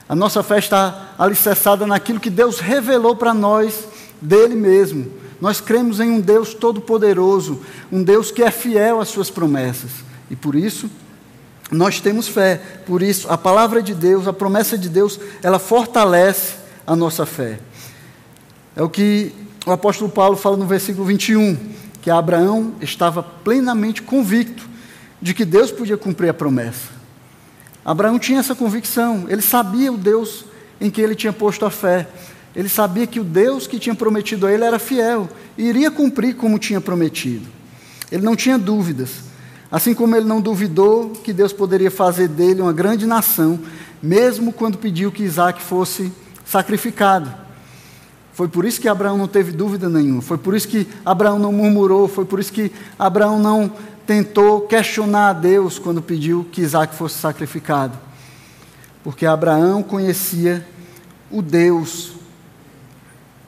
A 0.07 0.15
nossa 0.15 0.43
fé 0.43 0.59
está 0.59 1.13
alicerçada 1.17 1.87
naquilo 1.87 2.19
que 2.19 2.29
Deus 2.29 2.59
revelou 2.59 3.15
para 3.15 3.33
nós 3.33 3.87
dele 4.21 4.55
mesmo. 4.55 5.11
Nós 5.39 5.59
cremos 5.59 5.99
em 5.99 6.09
um 6.09 6.19
Deus 6.19 6.53
todo-poderoso, 6.53 7.61
um 7.91 8.03
Deus 8.03 8.31
que 8.31 8.43
é 8.43 8.51
fiel 8.51 9.01
às 9.01 9.09
suas 9.09 9.29
promessas. 9.29 9.91
E 10.29 10.35
por 10.35 10.55
isso, 10.55 10.89
nós 11.71 11.99
temos 11.99 12.27
fé. 12.27 12.61
Por 12.85 13.01
isso, 13.01 13.29
a 13.29 13.37
palavra 13.37 13.81
de 13.81 13.93
Deus, 13.93 14.27
a 14.27 14.33
promessa 14.33 14.77
de 14.77 14.87
Deus, 14.87 15.19
ela 15.41 15.59
fortalece 15.59 16.55
a 16.85 16.95
nossa 16.95 17.25
fé. 17.25 17.59
É 18.75 18.81
o 18.81 18.89
que 18.89 19.33
o 19.65 19.71
apóstolo 19.71 20.09
Paulo 20.09 20.35
fala 20.35 20.57
no 20.57 20.65
versículo 20.65 21.05
21 21.05 21.57
que 22.01 22.11
Abraão 22.11 22.73
estava 22.81 23.23
plenamente 23.23 24.01
convicto 24.01 24.67
de 25.21 25.33
que 25.33 25.45
Deus 25.45 25.71
podia 25.71 25.95
cumprir 25.95 26.27
a 26.27 26.33
promessa. 26.33 26.92
Abraão 27.85 28.17
tinha 28.17 28.39
essa 28.39 28.55
convicção, 28.55 29.25
ele 29.27 29.41
sabia 29.41 29.91
o 29.91 29.97
Deus 29.97 30.45
em 30.79 30.89
que 30.89 31.01
ele 31.01 31.15
tinha 31.15 31.33
posto 31.33 31.65
a 31.65 31.69
fé. 31.69 32.07
Ele 32.55 32.69
sabia 32.69 33.07
que 33.07 33.19
o 33.19 33.23
Deus 33.23 33.65
que 33.65 33.79
tinha 33.79 33.95
prometido 33.95 34.45
a 34.45 34.51
ele 34.53 34.63
era 34.63 34.77
fiel 34.77 35.27
e 35.57 35.63
iria 35.63 35.89
cumprir 35.89 36.35
como 36.35 36.59
tinha 36.59 36.79
prometido. 36.79 37.47
Ele 38.11 38.23
não 38.23 38.35
tinha 38.35 38.57
dúvidas. 38.57 39.09
Assim 39.71 39.93
como 39.93 40.15
ele 40.15 40.25
não 40.25 40.39
duvidou 40.39 41.09
que 41.09 41.33
Deus 41.33 41.51
poderia 41.51 41.89
fazer 41.89 42.27
dele 42.27 42.61
uma 42.61 42.71
grande 42.71 43.07
nação, 43.07 43.59
mesmo 44.01 44.53
quando 44.53 44.77
pediu 44.77 45.11
que 45.11 45.23
Isaac 45.23 45.61
fosse 45.61 46.11
sacrificado. 46.45 47.33
Foi 48.33 48.47
por 48.47 48.65
isso 48.65 48.79
que 48.79 48.87
Abraão 48.87 49.17
não 49.17 49.27
teve 49.27 49.51
dúvida 49.51 49.89
nenhuma. 49.89 50.21
Foi 50.21 50.37
por 50.37 50.55
isso 50.55 50.67
que 50.67 50.87
Abraão 51.05 51.39
não 51.39 51.51
murmurou. 51.51 52.07
Foi 52.07 52.25
por 52.25 52.39
isso 52.39 52.53
que 52.53 52.71
Abraão 52.97 53.39
não 53.39 53.71
tentou 54.05 54.61
questionar 54.61 55.29
a 55.29 55.33
Deus 55.33 55.79
quando 55.79 56.01
pediu 56.01 56.45
que 56.51 56.61
Isaac 56.61 56.95
fosse 56.95 57.17
sacrificado. 57.19 57.97
Porque 59.03 59.25
Abraão 59.25 59.83
conhecia 59.83 60.65
o 61.31 61.41
Deus 61.41 62.13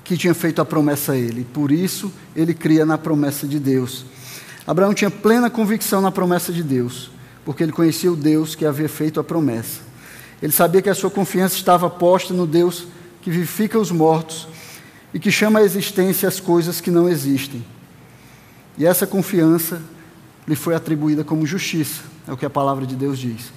que 0.03 0.17
tinha 0.17 0.33
feito 0.33 0.61
a 0.61 0.65
promessa 0.65 1.13
a 1.13 1.17
ele. 1.17 1.45
Por 1.45 1.71
isso 1.71 2.11
ele 2.35 2.53
cria 2.53 2.85
na 2.85 2.97
promessa 2.97 3.47
de 3.47 3.59
Deus. 3.59 4.05
Abraão 4.67 4.93
tinha 4.93 5.11
plena 5.11 5.49
convicção 5.49 6.01
na 6.01 6.11
promessa 6.11 6.51
de 6.51 6.63
Deus, 6.63 7.11
porque 7.43 7.63
ele 7.63 7.71
conhecia 7.71 8.11
o 8.11 8.15
Deus 8.15 8.55
que 8.55 8.65
havia 8.65 8.89
feito 8.89 9.19
a 9.19 9.23
promessa. 9.23 9.81
Ele 10.41 10.51
sabia 10.51 10.81
que 10.81 10.89
a 10.89 10.95
sua 10.95 11.09
confiança 11.09 11.55
estava 11.55 11.89
posta 11.89 12.33
no 12.33 12.45
Deus 12.45 12.87
que 13.21 13.31
vivifica 13.31 13.79
os 13.79 13.91
mortos 13.91 14.47
e 15.13 15.19
que 15.19 15.31
chama 15.31 15.59
à 15.59 15.63
existência 15.63 16.27
as 16.27 16.39
coisas 16.39 16.81
que 16.81 16.91
não 16.91 17.07
existem. 17.09 17.65
E 18.77 18.85
essa 18.85 19.07
confiança 19.07 19.81
lhe 20.47 20.55
foi 20.55 20.75
atribuída 20.75 21.23
como 21.23 21.45
justiça, 21.45 22.03
é 22.27 22.31
o 22.31 22.37
que 22.37 22.45
a 22.45 22.49
palavra 22.49 22.85
de 22.85 22.95
Deus 22.95 23.17
diz. 23.17 23.51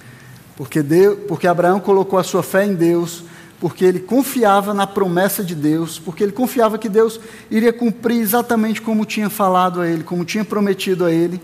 Porque, 0.55 0.81
Deus, 0.81 1.19
porque 1.27 1.47
Abraão 1.47 1.79
colocou 1.79 2.19
a 2.19 2.23
sua 2.23 2.43
fé 2.43 2.65
em 2.65 2.75
Deus, 2.75 3.23
porque 3.59 3.85
ele 3.85 3.99
confiava 3.99 4.73
na 4.73 4.87
promessa 4.87 5.43
de 5.43 5.55
Deus, 5.55 5.99
porque 5.99 6.23
ele 6.23 6.31
confiava 6.31 6.77
que 6.77 6.89
Deus 6.89 7.19
iria 7.51 7.71
cumprir 7.71 8.19
exatamente 8.19 8.81
como 8.81 9.05
tinha 9.05 9.29
falado 9.29 9.81
a 9.81 9.87
ele, 9.87 10.03
como 10.03 10.25
tinha 10.25 10.43
prometido 10.43 11.05
a 11.05 11.11
ele. 11.11 11.41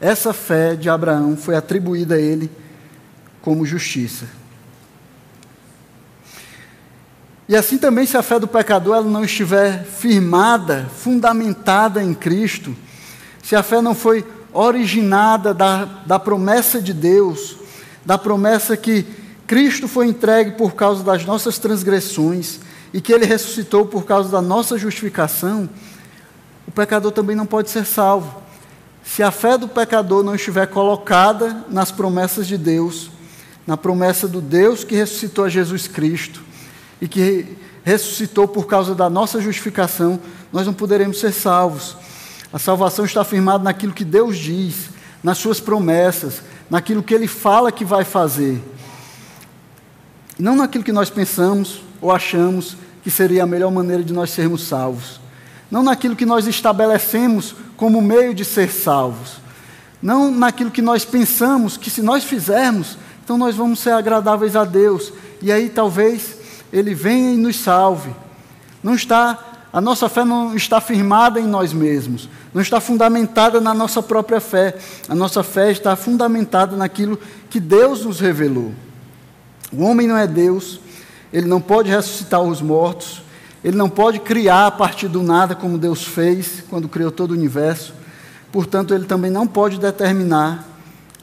Essa 0.00 0.32
fé 0.32 0.74
de 0.74 0.88
Abraão 0.88 1.36
foi 1.36 1.56
atribuída 1.56 2.14
a 2.14 2.20
ele 2.20 2.50
como 3.42 3.66
justiça. 3.66 4.26
E 7.48 7.56
assim 7.56 7.78
também, 7.78 8.06
se 8.06 8.16
a 8.16 8.22
fé 8.22 8.38
do 8.38 8.46
pecador 8.46 8.96
ela 8.96 9.10
não 9.10 9.24
estiver 9.24 9.84
firmada, 9.84 10.88
fundamentada 10.96 12.02
em 12.02 12.14
Cristo, 12.14 12.76
se 13.42 13.56
a 13.56 13.62
fé 13.62 13.82
não 13.82 13.94
foi 13.94 14.24
originada 14.52 15.54
da, 15.54 15.84
da 15.84 16.18
promessa 16.18 16.80
de 16.80 16.92
Deus, 16.92 17.56
da 18.04 18.18
promessa 18.18 18.76
que 18.76 19.04
Cristo 19.46 19.88
foi 19.88 20.06
entregue 20.06 20.52
por 20.52 20.74
causa 20.74 21.02
das 21.02 21.24
nossas 21.24 21.58
transgressões 21.58 22.60
e 22.92 23.00
que 23.00 23.12
Ele 23.12 23.24
ressuscitou 23.24 23.86
por 23.86 24.04
causa 24.04 24.28
da 24.28 24.40
nossa 24.40 24.78
justificação, 24.78 25.68
o 26.66 26.70
pecador 26.70 27.12
também 27.12 27.34
não 27.36 27.46
pode 27.46 27.70
ser 27.70 27.84
salvo. 27.84 28.40
Se 29.04 29.22
a 29.22 29.30
fé 29.30 29.58
do 29.58 29.66
pecador 29.66 30.22
não 30.22 30.34
estiver 30.34 30.66
colocada 30.66 31.64
nas 31.68 31.90
promessas 31.90 32.46
de 32.46 32.56
Deus, 32.56 33.10
na 33.66 33.76
promessa 33.76 34.28
do 34.28 34.40
Deus 34.40 34.84
que 34.84 34.94
ressuscitou 34.94 35.44
a 35.44 35.48
Jesus 35.48 35.88
Cristo, 35.88 36.42
e 37.00 37.08
que 37.08 37.56
ressuscitou 37.82 38.46
por 38.46 38.66
causa 38.66 38.94
da 38.94 39.08
nossa 39.08 39.40
justificação, 39.40 40.20
nós 40.52 40.66
não 40.66 40.74
poderemos 40.74 41.18
ser 41.18 41.32
salvos. 41.32 41.96
A 42.52 42.58
salvação 42.58 43.04
está 43.04 43.22
firmada 43.24 43.64
naquilo 43.64 43.92
que 43.92 44.04
Deus 44.04 44.36
diz, 44.36 44.90
nas 45.22 45.38
suas 45.38 45.60
promessas, 45.60 46.42
naquilo 46.68 47.02
que 47.02 47.14
Ele 47.14 47.28
fala 47.28 47.70
que 47.70 47.84
vai 47.84 48.04
fazer. 48.04 48.62
Não 50.38 50.56
naquilo 50.56 50.82
que 50.82 50.92
nós 50.92 51.10
pensamos 51.10 51.82
ou 52.00 52.10
achamos 52.10 52.76
que 53.02 53.10
seria 53.10 53.44
a 53.44 53.46
melhor 53.46 53.70
maneira 53.70 54.02
de 54.02 54.12
nós 54.12 54.30
sermos 54.30 54.66
salvos. 54.66 55.20
Não 55.70 55.82
naquilo 55.82 56.16
que 56.16 56.26
nós 56.26 56.46
estabelecemos 56.46 57.54
como 57.76 58.02
meio 58.02 58.34
de 58.34 58.44
ser 58.44 58.70
salvos. 58.70 59.38
Não 60.02 60.30
naquilo 60.30 60.70
que 60.70 60.82
nós 60.82 61.04
pensamos 61.04 61.76
que 61.76 61.90
se 61.90 62.02
nós 62.02 62.24
fizermos, 62.24 62.96
então 63.22 63.38
nós 63.38 63.54
vamos 63.54 63.78
ser 63.78 63.92
agradáveis 63.92 64.56
a 64.56 64.64
Deus. 64.64 65.12
E 65.40 65.52
aí 65.52 65.68
talvez 65.68 66.36
ele 66.72 66.94
venha 66.94 67.32
e 67.32 67.36
nos 67.36 67.56
salve. 67.56 68.10
Não 68.82 68.94
está, 68.94 69.38
a 69.72 69.80
nossa 69.80 70.08
fé 70.08 70.24
não 70.24 70.56
está 70.56 70.80
firmada 70.80 71.40
em 71.40 71.46
nós 71.46 71.72
mesmos, 71.72 72.28
não 72.52 72.60
está 72.60 72.80
fundamentada 72.80 73.60
na 73.60 73.72
nossa 73.72 74.02
própria 74.02 74.40
fé. 74.40 74.76
A 75.08 75.14
nossa 75.14 75.44
fé 75.44 75.70
está 75.70 75.94
fundamentada 75.94 76.76
naquilo 76.76 77.18
que 77.48 77.60
Deus 77.60 78.04
nos 78.04 78.18
revelou. 78.18 78.72
O 79.72 79.84
homem 79.84 80.08
não 80.08 80.16
é 80.16 80.26
Deus, 80.26 80.80
ele 81.32 81.46
não 81.46 81.60
pode 81.60 81.88
ressuscitar 81.88 82.42
os 82.42 82.60
mortos, 82.60 83.22
ele 83.62 83.76
não 83.76 83.88
pode 83.88 84.18
criar 84.18 84.66
a 84.66 84.70
partir 84.72 85.06
do 85.06 85.22
nada 85.22 85.54
como 85.54 85.78
Deus 85.78 86.02
fez 86.02 86.64
quando 86.68 86.88
criou 86.88 87.12
todo 87.12 87.30
o 87.30 87.34
universo. 87.34 87.94
Portanto, 88.50 88.92
ele 88.92 89.04
também 89.04 89.30
não 89.30 89.46
pode 89.46 89.78
determinar 89.78 90.66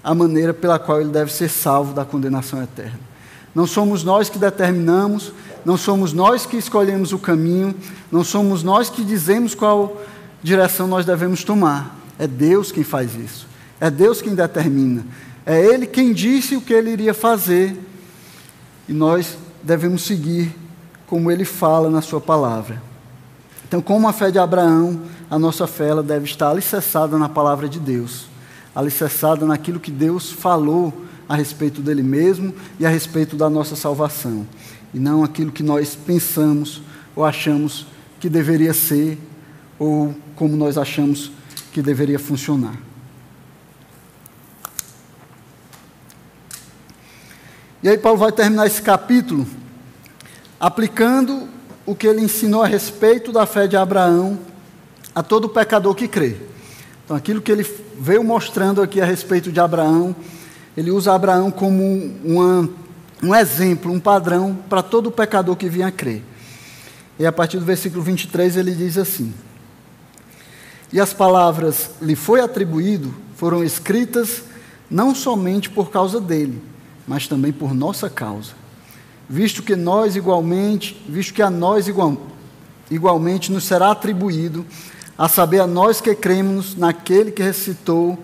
a 0.02 0.16
maneira 0.16 0.54
pela 0.54 0.80
qual 0.80 1.02
ele 1.02 1.10
deve 1.10 1.34
ser 1.34 1.50
salvo 1.50 1.94
da 1.94 2.06
condenação 2.06 2.64
eterna. 2.64 3.08
Não 3.54 3.68
somos 3.68 4.04
nós 4.04 4.30
que 4.30 4.38
determinamos, 4.38 5.34
não 5.66 5.78
somos 5.78 6.14
nós 6.14 6.46
que 6.46 6.58
escolhemos 6.58 7.12
o 7.14 7.20
caminho, 7.20 7.76
não 8.12 8.24
somos 8.24 8.64
nós 8.64 8.90
que 8.90 9.04
dizemos 9.04 9.54
qual 9.54 10.02
direção 10.42 10.88
nós 10.88 11.06
devemos 11.06 11.44
tomar. 11.44 11.98
É 12.18 12.28
Deus 12.28 12.72
quem 12.72 12.84
faz 12.84 13.16
isso. 13.16 13.48
É 13.80 13.90
Deus 13.90 14.22
quem 14.22 14.34
determina. 14.34 15.06
É 15.46 15.60
Ele 15.60 15.86
quem 15.86 16.14
disse 16.14 16.56
o 16.56 16.62
que 16.62 16.74
Ele 16.74 16.92
iria 16.92 17.14
fazer. 17.14 17.78
E 18.88 18.94
nós 18.94 19.38
devemos 19.62 20.04
seguir 20.04 20.56
como 21.06 21.32
Ele 21.32 21.46
fala 21.46 21.90
na 21.90 22.02
Sua 22.02 22.20
palavra. 22.20 22.82
Então, 23.68 23.82
como 23.82 24.08
a 24.08 24.14
fé 24.14 24.32
de 24.32 24.40
Abraão, 24.40 25.02
a 25.30 25.38
nossa 25.38 25.68
fé 25.68 25.90
ela 25.90 26.02
deve 26.02 26.26
estar 26.26 26.50
alicerçada 26.50 27.18
na 27.18 27.28
palavra 27.28 27.68
de 27.68 27.80
Deus, 27.80 28.28
alicerçada 28.74 29.46
naquilo 29.46 29.80
que 29.80 29.92
Deus 29.92 30.32
falou 30.32 30.94
a 31.28 31.36
respeito 31.36 31.82
dele 31.82 32.02
mesmo 32.02 32.54
e 32.80 32.86
a 32.86 32.90
respeito 32.90 33.36
da 33.36 33.50
nossa 33.50 33.76
salvação, 33.76 34.48
e 34.98 35.00
não 35.00 35.24
aquilo 35.24 35.52
que 35.52 35.62
nós 35.62 35.96
pensamos 35.96 36.82
ou 37.16 37.24
achamos 37.24 37.86
que 38.20 38.28
deveria 38.28 38.74
ser 38.74 39.16
ou 39.78 40.16
como 40.36 40.58
nós 40.58 40.76
achamos 40.76 41.32
que 41.72 41.84
deveria 41.84 42.18
funcionar. 42.18 42.74
E 47.84 47.88
aí, 47.88 47.96
Paulo 47.96 48.18
vai 48.18 48.32
terminar 48.32 48.66
esse 48.66 48.82
capítulo 48.82 49.46
aplicando 50.60 51.48
o 51.86 51.94
que 51.94 52.08
ele 52.08 52.22
ensinou 52.22 52.64
a 52.64 52.68
respeito 52.68 53.32
da 53.32 53.46
fé 53.46 53.68
de 53.68 53.78
Abraão 53.78 54.40
a 55.14 55.22
todo 55.22 55.48
pecador 55.48 55.94
que 55.94 56.08
crê. 56.08 56.38
Então, 57.06 57.16
aquilo 57.16 57.40
que 57.40 57.52
ele 57.52 57.64
veio 58.00 58.24
mostrando 58.24 58.82
aqui 58.82 59.00
a 59.00 59.06
respeito 59.06 59.52
de 59.52 59.60
Abraão, 59.60 60.16
ele 60.76 60.90
usa 60.90 61.14
Abraão 61.14 61.52
como 61.52 61.84
uma, 62.26 62.68
um 63.22 63.34
exemplo, 63.34 63.92
um 63.92 64.00
padrão 64.00 64.58
para 64.70 64.84
todo 64.84 65.12
pecador 65.12 65.56
que 65.56 65.70
vinha 65.70 65.88
a 65.88 65.92
crer. 65.92 66.24
E 67.20 67.26
a 67.26 67.32
partir 67.32 67.58
do 67.58 67.66
versículo 67.66 68.04
23 68.04 68.58
ele 68.58 68.74
diz 68.74 68.98
assim: 68.98 69.34
E 70.92 71.00
as 71.00 71.14
palavras 71.14 71.92
lhe 72.02 72.16
foi 72.16 72.42
atribuído 72.42 73.14
foram 73.38 73.64
escritas 73.64 74.42
não 74.90 75.14
somente 75.14 75.70
por 75.70 75.92
causa 75.92 76.20
dele, 76.20 76.60
mas 77.08 77.28
também 77.28 77.54
por 77.54 77.72
nossa 77.72 78.10
causa. 78.10 78.54
Visto 79.30 79.62
que 79.62 79.76
nós 79.76 80.16
igualmente, 80.16 81.00
visto 81.08 81.36
que 81.36 81.42
a 81.44 81.50
nós 81.50 81.88
igual, 81.88 82.18
igualmente 82.90 83.52
nos 83.52 83.66
será 83.66 83.92
atribuído, 83.92 84.66
a 85.16 85.30
saber, 85.30 85.60
a 85.60 85.68
nós 85.68 86.02
que 86.02 86.16
cremos 86.16 86.76
naquele 86.76 87.32
que 87.32 87.44
ressuscitou 87.44 88.18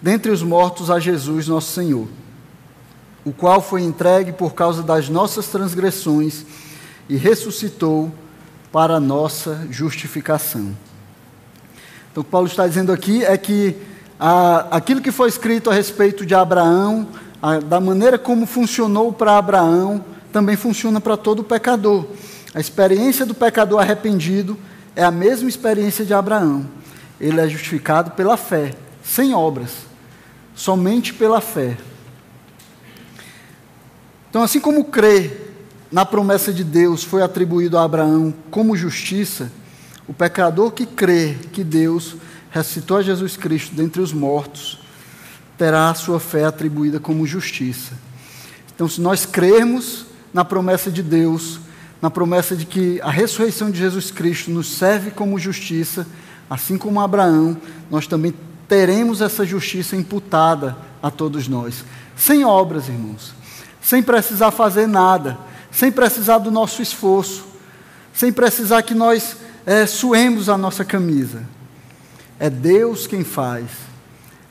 dentre 0.00 0.30
os 0.30 0.42
mortos 0.42 0.90
a 0.90 0.98
Jesus 0.98 1.46
nosso 1.46 1.72
Senhor, 1.72 2.08
o 3.24 3.32
qual 3.32 3.60
foi 3.62 3.82
entregue 3.82 4.32
por 4.32 4.54
causa 4.54 4.82
das 4.82 5.08
nossas 5.08 5.46
transgressões 5.46 6.44
e 7.08 7.16
ressuscitou 7.16 8.12
para 8.70 8.94
a 8.94 9.00
nossa 9.00 9.66
justificação. 9.70 10.76
Então, 12.10 12.20
o 12.20 12.24
que 12.24 12.30
Paulo 12.30 12.46
está 12.46 12.66
dizendo 12.66 12.92
aqui 12.92 13.24
é 13.24 13.36
que 13.36 13.76
a, 14.18 14.76
aquilo 14.76 15.00
que 15.00 15.10
foi 15.10 15.28
escrito 15.28 15.70
a 15.70 15.74
respeito 15.74 16.24
de 16.24 16.34
Abraão, 16.34 17.08
a, 17.40 17.58
da 17.58 17.80
maneira 17.80 18.18
como 18.18 18.46
funcionou 18.46 19.12
para 19.12 19.38
Abraão, 19.38 20.04
também 20.32 20.56
funciona 20.56 21.00
para 21.00 21.16
todo 21.16 21.44
pecador. 21.44 22.06
A 22.54 22.60
experiência 22.60 23.24
do 23.24 23.34
pecador 23.34 23.80
arrependido 23.80 24.56
é 24.94 25.02
a 25.02 25.10
mesma 25.10 25.48
experiência 25.48 26.04
de 26.04 26.14
Abraão. 26.14 26.66
Ele 27.20 27.40
é 27.40 27.48
justificado 27.48 28.12
pela 28.12 28.36
fé, 28.36 28.74
sem 29.02 29.34
obras, 29.34 29.70
somente 30.54 31.12
pela 31.14 31.40
fé. 31.40 31.76
Então, 34.34 34.42
assim 34.42 34.58
como 34.58 34.86
crer 34.86 35.54
na 35.92 36.04
promessa 36.04 36.52
de 36.52 36.64
Deus 36.64 37.04
foi 37.04 37.22
atribuído 37.22 37.78
a 37.78 37.84
Abraão 37.84 38.34
como 38.50 38.76
justiça, 38.76 39.48
o 40.08 40.12
pecador 40.12 40.72
que 40.72 40.86
crê 40.86 41.36
que 41.52 41.62
Deus 41.62 42.16
ressuscitou 42.50 42.96
a 42.96 43.02
Jesus 43.02 43.36
Cristo 43.36 43.76
dentre 43.76 44.02
os 44.02 44.12
mortos, 44.12 44.80
terá 45.56 45.88
a 45.88 45.94
sua 45.94 46.18
fé 46.18 46.46
atribuída 46.46 46.98
como 46.98 47.24
justiça. 47.24 47.92
Então, 48.74 48.88
se 48.88 49.00
nós 49.00 49.24
crermos 49.24 50.04
na 50.32 50.44
promessa 50.44 50.90
de 50.90 51.00
Deus, 51.00 51.60
na 52.02 52.10
promessa 52.10 52.56
de 52.56 52.66
que 52.66 53.00
a 53.02 53.12
ressurreição 53.12 53.70
de 53.70 53.78
Jesus 53.78 54.10
Cristo 54.10 54.50
nos 54.50 54.66
serve 54.66 55.12
como 55.12 55.38
justiça, 55.38 56.04
assim 56.50 56.76
como 56.76 56.98
Abraão, 56.98 57.56
nós 57.88 58.08
também 58.08 58.34
teremos 58.66 59.20
essa 59.20 59.46
justiça 59.46 59.94
imputada 59.94 60.76
a 61.00 61.08
todos 61.08 61.46
nós, 61.46 61.84
sem 62.16 62.44
obras, 62.44 62.88
irmãos, 62.88 63.32
sem 63.84 64.02
precisar 64.02 64.50
fazer 64.50 64.88
nada, 64.88 65.38
sem 65.70 65.92
precisar 65.92 66.38
do 66.38 66.50
nosso 66.50 66.82
esforço, 66.82 67.44
sem 68.12 68.32
precisar 68.32 68.82
que 68.82 68.94
nós 68.94 69.36
é, 69.64 69.86
suemos 69.86 70.48
a 70.48 70.58
nossa 70.58 70.84
camisa. 70.84 71.44
É 72.40 72.50
Deus 72.50 73.06
quem 73.06 73.22
faz, 73.22 73.66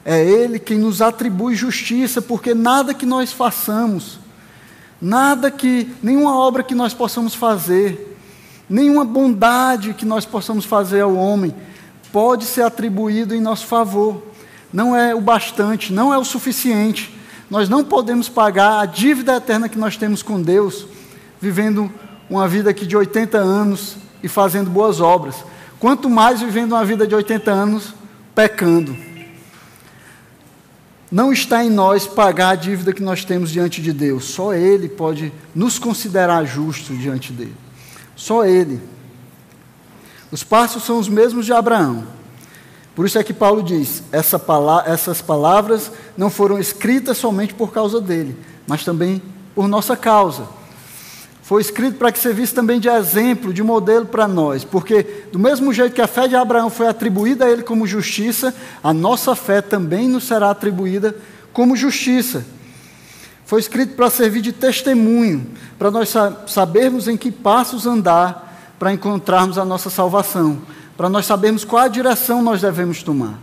é 0.06 0.24
Ele 0.24 0.58
quem 0.58 0.78
nos 0.78 1.02
atribui 1.02 1.56
justiça, 1.56 2.22
porque 2.22 2.54
nada 2.54 2.94
que 2.94 3.06
nós 3.06 3.34
façamos 3.34 4.24
Nada 5.06 5.52
que, 5.52 5.94
nenhuma 6.02 6.34
obra 6.38 6.64
que 6.64 6.74
nós 6.74 6.94
possamos 6.94 7.36
fazer, 7.36 8.18
nenhuma 8.70 9.04
bondade 9.04 9.94
que 9.94 10.06
nós 10.06 10.24
possamos 10.24 10.64
fazer 10.64 11.02
ao 11.02 11.14
homem, 11.14 11.54
pode 12.10 12.46
ser 12.46 12.62
atribuído 12.62 13.36
em 13.36 13.42
nosso 13.42 13.68
favor. 13.68 14.24
Não 14.72 14.96
é 14.96 15.14
o 15.14 15.20
bastante, 15.20 15.92
não 15.92 16.14
é 16.14 16.18
o 16.18 16.24
suficiente. 16.24 17.14
Nós 17.50 17.70
não 17.70 17.84
podemos 17.84 18.30
pagar 18.30 18.80
a 18.80 18.86
dívida 18.86 19.36
eterna 19.36 19.70
que 19.70 19.78
nós 19.78 19.98
temos 19.98 20.24
com 20.24 20.42
Deus, 20.42 20.86
vivendo 21.42 21.92
uma 22.30 22.48
vida 22.48 22.70
aqui 22.70 22.86
de 22.86 22.96
80 22.96 23.38
anos 23.38 23.98
e 24.24 24.28
fazendo 24.28 24.70
boas 24.70 25.00
obras. 25.02 25.36
Quanto 25.80 26.10
mais 26.10 26.42
vivendo 26.42 26.72
uma 26.72 26.86
vida 26.86 27.06
de 27.06 27.14
80 27.14 27.52
anos 27.52 27.94
pecando. 28.34 28.96
Não 31.12 31.32
está 31.32 31.64
em 31.64 31.70
nós 31.70 32.08
pagar 32.08 32.50
a 32.50 32.56
dívida 32.56 32.92
que 32.92 33.04
nós 33.04 33.24
temos 33.24 33.52
diante 33.52 33.82
de 33.82 33.94
Deus. 33.94 34.26
Só 34.26 34.54
Ele 34.54 34.90
pode 34.90 35.32
nos 35.54 35.78
considerar 35.78 36.44
justos 36.46 36.98
diante 36.98 37.32
dele. 37.32 37.56
Só 38.16 38.46
Ele. 38.46 38.82
Os 40.32 40.44
passos 40.44 40.84
são 40.84 40.98
os 40.98 41.08
mesmos 41.08 41.46
de 41.46 41.54
Abraão. 41.54 42.08
Por 42.96 43.06
isso 43.06 43.18
é 43.18 43.24
que 43.24 43.34
Paulo 43.34 43.64
diz: 43.64 44.04
essa 44.12 44.42
essas 44.86 45.22
palavras 45.22 45.92
não 46.18 46.30
foram 46.30 46.60
escritas 46.60 47.18
somente 47.18 47.54
por 47.54 47.72
causa 47.72 48.00
dele, 48.00 48.38
mas 48.68 48.84
também 48.84 49.22
por 49.56 49.68
nossa 49.68 49.96
causa 49.96 50.48
foi 51.44 51.62
escrito 51.62 51.98
para 51.98 52.10
que 52.10 52.20
servisse 52.20 52.54
também 52.54 52.80
de 52.80 52.88
exemplo, 52.88 53.54
de 53.54 53.62
modelo 53.62 54.06
para 54.06 54.28
nós, 54.30 54.64
porque 54.64 55.26
do 55.30 55.38
mesmo 55.38 55.74
jeito 55.74 55.94
que 55.94 56.02
a 56.02 56.08
fé 56.08 56.26
de 56.26 56.38
Abraão 56.38 56.70
foi 56.70 56.88
atribuída 56.88 57.44
a 57.44 57.52
ele 57.52 57.64
como 57.64 57.86
justiça, 57.86 58.56
a 58.82 58.94
nossa 58.94 59.36
fé 59.36 59.62
também 59.62 60.08
nos 60.08 60.24
será 60.24 60.50
atribuída 60.50 61.14
como 61.52 61.76
justiça. 61.76 62.46
Foi 63.46 63.60
escrito 63.60 63.94
para 63.94 64.10
servir 64.10 64.40
de 64.40 64.54
testemunho, 64.54 65.46
para 65.78 65.92
nós 65.92 66.14
sabermos 66.48 67.10
em 67.10 67.18
que 67.18 67.30
passos 67.30 67.86
andar 67.86 68.74
para 68.80 68.94
encontrarmos 68.94 69.58
a 69.58 69.66
nossa 69.66 69.90
salvação, 69.90 70.62
para 70.96 71.10
nós 71.10 71.26
sabermos 71.26 71.64
qual 71.64 71.84
a 71.84 71.88
direção 71.88 72.42
nós 72.42 72.62
devemos 72.62 73.04
tomar. 73.04 73.40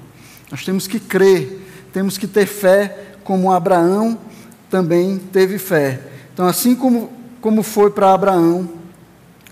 Nós 0.51 0.65
temos 0.65 0.87
que 0.87 0.99
crer, 0.99 1.67
temos 1.93 2.17
que 2.19 2.27
ter 2.27 2.47
fé, 2.47 3.15
como 3.25 3.53
Abraão 3.53 4.19
também 4.69 5.19
teve 5.19 5.59
fé. 5.59 6.01
Então, 6.33 6.47
assim 6.47 6.75
como 6.75 7.21
como 7.41 7.63
foi 7.63 7.91
para 7.91 8.13
Abraão, 8.13 8.69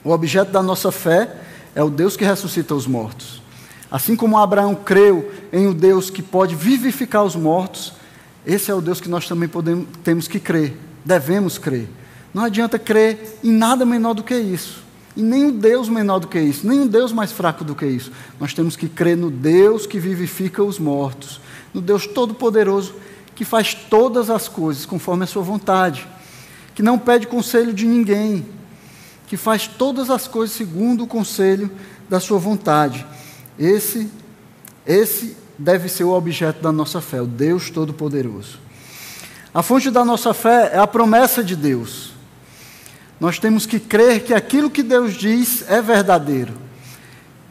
o 0.04 0.10
objeto 0.10 0.52
da 0.52 0.62
nossa 0.62 0.92
fé 0.92 1.36
é 1.74 1.82
o 1.82 1.90
Deus 1.90 2.16
que 2.16 2.24
ressuscita 2.24 2.74
os 2.74 2.86
mortos. 2.86 3.42
Assim 3.90 4.14
como 4.14 4.36
Abraão 4.36 4.74
creu 4.74 5.32
em 5.52 5.66
o 5.66 5.70
um 5.70 5.74
Deus 5.74 6.10
que 6.10 6.22
pode 6.22 6.54
vivificar 6.54 7.24
os 7.24 7.34
mortos, 7.34 7.94
esse 8.44 8.70
é 8.70 8.74
o 8.74 8.80
Deus 8.80 9.00
que 9.00 9.08
nós 9.08 9.26
também 9.26 9.48
podemos, 9.48 9.86
temos 10.04 10.28
que 10.28 10.38
crer, 10.38 10.76
devemos 11.04 11.56
crer. 11.56 11.88
Não 12.34 12.44
adianta 12.44 12.78
crer 12.78 13.38
em 13.42 13.50
nada 13.50 13.86
menor 13.86 14.12
do 14.12 14.22
que 14.22 14.36
isso, 14.36 14.84
e 15.18 15.22
nem 15.22 15.44
um 15.44 15.50
Deus 15.50 15.88
menor 15.90 16.20
do 16.20 16.28
que 16.28 16.40
isso, 16.40 16.66
nem 16.66 16.80
um 16.80 16.86
Deus 16.86 17.12
mais 17.12 17.30
fraco 17.30 17.62
do 17.62 17.74
que 17.74 17.84
isso. 17.84 18.10
Nós 18.40 18.54
temos 18.54 18.74
que 18.74 18.88
crer 18.88 19.18
no 19.18 19.30
Deus 19.30 19.86
que 19.86 19.98
vivifica 19.98 20.64
os 20.64 20.78
mortos, 20.78 21.40
no 21.74 21.82
Deus 21.82 22.06
Todo-Poderoso 22.06 22.94
que 23.34 23.44
faz 23.44 23.74
todas 23.74 24.30
as 24.30 24.48
coisas 24.48 24.86
conforme 24.86 25.24
a 25.24 25.26
Sua 25.26 25.42
vontade 25.42 26.08
que 26.78 26.82
não 26.84 26.96
pede 26.96 27.26
conselho 27.26 27.72
de 27.72 27.84
ninguém, 27.84 28.46
que 29.26 29.36
faz 29.36 29.66
todas 29.66 30.10
as 30.10 30.28
coisas 30.28 30.54
segundo 30.54 31.02
o 31.02 31.06
conselho 31.08 31.68
da 32.08 32.20
sua 32.20 32.38
vontade. 32.38 33.04
Esse, 33.58 34.08
esse 34.86 35.36
deve 35.58 35.88
ser 35.88 36.04
o 36.04 36.12
objeto 36.12 36.62
da 36.62 36.70
nossa 36.70 37.00
fé, 37.00 37.20
o 37.20 37.26
Deus 37.26 37.68
Todo-Poderoso. 37.68 38.60
A 39.52 39.60
fonte 39.60 39.90
da 39.90 40.04
nossa 40.04 40.32
fé 40.32 40.70
é 40.72 40.78
a 40.78 40.86
promessa 40.86 41.42
de 41.42 41.56
Deus. 41.56 42.07
Nós 43.20 43.38
temos 43.38 43.66
que 43.66 43.80
crer 43.80 44.20
que 44.24 44.32
aquilo 44.32 44.70
que 44.70 44.82
Deus 44.82 45.14
diz 45.14 45.64
é 45.68 45.82
verdadeiro. 45.82 46.54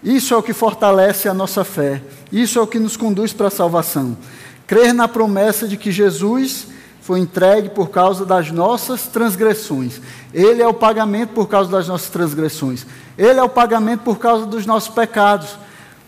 Isso 0.04 0.34
é 0.34 0.38
o 0.38 0.44
que 0.44 0.54
fortalece 0.54 1.28
a 1.28 1.34
nossa 1.34 1.64
fé. 1.64 2.02
Isso 2.32 2.58
é 2.60 2.62
o 2.62 2.68
que 2.68 2.80
nos 2.80 2.96
conduz 2.96 3.34
para 3.34 3.48
a 3.48 3.52
salvação. 3.52 4.18
Crer 4.66 4.94
na 4.94 5.08
promessa 5.08 5.68
de 5.68 5.76
que 5.76 5.92
Jesus 5.92 6.68
foi 7.02 7.20
entregue 7.20 7.70
por 7.70 7.90
causa 7.90 8.26
das 8.26 8.52
nossas 8.52 9.04
transgressões. 9.08 10.02
Ele 10.34 10.62
é 10.62 10.68
o 10.68 10.74
pagamento 10.74 11.30
por 11.30 11.48
causa 11.48 11.72
das 11.72 11.88
nossas 11.88 12.10
transgressões. 12.10 12.86
Ele 13.18 13.40
é 13.40 13.44
o 13.44 13.50
pagamento 13.50 14.02
por 14.02 14.20
causa 14.20 14.46
dos 14.46 14.66
nossos 14.66 14.90
pecados. 14.90 15.58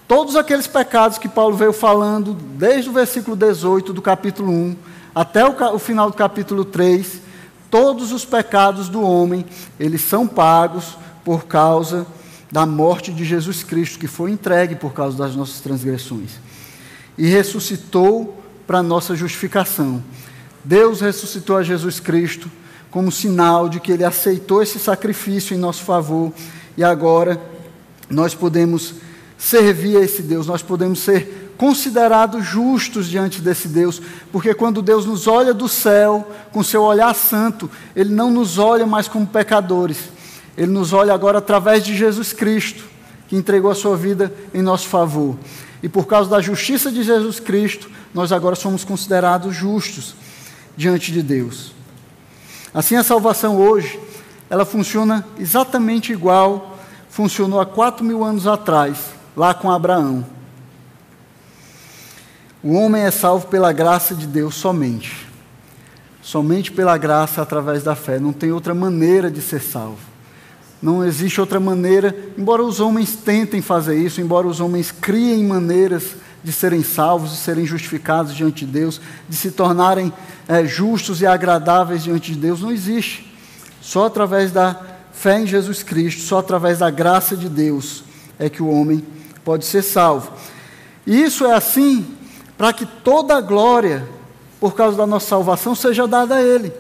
Todos 0.08 0.36
aqueles 0.36 0.68
pecados 0.68 1.18
que 1.18 1.30
Paulo 1.30 1.56
veio 1.56 1.72
falando, 1.72 2.34
desde 2.34 2.90
o 2.90 2.94
versículo 2.94 3.36
18 3.36 3.94
do 3.94 4.02
capítulo 4.02 4.52
1 4.52 4.76
até 5.14 5.46
o, 5.46 5.80
final 5.80 6.10
do 6.10 6.16
capítulo 6.16 6.66
3, 6.66 7.22
todos 7.70 8.12
os 8.12 8.26
pecados 8.26 8.90
do 8.90 9.02
homem, 9.02 9.46
eles 9.80 10.02
são 10.02 10.28
pagos 10.28 10.98
por 11.24 11.46
causa 11.46 12.06
da 12.52 12.66
morte 12.66 13.12
de 13.12 13.24
Jesus 13.24 13.64
Cristo, 13.64 14.00
que 14.00 14.08
foi 14.08 14.32
entregue 14.32 14.76
por 14.76 14.94
causa 14.94 15.18
das 15.18 15.36
nossas 15.36 15.60
transgressões. 15.62 16.32
E 17.18 17.28
ressuscitou 17.28 18.42
para 18.66 18.82
nossa 18.82 19.16
justificação. 19.16 20.04
Deus 20.64 21.02
ressuscitou 21.02 21.58
a 21.58 21.64
Jesus 21.64 22.00
Cristo 22.00 22.50
como 22.90 23.12
sinal 23.12 23.70
de 23.70 23.80
que 23.80 23.92
Ele 23.92 24.04
aceitou 24.04 24.64
esse 24.64 24.80
sacrifício 24.80 25.56
em 25.56 25.60
nosso 25.60 25.84
favor 25.84 26.34
e 26.76 26.84
agora 26.84 27.40
nós 28.10 28.34
podemos 28.34 28.96
servir 29.38 29.98
a 29.98 30.02
esse 30.02 30.22
Deus, 30.22 30.48
nós 30.48 30.62
podemos 30.62 31.00
ser 31.00 31.49
considerados 31.60 32.46
justos 32.46 33.10
diante 33.10 33.42
desse 33.42 33.68
Deus, 33.68 34.02
porque 34.32 34.54
quando 34.54 34.82
Deus 34.82 35.06
nos 35.06 35.28
olha 35.28 35.54
do 35.54 35.68
céu, 35.68 36.26
com 36.54 36.64
seu 36.64 36.82
olhar 36.84 37.14
santo, 37.14 37.70
Ele 37.94 38.14
não 38.14 38.32
nos 38.32 38.58
olha 38.58 38.88
mais 38.88 39.10
como 39.10 39.28
pecadores, 39.28 39.98
Ele 40.58 40.72
nos 40.72 40.94
olha 40.94 41.14
agora 41.14 41.40
através 41.40 41.84
de 41.84 41.94
Jesus 41.98 42.32
Cristo, 42.32 42.86
que 43.28 43.36
entregou 43.36 43.70
a 43.70 43.76
sua 43.76 43.98
vida 43.98 44.34
em 44.54 44.62
nosso 44.62 44.88
favor. 44.88 45.38
E 45.84 45.90
por 45.90 46.08
causa 46.08 46.30
da 46.30 46.40
justiça 46.40 46.90
de 46.90 47.04
Jesus 47.04 47.42
Cristo, 47.42 47.92
nós 48.14 48.32
agora 48.32 48.56
somos 48.56 48.86
considerados 48.86 49.54
justos 49.54 50.16
diante 50.78 51.12
de 51.12 51.22
Deus. 51.22 51.74
Assim, 52.74 52.96
a 52.96 53.04
salvação 53.04 53.58
hoje, 53.58 54.00
ela 54.50 54.64
funciona 54.64 55.28
exatamente 55.38 56.14
igual 56.14 56.78
funcionou 57.10 57.60
há 57.60 57.66
quatro 57.66 58.06
mil 58.06 58.24
anos 58.24 58.48
atrás, 58.48 58.98
lá 59.36 59.54
com 59.54 59.70
Abraão. 59.70 60.39
O 62.62 62.74
homem 62.74 63.04
é 63.04 63.12
salvo 63.12 63.48
pela 63.48 63.72
graça 63.72 64.14
de 64.14 64.28
Deus 64.28 64.56
somente. 64.56 65.28
Somente 66.22 66.72
pela 66.72 66.98
graça 66.98 67.42
através 67.42 67.84
da 67.84 67.96
fé. 67.96 68.20
Não 68.20 68.34
tem 68.34 68.52
outra 68.52 68.74
maneira 68.74 69.32
de 69.32 69.42
ser 69.42 69.62
salvo. 69.62 70.10
Não 70.82 71.04
existe 71.04 71.42
outra 71.42 71.60
maneira, 71.60 72.16
embora 72.38 72.64
os 72.64 72.80
homens 72.80 73.16
tentem 73.16 73.62
fazer 73.62 73.98
isso, 73.98 74.22
embora 74.22 74.48
os 74.48 74.62
homens 74.62 74.92
criem 74.92 75.44
maneiras 75.44 76.16
de 76.42 76.54
serem 76.54 76.84
salvos, 76.84 77.32
de 77.32 77.38
serem 77.38 77.66
justificados 77.66 78.34
diante 78.34 78.66
de 78.66 78.72
Deus, 78.72 79.02
de 79.28 79.36
se 79.36 79.52
tornarem 79.52 80.12
é, 80.48 80.66
justos 80.66 81.22
e 81.22 81.26
agradáveis 81.26 82.04
diante 82.04 82.32
de 82.34 82.40
Deus, 82.40 82.62
não 82.62 82.72
existe. 82.72 83.30
Só 83.82 84.06
através 84.06 84.52
da 84.52 84.80
fé 85.12 85.42
em 85.42 85.48
Jesus 85.48 85.84
Cristo, 85.84 86.22
só 86.22 86.40
através 86.40 86.80
da 86.80 86.90
graça 86.90 87.36
de 87.36 87.50
Deus 87.50 88.04
é 88.38 88.50
que 88.50 88.64
o 88.64 88.70
homem 88.70 89.04
pode 89.44 89.66
ser 89.66 89.82
salvo. 89.82 90.32
E 91.06 91.22
isso 91.22 91.46
é 91.46 91.54
assim 91.54 92.19
para 92.60 92.74
que 92.74 92.86
toda 92.86 93.38
a 93.38 93.42
glória, 93.42 94.06
por 94.60 94.76
causa 94.76 94.98
da 94.98 95.08
nossa 95.08 95.28
salvação, 95.28 95.74
seja 95.74 96.06
dada 96.06 96.36
a 96.36 96.42
Ele. 96.44 96.74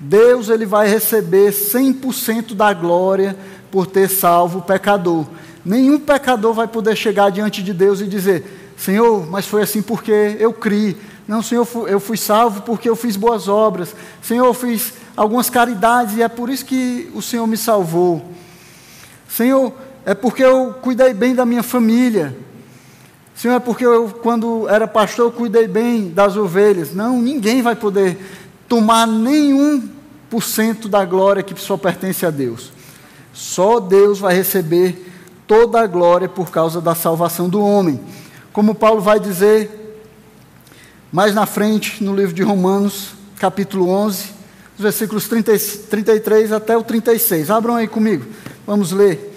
Deus 0.00 0.48
ele 0.48 0.64
vai 0.64 0.88
receber 0.88 1.52
100% 1.52 2.54
da 2.54 2.72
glória 2.72 3.36
por 3.70 3.86
ter 3.86 4.08
salvo 4.08 4.60
o 4.60 4.62
pecador. 4.62 5.26
Nenhum 5.62 6.00
pecador 6.00 6.54
vai 6.54 6.66
poder 6.66 6.96
chegar 6.96 7.30
diante 7.30 7.62
de 7.62 7.74
Deus 7.74 8.00
e 8.00 8.06
dizer: 8.06 8.72
Senhor, 8.74 9.28
mas 9.30 9.46
foi 9.46 9.60
assim 9.60 9.82
porque 9.82 10.38
eu 10.40 10.50
criei. 10.50 10.96
Não, 11.28 11.42
Senhor, 11.42 11.68
eu 11.86 12.00
fui 12.00 12.16
salvo 12.16 12.62
porque 12.62 12.88
eu 12.88 12.96
fiz 12.96 13.14
boas 13.14 13.48
obras. 13.48 13.94
Senhor, 14.22 14.46
eu 14.46 14.54
fiz 14.54 14.94
algumas 15.14 15.50
caridades 15.50 16.16
e 16.16 16.22
é 16.22 16.28
por 16.28 16.48
isso 16.48 16.64
que 16.64 17.12
o 17.14 17.20
Senhor 17.20 17.46
me 17.46 17.58
salvou. 17.58 18.24
Senhor, 19.28 19.74
é 20.06 20.14
porque 20.14 20.42
eu 20.42 20.74
cuidei 20.80 21.12
bem 21.12 21.34
da 21.34 21.44
minha 21.44 21.62
família. 21.62 22.34
Senhor, 23.34 23.54
é 23.54 23.60
porque 23.60 23.84
eu, 23.84 24.08
quando 24.22 24.68
era 24.68 24.86
pastor, 24.86 25.26
eu 25.26 25.32
cuidei 25.32 25.66
bem 25.66 26.08
das 26.08 26.36
ovelhas. 26.36 26.94
Não, 26.94 27.20
ninguém 27.20 27.62
vai 27.62 27.74
poder 27.74 28.18
tomar 28.68 29.06
nenhum 29.06 29.88
por 30.30 30.42
cento 30.42 30.88
da 30.88 31.04
glória 31.04 31.42
que 31.42 31.58
só 31.60 31.76
pertence 31.76 32.24
a 32.24 32.30
Deus. 32.30 32.72
Só 33.32 33.80
Deus 33.80 34.18
vai 34.18 34.34
receber 34.34 35.10
toda 35.46 35.80
a 35.80 35.86
glória 35.86 36.28
por 36.28 36.50
causa 36.50 36.80
da 36.80 36.94
salvação 36.94 37.48
do 37.48 37.60
homem. 37.60 38.00
Como 38.52 38.74
Paulo 38.74 39.00
vai 39.00 39.18
dizer 39.18 39.82
mais 41.10 41.34
na 41.34 41.44
frente, 41.44 42.02
no 42.02 42.14
livro 42.14 42.34
de 42.34 42.42
Romanos, 42.42 43.10
capítulo 43.38 43.88
11, 43.88 44.30
os 44.78 44.82
versículos 44.82 45.28
30, 45.28 45.52
33 45.90 46.52
até 46.52 46.76
o 46.76 46.82
36. 46.82 47.50
Abram 47.50 47.76
aí 47.76 47.86
comigo, 47.86 48.24
vamos 48.66 48.92
ler. 48.92 49.31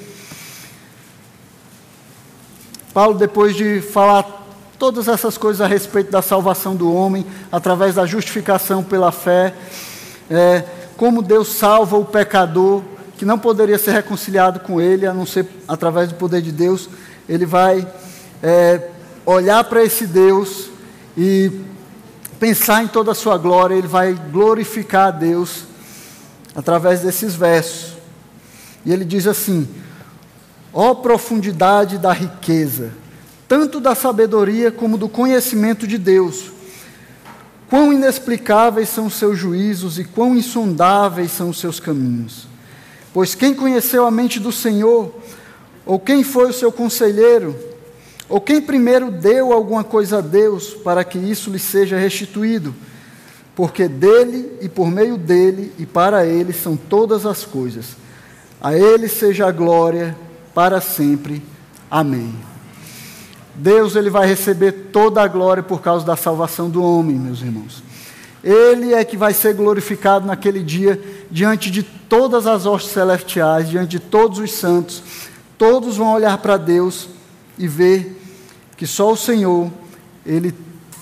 Paulo, 2.95 3.15
depois 3.15 3.53
de 3.57 3.81
falar 3.81 4.47
todas 4.79 5.09
essas 5.09 5.37
coisas 5.37 5.59
a 5.59 5.67
respeito 5.67 6.09
da 6.09 6.21
salvação 6.21 6.77
do 6.77 6.93
homem, 6.93 7.25
através 7.51 7.95
da 7.95 8.05
justificação 8.05 8.81
pela 8.81 9.11
fé, 9.11 9.53
é, 10.31 10.63
como 10.95 11.21
Deus 11.21 11.49
salva 11.49 11.97
o 11.97 12.05
pecador, 12.05 12.81
que 13.17 13.25
não 13.25 13.37
poderia 13.37 13.77
ser 13.77 13.91
reconciliado 13.91 14.61
com 14.61 14.79
ele, 14.79 15.05
a 15.05 15.13
não 15.13 15.25
ser 15.25 15.45
através 15.67 16.07
do 16.07 16.15
poder 16.15 16.41
de 16.41 16.53
Deus, 16.53 16.87
ele 17.27 17.45
vai 17.45 17.85
é, 18.41 18.87
olhar 19.25 19.65
para 19.65 19.83
esse 19.83 20.07
Deus 20.07 20.69
e 21.17 21.51
pensar 22.39 22.81
em 22.81 22.87
toda 22.87 23.11
a 23.11 23.15
sua 23.15 23.37
glória, 23.37 23.75
ele 23.75 23.89
vai 23.89 24.13
glorificar 24.13 25.07
a 25.07 25.11
Deus 25.11 25.65
através 26.55 27.01
desses 27.01 27.35
versos. 27.35 27.97
E 28.85 28.93
ele 28.93 29.03
diz 29.03 29.27
assim: 29.27 29.67
ó 30.77 30.91
oh, 30.91 30.95
profundidade 30.97 31.97
da 31.97 32.11
riqueza, 32.11 32.91
tanto 33.47 33.79
da 33.79 33.95
sabedoria 33.95 34.69
como 34.69 34.97
do 34.97 35.07
conhecimento 35.07 35.87
de 35.87 35.97
Deus. 35.97 36.51
Quão 37.69 37.93
inexplicáveis 37.93 38.89
são 38.89 39.05
os 39.05 39.13
seus 39.13 39.39
juízos 39.39 39.97
e 39.97 40.03
quão 40.03 40.35
insondáveis 40.35 41.31
são 41.31 41.49
os 41.49 41.59
seus 41.59 41.79
caminhos. 41.79 42.45
Pois 43.13 43.33
quem 43.33 43.53
conheceu 43.53 44.05
a 44.05 44.11
mente 44.11 44.37
do 44.37 44.51
Senhor, 44.51 45.15
ou 45.85 45.97
quem 45.97 46.25
foi 46.25 46.49
o 46.49 46.53
seu 46.53 46.73
conselheiro, 46.73 47.55
ou 48.27 48.41
quem 48.41 48.61
primeiro 48.61 49.09
deu 49.09 49.53
alguma 49.53 49.83
coisa 49.83 50.17
a 50.17 50.21
Deus 50.21 50.73
para 50.73 51.05
que 51.05 51.17
isso 51.17 51.49
lhe 51.49 51.59
seja 51.59 51.97
restituído? 51.97 52.75
Porque 53.55 53.87
dele 53.87 54.51
e 54.59 54.67
por 54.67 54.91
meio 54.91 55.15
dele 55.15 55.71
e 55.79 55.85
para 55.85 56.25
ele 56.25 56.51
são 56.51 56.75
todas 56.75 57.25
as 57.25 57.45
coisas. 57.45 57.95
A 58.59 58.75
ele 58.75 59.07
seja 59.07 59.47
a 59.47 59.51
glória 59.51 60.24
para 60.55 60.79
sempre. 60.79 61.43
Amém. 61.91 62.33
Deus 63.53 63.95
ele 63.95 64.09
vai 64.09 64.25
receber 64.25 64.71
toda 64.91 65.21
a 65.21 65.27
glória 65.27 65.61
por 65.61 65.81
causa 65.81 66.05
da 66.05 66.15
salvação 66.15 66.69
do 66.69 66.81
homem, 66.81 67.17
meus 67.17 67.41
irmãos. 67.41 67.83
Ele 68.41 68.93
é 68.93 69.03
que 69.03 69.17
vai 69.17 69.33
ser 69.33 69.53
glorificado 69.53 70.25
naquele 70.25 70.63
dia 70.63 71.01
diante 71.29 71.69
de 71.69 71.83
todas 71.83 72.47
as 72.47 72.65
hostes 72.65 72.93
celestiais, 72.93 73.69
diante 73.69 73.91
de 73.91 73.99
todos 73.99 74.39
os 74.39 74.51
santos. 74.53 75.03
Todos 75.57 75.97
vão 75.97 76.13
olhar 76.13 76.37
para 76.37 76.57
Deus 76.57 77.09
e 77.57 77.67
ver 77.67 78.21
que 78.77 78.87
só 78.87 79.11
o 79.11 79.17
Senhor, 79.17 79.71
ele 80.25 80.53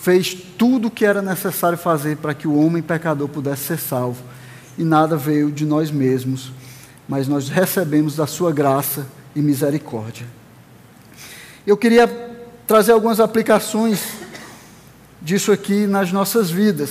fez 0.02 0.34
tudo 0.58 0.88
o 0.88 0.92
que 0.92 1.06
era 1.06 1.22
necessário 1.22 1.78
fazer 1.78 2.18
para 2.18 2.34
que 2.34 2.48
o 2.48 2.56
homem 2.56 2.82
pecador 2.82 3.28
pudesse 3.28 3.64
ser 3.64 3.80
salvo. 3.80 4.24
E 4.78 4.84
nada 4.84 5.16
veio 5.16 5.52
de 5.52 5.66
nós 5.66 5.92
mesmos, 5.92 6.52
mas 7.08 7.28
nós 7.28 7.50
recebemos 7.50 8.16
da 8.16 8.26
sua 8.26 8.52
graça 8.52 9.06
e 9.36 9.42
misericórdia. 9.42 10.26
Eu 11.66 11.78
queria 11.78 12.08
trazer 12.68 12.92
algumas 12.92 13.20
aplicações 13.20 14.02
disso 15.22 15.52
aqui 15.52 15.88
nas 15.88 16.12
nossas 16.12 16.50
vidas. 16.50 16.90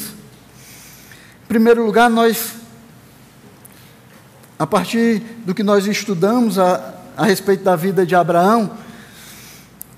Em 1.44 1.48
primeiro 1.48 1.84
lugar, 1.84 2.08
nós, 2.08 2.54
a 4.58 4.66
partir 4.66 5.20
do 5.44 5.54
que 5.54 5.62
nós 5.62 5.86
estudamos 5.86 6.58
a, 6.58 6.94
a 7.16 7.26
respeito 7.26 7.62
da 7.62 7.76
vida 7.76 8.06
de 8.06 8.14
Abraão, 8.14 8.78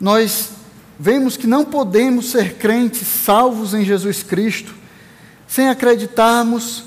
nós 0.01 0.51
vemos 0.99 1.36
que 1.36 1.47
não 1.47 1.64
podemos 1.64 2.30
ser 2.30 2.55
crentes 2.55 3.07
salvos 3.07 3.74
em 3.74 3.84
Jesus 3.84 4.22
Cristo 4.22 4.74
sem 5.47 5.68
acreditarmos 5.68 6.84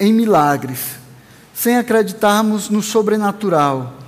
em 0.00 0.12
milagres, 0.12 0.80
sem 1.54 1.76
acreditarmos 1.76 2.70
no 2.70 2.82
sobrenatural, 2.82 4.01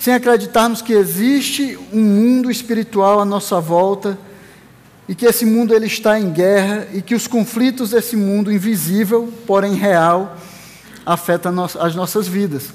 sem 0.00 0.14
acreditarmos 0.14 0.80
que 0.80 0.94
existe 0.94 1.78
um 1.92 2.00
mundo 2.00 2.50
espiritual 2.50 3.20
à 3.20 3.24
nossa 3.24 3.60
volta 3.60 4.18
e 5.06 5.14
que 5.14 5.26
esse 5.26 5.44
mundo 5.44 5.74
ele 5.74 5.84
está 5.84 6.18
em 6.18 6.30
guerra 6.30 6.88
e 6.94 7.02
que 7.02 7.14
os 7.14 7.26
conflitos 7.26 7.90
desse 7.90 8.16
mundo 8.16 8.50
invisível, 8.50 9.30
porém 9.46 9.74
real, 9.74 10.38
afetam 11.04 11.54
as 11.78 11.94
nossas 11.94 12.26
vidas. 12.26 12.70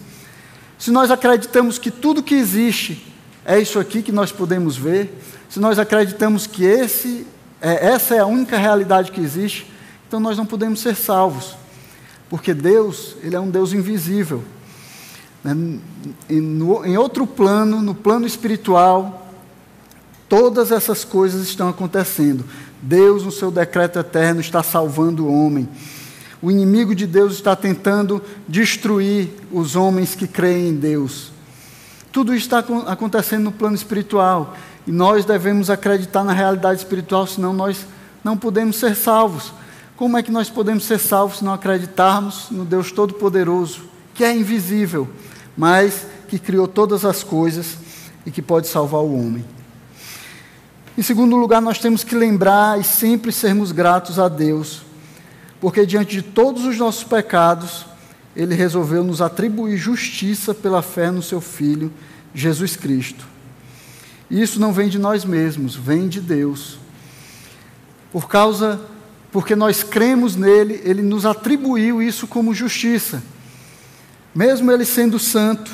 Se 0.78 0.91
nós 0.91 1.09
acreditamos 1.09 1.80
que 1.80 1.89
tudo 1.89 2.21
que 2.21 2.36
existe 2.36 3.11
é 3.43 3.59
isso 3.59 3.80
aqui 3.80 4.03
que 4.03 4.11
nós 4.11 4.32
podemos 4.32 4.78
ver, 4.78 5.11
se 5.49 5.59
nós 5.59 5.80
acreditamos 5.80 6.45
que 6.45 6.63
esse, 6.63 7.26
é, 7.59 7.88
essa 7.88 8.13
é 8.13 8.19
a 8.19 8.28
única 8.28 8.55
realidade 8.55 9.11
que 9.11 9.19
existe, 9.19 9.65
então 10.07 10.19
nós 10.19 10.38
não 10.38 10.45
podemos 10.45 10.80
ser 10.80 10.95
salvos, 10.95 11.57
porque 12.30 12.53
Deus, 12.53 13.15
Ele 13.23 13.36
é 13.36 13.39
um 13.39 13.49
Deus 13.49 13.73
invisível. 13.73 14.43
Né? 15.46 15.80
No, 16.30 16.84
em 16.84 16.98
outro 16.98 17.28
plano, 17.28 17.80
no 17.80 17.93
plano 17.93 18.26
espiritual, 18.26 19.30
todas 20.28 20.72
essas 20.72 21.06
coisas 21.06 21.43
estão 21.43 21.70
acontecendo. 21.70 22.43
Deus, 22.82 23.24
no 23.24 23.32
seu 23.32 23.52
decreto 23.52 24.00
eterno, 24.00 24.41
está 24.41 24.64
salvando 24.64 25.28
o 25.28 25.32
homem. 25.32 25.70
O 26.41 26.50
inimigo 26.50 26.96
de 26.96 27.06
Deus 27.06 27.34
está 27.34 27.56
tentando 27.56 28.22
destruir 28.48 29.30
os 29.52 29.76
homens 29.76 30.16
que 30.16 30.28
creem 30.28 30.70
em 30.70 30.76
Deus. 30.76 31.32
Tudo 32.12 32.34
está 32.34 32.60
acontecendo 32.88 33.43
no 33.43 33.52
plano 33.52 33.76
espiritual. 33.76 34.58
E 34.88 34.91
nós 34.91 35.26
devemos 35.26 35.70
acreditar 35.70 36.24
na 36.24 36.34
realidade 36.34 36.80
espiritual, 36.80 37.28
senão 37.28 37.54
nós 37.54 37.86
não 38.24 38.36
podemos 38.36 38.78
ser 38.78 38.96
salvos. 38.96 39.54
Como 39.96 40.18
é 40.18 40.24
que 40.24 40.32
nós 40.32 40.50
podemos 40.50 40.86
ser 40.86 41.00
salvos 41.00 41.38
se 41.38 41.46
não 41.46 41.54
acreditarmos 41.54 42.48
no 42.50 42.66
Deus 42.66 42.91
Todo-Poderoso, 42.91 43.84
que 44.14 44.24
é 44.24 44.36
invisível, 44.36 45.08
mas 45.58 46.06
que 46.28 46.39
criou 46.39 46.68
todas 46.68 47.06
as 47.06 47.24
coisas 47.24 47.78
e 48.26 48.32
que 48.32 48.41
pode 48.41 48.68
salvar 48.68 49.01
o 49.01 49.14
homem. 49.14 49.45
Em 50.97 51.01
segundo 51.01 51.36
lugar, 51.36 51.62
nós 51.62 51.78
temos 51.78 52.03
que 52.03 52.16
lembrar 52.16 52.80
e 52.80 52.84
sempre 52.84 53.32
sermos 53.32 53.72
gratos 53.72 54.18
a 54.18 54.30
Deus, 54.30 54.82
porque 55.60 55.86
diante 55.86 56.16
de 56.16 56.22
todos 56.22 56.66
os 56.66 56.78
nossos 56.78 57.03
pecados, 57.03 57.86
Ele 58.36 58.56
resolveu 58.56 59.03
nos 59.03 59.22
atribuir 59.22 59.78
justiça 59.78 60.53
pela 60.53 60.82
fé 60.82 61.12
no 61.12 61.22
Seu 61.22 61.41
Filho, 61.41 61.91
Jesus 62.34 62.76
Cristo. 62.76 63.28
E 64.30 64.41
isso 64.41 64.60
não 64.60 64.74
vem 64.74 64.89
de 64.89 64.97
nós 64.97 65.26
mesmos, 65.26 65.76
vem 65.76 66.08
de 66.08 66.22
Deus. 66.22 66.80
Por 68.12 68.28
causa, 68.28 68.80
porque 69.32 69.56
nós 69.56 69.84
cremos 69.84 70.36
nele, 70.36 70.82
Ele 70.84 71.01
nos 71.01 71.26
atribuiu 71.26 72.01
isso 72.01 72.26
como 72.26 72.53
justiça. 72.53 73.22
Mesmo 74.36 74.69
Ele 74.69 74.83
sendo 74.83 75.17
santo, 75.17 75.71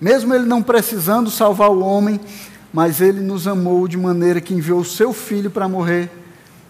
mesmo 0.00 0.34
Ele 0.34 0.46
não 0.46 0.62
precisando 0.62 1.30
salvar 1.30 1.68
o 1.68 1.80
homem, 1.80 2.18
mas 2.72 3.02
Ele 3.02 3.20
nos 3.20 3.46
amou 3.46 3.86
de 3.86 3.98
maneira 3.98 4.40
que 4.40 4.54
enviou 4.54 4.80
o 4.80 4.84
Seu 4.84 5.12
Filho 5.12 5.50
para 5.50 5.68
morrer 5.68 6.10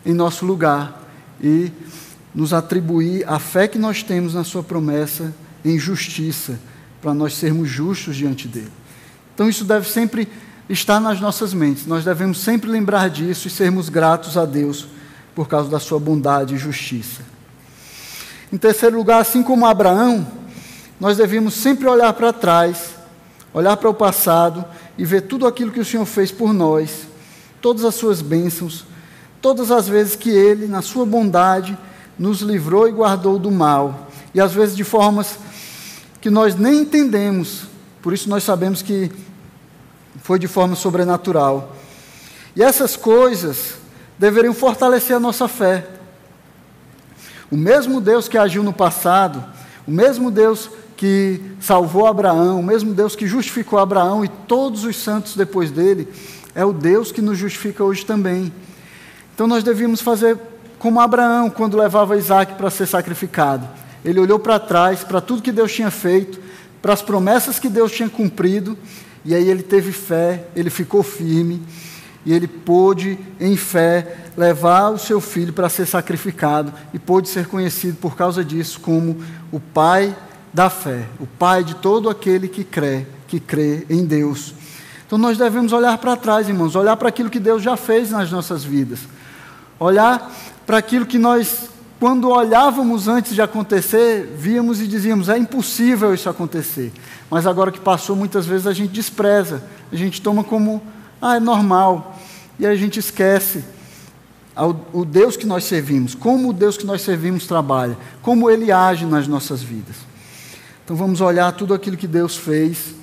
em 0.04 0.12
nosso 0.12 0.44
lugar 0.44 1.04
e 1.40 1.70
nos 2.34 2.52
atribuir 2.52 3.24
a 3.28 3.38
fé 3.38 3.68
que 3.68 3.78
nós 3.78 4.02
temos 4.02 4.34
na 4.34 4.42
Sua 4.42 4.62
promessa 4.62 5.32
em 5.64 5.78
justiça, 5.78 6.58
para 7.00 7.14
nós 7.14 7.34
sermos 7.34 7.68
justos 7.68 8.16
diante 8.16 8.48
dele. 8.48 8.72
Então, 9.34 9.48
isso 9.48 9.64
deve 9.64 9.88
sempre 9.88 10.28
estar 10.68 10.98
nas 10.98 11.20
nossas 11.20 11.54
mentes, 11.54 11.86
nós 11.86 12.04
devemos 12.04 12.40
sempre 12.40 12.68
lembrar 12.68 13.08
disso 13.08 13.46
e 13.46 13.50
sermos 13.50 13.88
gratos 13.88 14.36
a 14.36 14.44
Deus 14.44 14.88
por 15.32 15.46
causa 15.46 15.70
da 15.70 15.78
Sua 15.78 16.00
bondade 16.00 16.56
e 16.56 16.58
justiça. 16.58 17.22
Em 18.52 18.56
terceiro 18.56 18.96
lugar, 18.96 19.20
assim 19.20 19.42
como 19.42 19.66
Abraão, 19.66 20.26
nós 20.98 21.16
devemos 21.16 21.54
sempre 21.54 21.86
olhar 21.86 22.12
para 22.12 22.32
trás, 22.32 22.94
olhar 23.52 23.76
para 23.76 23.90
o 23.90 23.94
passado 23.94 24.64
e 24.96 25.04
ver 25.04 25.22
tudo 25.22 25.46
aquilo 25.46 25.70
que 25.70 25.80
o 25.80 25.84
Senhor 25.84 26.06
fez 26.06 26.30
por 26.32 26.52
nós, 26.52 27.06
todas 27.60 27.84
as 27.84 27.94
suas 27.94 28.22
bênçãos, 28.22 28.84
todas 29.40 29.70
as 29.70 29.88
vezes 29.88 30.16
que 30.16 30.30
Ele, 30.30 30.66
na 30.66 30.82
sua 30.82 31.04
bondade, 31.04 31.76
nos 32.18 32.40
livrou 32.40 32.88
e 32.88 32.92
guardou 32.92 33.38
do 33.38 33.50
mal, 33.50 34.08
e 34.34 34.40
às 34.40 34.52
vezes 34.52 34.76
de 34.76 34.84
formas 34.84 35.38
que 36.20 36.30
nós 36.30 36.56
nem 36.56 36.80
entendemos, 36.80 37.62
por 38.02 38.12
isso 38.12 38.28
nós 38.28 38.42
sabemos 38.42 38.82
que 38.82 39.10
foi 40.22 40.38
de 40.38 40.48
forma 40.48 40.74
sobrenatural. 40.74 41.76
E 42.54 42.62
essas 42.62 42.96
coisas 42.96 43.74
deveriam 44.18 44.54
fortalecer 44.54 45.14
a 45.14 45.20
nossa 45.20 45.46
fé. 45.46 45.86
O 47.50 47.56
mesmo 47.56 48.00
Deus 48.00 48.28
que 48.28 48.38
agiu 48.38 48.62
no 48.62 48.72
passado, 48.72 49.44
o 49.86 49.90
mesmo 49.90 50.30
Deus 50.30 50.70
que 50.96 51.40
salvou 51.60 52.06
Abraão, 52.06 52.58
o 52.58 52.62
mesmo 52.62 52.94
Deus 52.94 53.14
que 53.14 53.26
justificou 53.26 53.78
Abraão 53.78 54.24
e 54.24 54.28
todos 54.28 54.84
os 54.84 54.96
santos 54.96 55.36
depois 55.36 55.70
dele, 55.70 56.08
é 56.54 56.64
o 56.64 56.72
Deus 56.72 57.12
que 57.12 57.20
nos 57.20 57.36
justifica 57.36 57.84
hoje 57.84 58.04
também. 58.04 58.52
Então 59.34 59.46
nós 59.46 59.62
devíamos 59.62 60.00
fazer 60.00 60.38
como 60.78 61.00
Abraão, 61.00 61.50
quando 61.50 61.76
levava 61.76 62.16
Isaac 62.16 62.54
para 62.54 62.70
ser 62.70 62.86
sacrificado. 62.86 63.68
Ele 64.04 64.20
olhou 64.20 64.38
para 64.38 64.58
trás, 64.58 65.04
para 65.04 65.20
tudo 65.20 65.42
que 65.42 65.52
Deus 65.52 65.72
tinha 65.72 65.90
feito, 65.90 66.40
para 66.80 66.92
as 66.92 67.02
promessas 67.02 67.58
que 67.58 67.68
Deus 67.68 67.92
tinha 67.92 68.08
cumprido, 68.08 68.76
e 69.24 69.34
aí 69.34 69.48
ele 69.48 69.62
teve 69.62 69.92
fé, 69.92 70.44
ele 70.54 70.70
ficou 70.70 71.02
firme, 71.02 71.62
e 72.24 72.32
ele 72.32 72.46
pôde, 72.46 73.18
em 73.40 73.56
fé, 73.56 74.16
levar 74.36 74.90
o 74.90 74.98
seu 74.98 75.20
filho 75.20 75.52
para 75.52 75.68
ser 75.68 75.86
sacrificado, 75.86 76.72
e 76.94 76.98
pôde 76.98 77.28
ser 77.28 77.46
conhecido 77.46 77.96
por 77.96 78.16
causa 78.16 78.44
disso 78.44 78.80
como 78.80 79.16
o 79.50 79.58
pai 79.58 80.14
da 80.56 80.70
fé, 80.70 81.04
o 81.20 81.26
pai 81.26 81.62
de 81.62 81.74
todo 81.74 82.08
aquele 82.08 82.48
que 82.48 82.64
crê, 82.64 83.04
que 83.28 83.38
crê 83.38 83.84
em 83.90 84.06
Deus. 84.06 84.54
Então 85.06 85.18
nós 85.18 85.36
devemos 85.36 85.70
olhar 85.70 85.98
para 85.98 86.16
trás, 86.16 86.48
irmãos, 86.48 86.74
olhar 86.74 86.96
para 86.96 87.10
aquilo 87.10 87.28
que 87.28 87.38
Deus 87.38 87.62
já 87.62 87.76
fez 87.76 88.10
nas 88.10 88.32
nossas 88.32 88.64
vidas. 88.64 89.00
Olhar 89.78 90.32
para 90.66 90.78
aquilo 90.78 91.04
que 91.04 91.18
nós, 91.18 91.68
quando 92.00 92.30
olhávamos 92.30 93.06
antes 93.06 93.34
de 93.34 93.42
acontecer, 93.42 94.34
víamos 94.38 94.80
e 94.80 94.86
dizíamos: 94.86 95.28
é 95.28 95.36
impossível 95.36 96.14
isso 96.14 96.30
acontecer. 96.30 96.90
Mas 97.30 97.46
agora 97.46 97.70
que 97.70 97.78
passou, 97.78 98.16
muitas 98.16 98.46
vezes 98.46 98.66
a 98.66 98.72
gente 98.72 98.92
despreza, 98.92 99.62
a 99.92 99.94
gente 99.94 100.22
toma 100.22 100.42
como, 100.42 100.82
ah, 101.20 101.36
é 101.36 101.40
normal. 101.40 102.18
E 102.58 102.66
a 102.66 102.74
gente 102.74 102.98
esquece 102.98 103.62
o 104.90 105.04
Deus 105.04 105.36
que 105.36 105.46
nós 105.46 105.64
servimos, 105.64 106.14
como 106.14 106.48
o 106.48 106.52
Deus 106.54 106.78
que 106.78 106.86
nós 106.86 107.02
servimos 107.02 107.46
trabalha, 107.46 107.98
como 108.22 108.48
Ele 108.48 108.72
age 108.72 109.04
nas 109.04 109.28
nossas 109.28 109.60
vidas. 109.60 110.15
Então 110.86 110.94
vamos 110.94 111.20
olhar 111.20 111.50
tudo 111.50 111.74
aquilo 111.74 111.96
que 111.96 112.06
Deus 112.06 112.36
fez, 112.36 112.94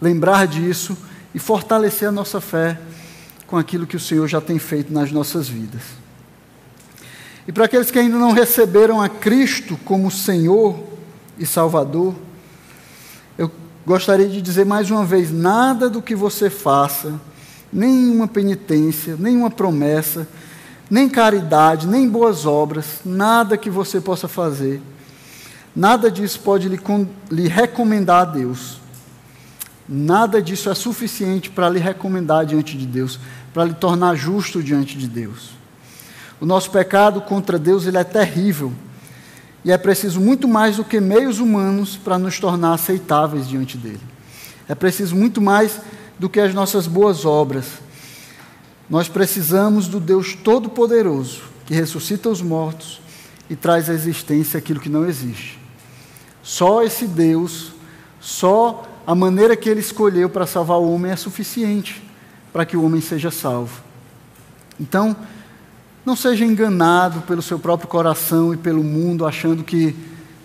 lembrar 0.00 0.44
disso 0.44 0.98
e 1.32 1.38
fortalecer 1.38 2.08
a 2.08 2.10
nossa 2.10 2.40
fé 2.40 2.80
com 3.46 3.56
aquilo 3.56 3.86
que 3.86 3.94
o 3.94 4.00
Senhor 4.00 4.26
já 4.26 4.40
tem 4.40 4.58
feito 4.58 4.92
nas 4.92 5.12
nossas 5.12 5.48
vidas. 5.48 5.82
E 7.46 7.52
para 7.52 7.66
aqueles 7.66 7.92
que 7.92 7.98
ainda 8.00 8.18
não 8.18 8.32
receberam 8.32 9.00
a 9.00 9.08
Cristo 9.08 9.78
como 9.84 10.10
Senhor 10.10 10.82
e 11.38 11.46
Salvador, 11.46 12.12
eu 13.38 13.48
gostaria 13.86 14.28
de 14.28 14.42
dizer 14.42 14.66
mais 14.66 14.90
uma 14.90 15.04
vez: 15.04 15.30
nada 15.30 15.88
do 15.88 16.02
que 16.02 16.16
você 16.16 16.50
faça, 16.50 17.20
nenhuma 17.72 18.26
penitência, 18.26 19.14
nenhuma 19.16 19.48
promessa, 19.48 20.26
nem 20.90 21.08
caridade, 21.08 21.86
nem 21.86 22.08
boas 22.08 22.46
obras, 22.46 22.98
nada 23.04 23.56
que 23.56 23.70
você 23.70 24.00
possa 24.00 24.26
fazer, 24.26 24.82
Nada 25.74 26.10
disso 26.10 26.40
pode 26.40 26.68
lhe, 26.68 26.78
lhe 27.30 27.48
recomendar 27.48 28.22
a 28.22 28.24
Deus. 28.24 28.80
Nada 29.88 30.40
disso 30.40 30.70
é 30.70 30.74
suficiente 30.74 31.50
para 31.50 31.68
lhe 31.68 31.78
recomendar 31.78 32.46
diante 32.46 32.76
de 32.76 32.86
Deus, 32.86 33.18
para 33.52 33.64
lhe 33.64 33.74
tornar 33.74 34.14
justo 34.14 34.62
diante 34.62 34.96
de 34.96 35.08
Deus. 35.08 35.50
O 36.40 36.46
nosso 36.46 36.70
pecado 36.70 37.20
contra 37.20 37.58
Deus 37.58 37.86
ele 37.86 37.98
é 37.98 38.04
terrível. 38.04 38.72
E 39.64 39.70
é 39.70 39.78
preciso 39.78 40.20
muito 40.20 40.48
mais 40.48 40.76
do 40.76 40.84
que 40.84 41.00
meios 41.00 41.38
humanos 41.38 41.96
para 41.96 42.18
nos 42.18 42.38
tornar 42.40 42.74
aceitáveis 42.74 43.48
diante 43.48 43.78
dele. 43.78 44.00
É 44.68 44.74
preciso 44.74 45.14
muito 45.14 45.40
mais 45.40 45.80
do 46.18 46.28
que 46.28 46.40
as 46.40 46.52
nossas 46.52 46.88
boas 46.88 47.24
obras. 47.24 47.66
Nós 48.90 49.08
precisamos 49.08 49.86
do 49.86 50.00
Deus 50.00 50.34
Todo-Poderoso, 50.34 51.42
que 51.64 51.74
ressuscita 51.74 52.28
os 52.28 52.42
mortos 52.42 53.00
e 53.48 53.54
traz 53.54 53.88
à 53.88 53.94
existência 53.94 54.58
aquilo 54.58 54.80
que 54.80 54.88
não 54.88 55.06
existe. 55.06 55.61
Só 56.42 56.82
esse 56.82 57.06
Deus, 57.06 57.72
só 58.20 58.84
a 59.06 59.14
maneira 59.14 59.56
que 59.56 59.68
ele 59.68 59.80
escolheu 59.80 60.28
para 60.28 60.46
salvar 60.46 60.78
o 60.78 60.92
homem 60.92 61.12
é 61.12 61.16
suficiente 61.16 62.02
para 62.52 62.66
que 62.66 62.76
o 62.76 62.84
homem 62.84 63.00
seja 63.00 63.30
salvo. 63.30 63.82
Então, 64.78 65.16
não 66.04 66.14
seja 66.14 66.44
enganado 66.44 67.22
pelo 67.22 67.40
seu 67.40 67.58
próprio 67.58 67.88
coração 67.88 68.52
e 68.52 68.56
pelo 68.56 68.82
mundo, 68.82 69.24
achando 69.24 69.64
que 69.64 69.96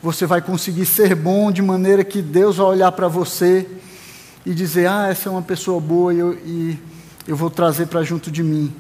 você 0.02 0.26
vai 0.26 0.42
conseguir 0.42 0.86
ser 0.86 1.16
bom 1.16 1.52
de 1.52 1.62
maneira 1.62 2.04
que 2.04 2.22
Deus 2.22 2.58
vai 2.58 2.68
olhar 2.68 2.92
para 2.92 3.08
você 3.08 3.68
e 4.46 4.54
dizer: 4.54 4.88
Ah, 4.88 5.08
essa 5.10 5.28
é 5.28 5.32
uma 5.32 5.42
pessoa 5.42 5.82
boa 5.82 6.14
e 6.14 6.20
eu, 6.20 6.34
e 6.34 6.80
eu 7.28 7.36
vou 7.36 7.50
trazer 7.50 7.88
para 7.88 8.04
junto 8.04 8.32
de 8.32 8.44
mim. 8.44 8.74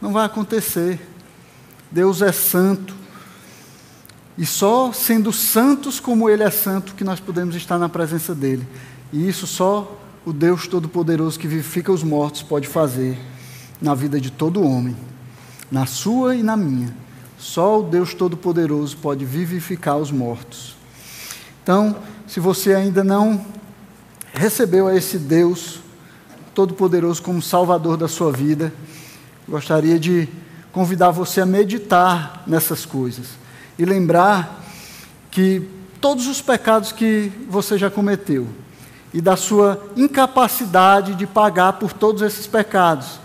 Não 0.00 0.12
vai 0.12 0.26
acontecer. 0.26 1.00
Deus 1.90 2.22
é 2.22 2.30
santo. 2.30 2.94
E 4.36 4.46
só 4.46 4.92
sendo 4.92 5.32
santos 5.32 6.00
como 6.00 6.28
Ele 6.28 6.42
é 6.42 6.50
santo 6.50 6.94
que 6.94 7.04
nós 7.04 7.20
podemos 7.20 7.54
estar 7.54 7.78
na 7.78 7.88
presença 7.88 8.34
dEle. 8.34 8.66
E 9.12 9.28
isso 9.28 9.46
só 9.46 9.98
o 10.24 10.32
Deus 10.32 10.66
Todo-Poderoso 10.66 11.38
que 11.38 11.46
vivifica 11.46 11.92
os 11.92 12.02
mortos 12.02 12.42
pode 12.42 12.66
fazer 12.66 13.18
na 13.80 13.94
vida 13.94 14.20
de 14.20 14.30
todo 14.30 14.62
homem, 14.62 14.96
na 15.70 15.84
sua 15.84 16.34
e 16.34 16.42
na 16.42 16.56
minha. 16.56 16.94
Só 17.36 17.80
o 17.80 17.82
Deus 17.82 18.14
Todo-Poderoso 18.14 18.96
pode 18.96 19.24
vivificar 19.24 19.98
os 19.98 20.10
mortos. 20.10 20.76
Então, 21.62 21.96
se 22.26 22.40
você 22.40 22.72
ainda 22.72 23.04
não 23.04 23.44
recebeu 24.32 24.86
a 24.86 24.96
esse 24.96 25.18
Deus 25.18 25.80
Todo-Poderoso 26.54 27.22
como 27.22 27.42
Salvador 27.42 27.96
da 27.96 28.08
sua 28.08 28.32
vida, 28.32 28.72
gostaria 29.46 29.98
de 29.98 30.28
convidar 30.70 31.10
você 31.10 31.40
a 31.40 31.46
meditar 31.46 32.44
nessas 32.46 32.86
coisas 32.86 33.41
e 33.82 33.84
lembrar 33.84 34.62
que 35.28 35.68
todos 36.00 36.28
os 36.28 36.40
pecados 36.40 36.92
que 36.92 37.32
você 37.48 37.76
já 37.76 37.90
cometeu 37.90 38.46
e 39.12 39.20
da 39.20 39.36
sua 39.36 39.84
incapacidade 39.96 41.16
de 41.16 41.26
pagar 41.26 41.72
por 41.74 41.92
todos 41.92 42.22
esses 42.22 42.46
pecados. 42.46 43.18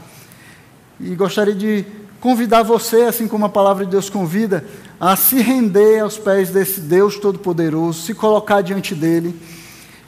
E 1.00 1.14
gostaria 1.16 1.54
de 1.54 1.86
convidar 2.20 2.64
você, 2.64 3.04
assim 3.04 3.28
como 3.28 3.46
a 3.46 3.50
palavra 3.50 3.86
de 3.86 3.92
Deus 3.92 4.10
convida, 4.10 4.66
a 5.00 5.16
se 5.16 5.40
render 5.44 6.00
aos 6.00 6.18
pés 6.18 6.50
desse 6.50 6.82
Deus 6.82 7.20
Todo-Poderoso, 7.20 8.02
se 8.02 8.16
colocar 8.16 8.62
diante 8.62 8.96
dele 8.96 9.40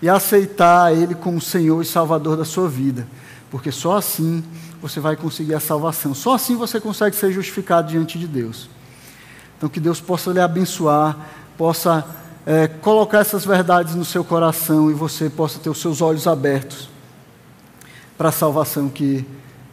e 0.02 0.10
aceitar 0.10 0.92
Ele 0.92 1.14
como 1.14 1.40
Senhor 1.40 1.80
e 1.80 1.86
Salvador 1.86 2.36
da 2.36 2.44
sua 2.44 2.68
vida, 2.68 3.08
porque 3.52 3.72
só 3.72 3.98
assim 3.98 4.44
você 4.82 5.00
vai 5.00 5.16
conseguir 5.16 5.54
a 5.54 5.60
salvação, 5.60 6.16
só 6.16 6.34
assim 6.34 6.56
você 6.56 6.80
consegue 6.80 7.16
ser 7.16 7.32
justificado 7.32 7.90
diante 7.90 8.18
de 8.18 8.26
Deus. 8.26 8.68
Então, 9.60 9.68
que 9.68 9.82
Deus 9.82 10.00
possa 10.00 10.32
lhe 10.32 10.40
abençoar, 10.40 11.18
possa 11.58 12.06
é, 12.46 12.66
colocar 12.66 13.20
essas 13.20 13.44
verdades 13.44 13.94
no 13.94 14.06
seu 14.06 14.24
coração 14.24 14.90
e 14.90 14.94
você 14.94 15.30
possa 15.30 15.60
ter 15.60 15.70
os 15.70 15.82
seus 15.82 16.02
olhos 16.02 16.28
abertos 16.28 16.88
para 18.18 18.30
a 18.30 18.32
salvação 18.32 18.88
que 18.88 19.26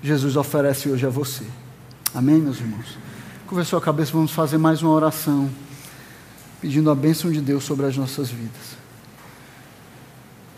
Jesus 0.03 0.35
oferece 0.35 0.89
hoje 0.89 1.07
a 1.07 1.09
você. 1.09 1.45
Amém, 2.13 2.41
meus 2.41 2.59
irmãos? 2.59 2.99
Curva 3.47 3.63
sua 3.63 3.81
cabeça, 3.81 4.11
vamos 4.11 4.33
fazer 4.33 4.59
mais 4.59 4.83
uma 4.83 4.91
oração, 4.91 5.49
pedindo 6.61 6.91
a 6.91 6.95
bênção 6.97 7.31
de 7.31 7.41
Deus 7.41 7.63
sobre 7.63 7.87
as 7.87 7.97
nossas 7.97 8.29
vidas. 8.29 8.77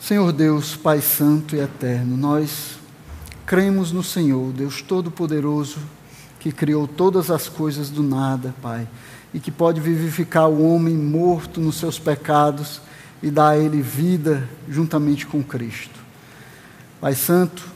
Senhor 0.01 0.33
Deus, 0.33 0.75
Pai 0.75 1.03
Santo 1.03 1.55
e 1.55 1.61
Eterno, 1.61 2.17
nós 2.17 2.79
cremos 3.45 3.93
no 3.93 4.03
Senhor, 4.03 4.55
Deus 4.55 4.81
Todo-Poderoso, 4.81 5.81
que 6.41 6.51
criou 6.51 6.89
todas 6.89 7.31
as 7.31 7.47
coisas 7.47 7.91
do 7.91 8.03
nada, 8.03 8.55
Pai, 8.63 8.89
e 9.33 9.41
que 9.41 9.51
pode 9.51 9.81
vivificar 9.81 10.49
o 10.49 10.73
homem 10.73 10.97
morto 10.97 11.61
nos 11.61 11.77
seus 11.77 11.99
pecados 11.99 12.81
e 13.23 13.31
dar 13.31 13.51
a 13.51 13.59
ele 13.59 13.83
vida 13.83 14.49
juntamente 14.69 15.27
com 15.27 15.43
Cristo. 15.43 15.99
Pai 17.01 17.15
Santo, 17.15 17.69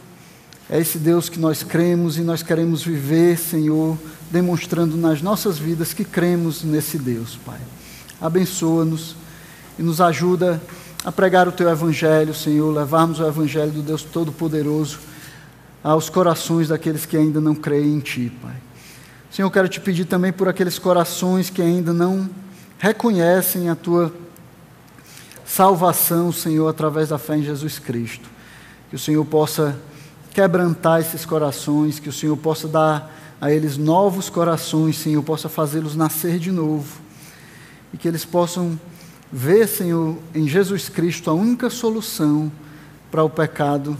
é 0.70 0.80
esse 0.80 0.98
Deus 0.98 1.28
que 1.28 1.38
nós 1.38 1.62
cremos 1.62 2.16
e 2.16 2.22
nós 2.22 2.42
queremos 2.42 2.82
viver, 2.82 3.38
Senhor, 3.38 3.98
demonstrando 4.30 4.96
nas 4.96 5.20
nossas 5.20 5.58
vidas 5.58 5.92
que 5.92 6.04
cremos 6.04 6.62
nesse 6.62 6.98
Deus, 6.98 7.38
Pai. 7.44 7.60
Abençoa-nos 8.20 9.14
e 9.78 9.82
nos 9.82 10.00
ajuda 10.00 10.62
a 11.04 11.12
pregar 11.12 11.48
o 11.48 11.52
Teu 11.52 11.68
Evangelho, 11.68 12.32
Senhor, 12.32 12.72
levarmos 12.72 13.20
o 13.20 13.26
Evangelho 13.26 13.72
do 13.72 13.82
Deus 13.82 14.02
Todo-Poderoso 14.02 15.00
aos 15.82 16.08
corações 16.08 16.68
daqueles 16.68 17.04
que 17.04 17.16
ainda 17.16 17.40
não 17.40 17.54
creem 17.54 17.94
em 17.94 18.00
Ti, 18.00 18.32
Pai. 18.40 18.54
Senhor, 19.32 19.46
eu 19.46 19.50
quero 19.50 19.66
te 19.66 19.80
pedir 19.80 20.04
também 20.04 20.30
por 20.30 20.46
aqueles 20.46 20.78
corações 20.78 21.48
que 21.48 21.62
ainda 21.62 21.90
não 21.90 22.28
reconhecem 22.78 23.70
a 23.70 23.74
Tua 23.74 24.12
salvação, 25.42 26.30
Senhor, 26.30 26.68
através 26.68 27.08
da 27.08 27.16
fé 27.16 27.38
em 27.38 27.42
Jesus 27.42 27.78
Cristo. 27.78 28.28
Que 28.90 28.96
o 28.96 28.98
Senhor 28.98 29.24
possa 29.24 29.74
quebrantar 30.34 31.00
esses 31.00 31.24
corações, 31.24 31.98
que 31.98 32.10
o 32.10 32.12
Senhor 32.12 32.36
possa 32.36 32.68
dar 32.68 33.10
a 33.40 33.50
eles 33.50 33.78
novos 33.78 34.28
corações, 34.28 34.98
Senhor, 34.98 35.22
possa 35.22 35.48
fazê-los 35.48 35.96
nascer 35.96 36.38
de 36.38 36.52
novo. 36.52 37.00
E 37.90 37.96
que 37.96 38.06
eles 38.06 38.26
possam 38.26 38.78
ver, 39.32 39.66
Senhor, 39.66 40.18
em 40.34 40.46
Jesus 40.46 40.90
Cristo 40.90 41.30
a 41.30 41.32
única 41.32 41.70
solução 41.70 42.52
para 43.10 43.24
o 43.24 43.30
pecado 43.30 43.96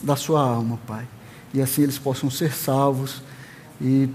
da 0.00 0.14
sua 0.14 0.40
alma, 0.40 0.78
Pai. 0.86 1.08
E 1.52 1.60
assim 1.60 1.82
eles 1.82 1.98
possam 1.98 2.30
ser 2.30 2.52
salvos 2.52 3.20
e 3.80 4.08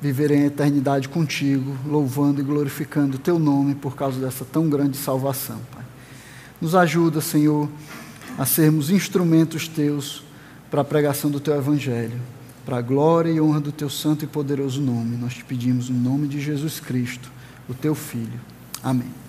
viverem 0.00 0.44
a 0.44 0.46
eternidade 0.46 1.08
contigo, 1.08 1.76
louvando 1.86 2.40
e 2.40 2.44
glorificando 2.44 3.16
o 3.16 3.20
teu 3.20 3.38
nome 3.38 3.74
por 3.74 3.94
causa 3.94 4.18
dessa 4.20 4.44
tão 4.44 4.68
grande 4.68 4.96
salvação, 4.96 5.60
Pai. 5.72 5.84
Nos 6.60 6.74
ajuda, 6.74 7.20
Senhor, 7.20 7.68
a 8.38 8.46
sermos 8.46 8.90
instrumentos 8.90 9.68
teus 9.68 10.24
para 10.70 10.80
a 10.80 10.84
pregação 10.84 11.30
do 11.30 11.40
teu 11.40 11.54
evangelho, 11.54 12.18
para 12.64 12.78
a 12.78 12.82
glória 12.82 13.30
e 13.30 13.40
honra 13.40 13.60
do 13.60 13.72
teu 13.72 13.90
santo 13.90 14.24
e 14.24 14.28
poderoso 14.28 14.80
nome. 14.80 15.16
Nós 15.16 15.34
te 15.34 15.44
pedimos 15.44 15.88
no 15.88 15.98
nome 15.98 16.28
de 16.28 16.40
Jesus 16.40 16.80
Cristo, 16.80 17.30
o 17.68 17.74
teu 17.74 17.94
filho. 17.94 18.40
Amém. 18.82 19.19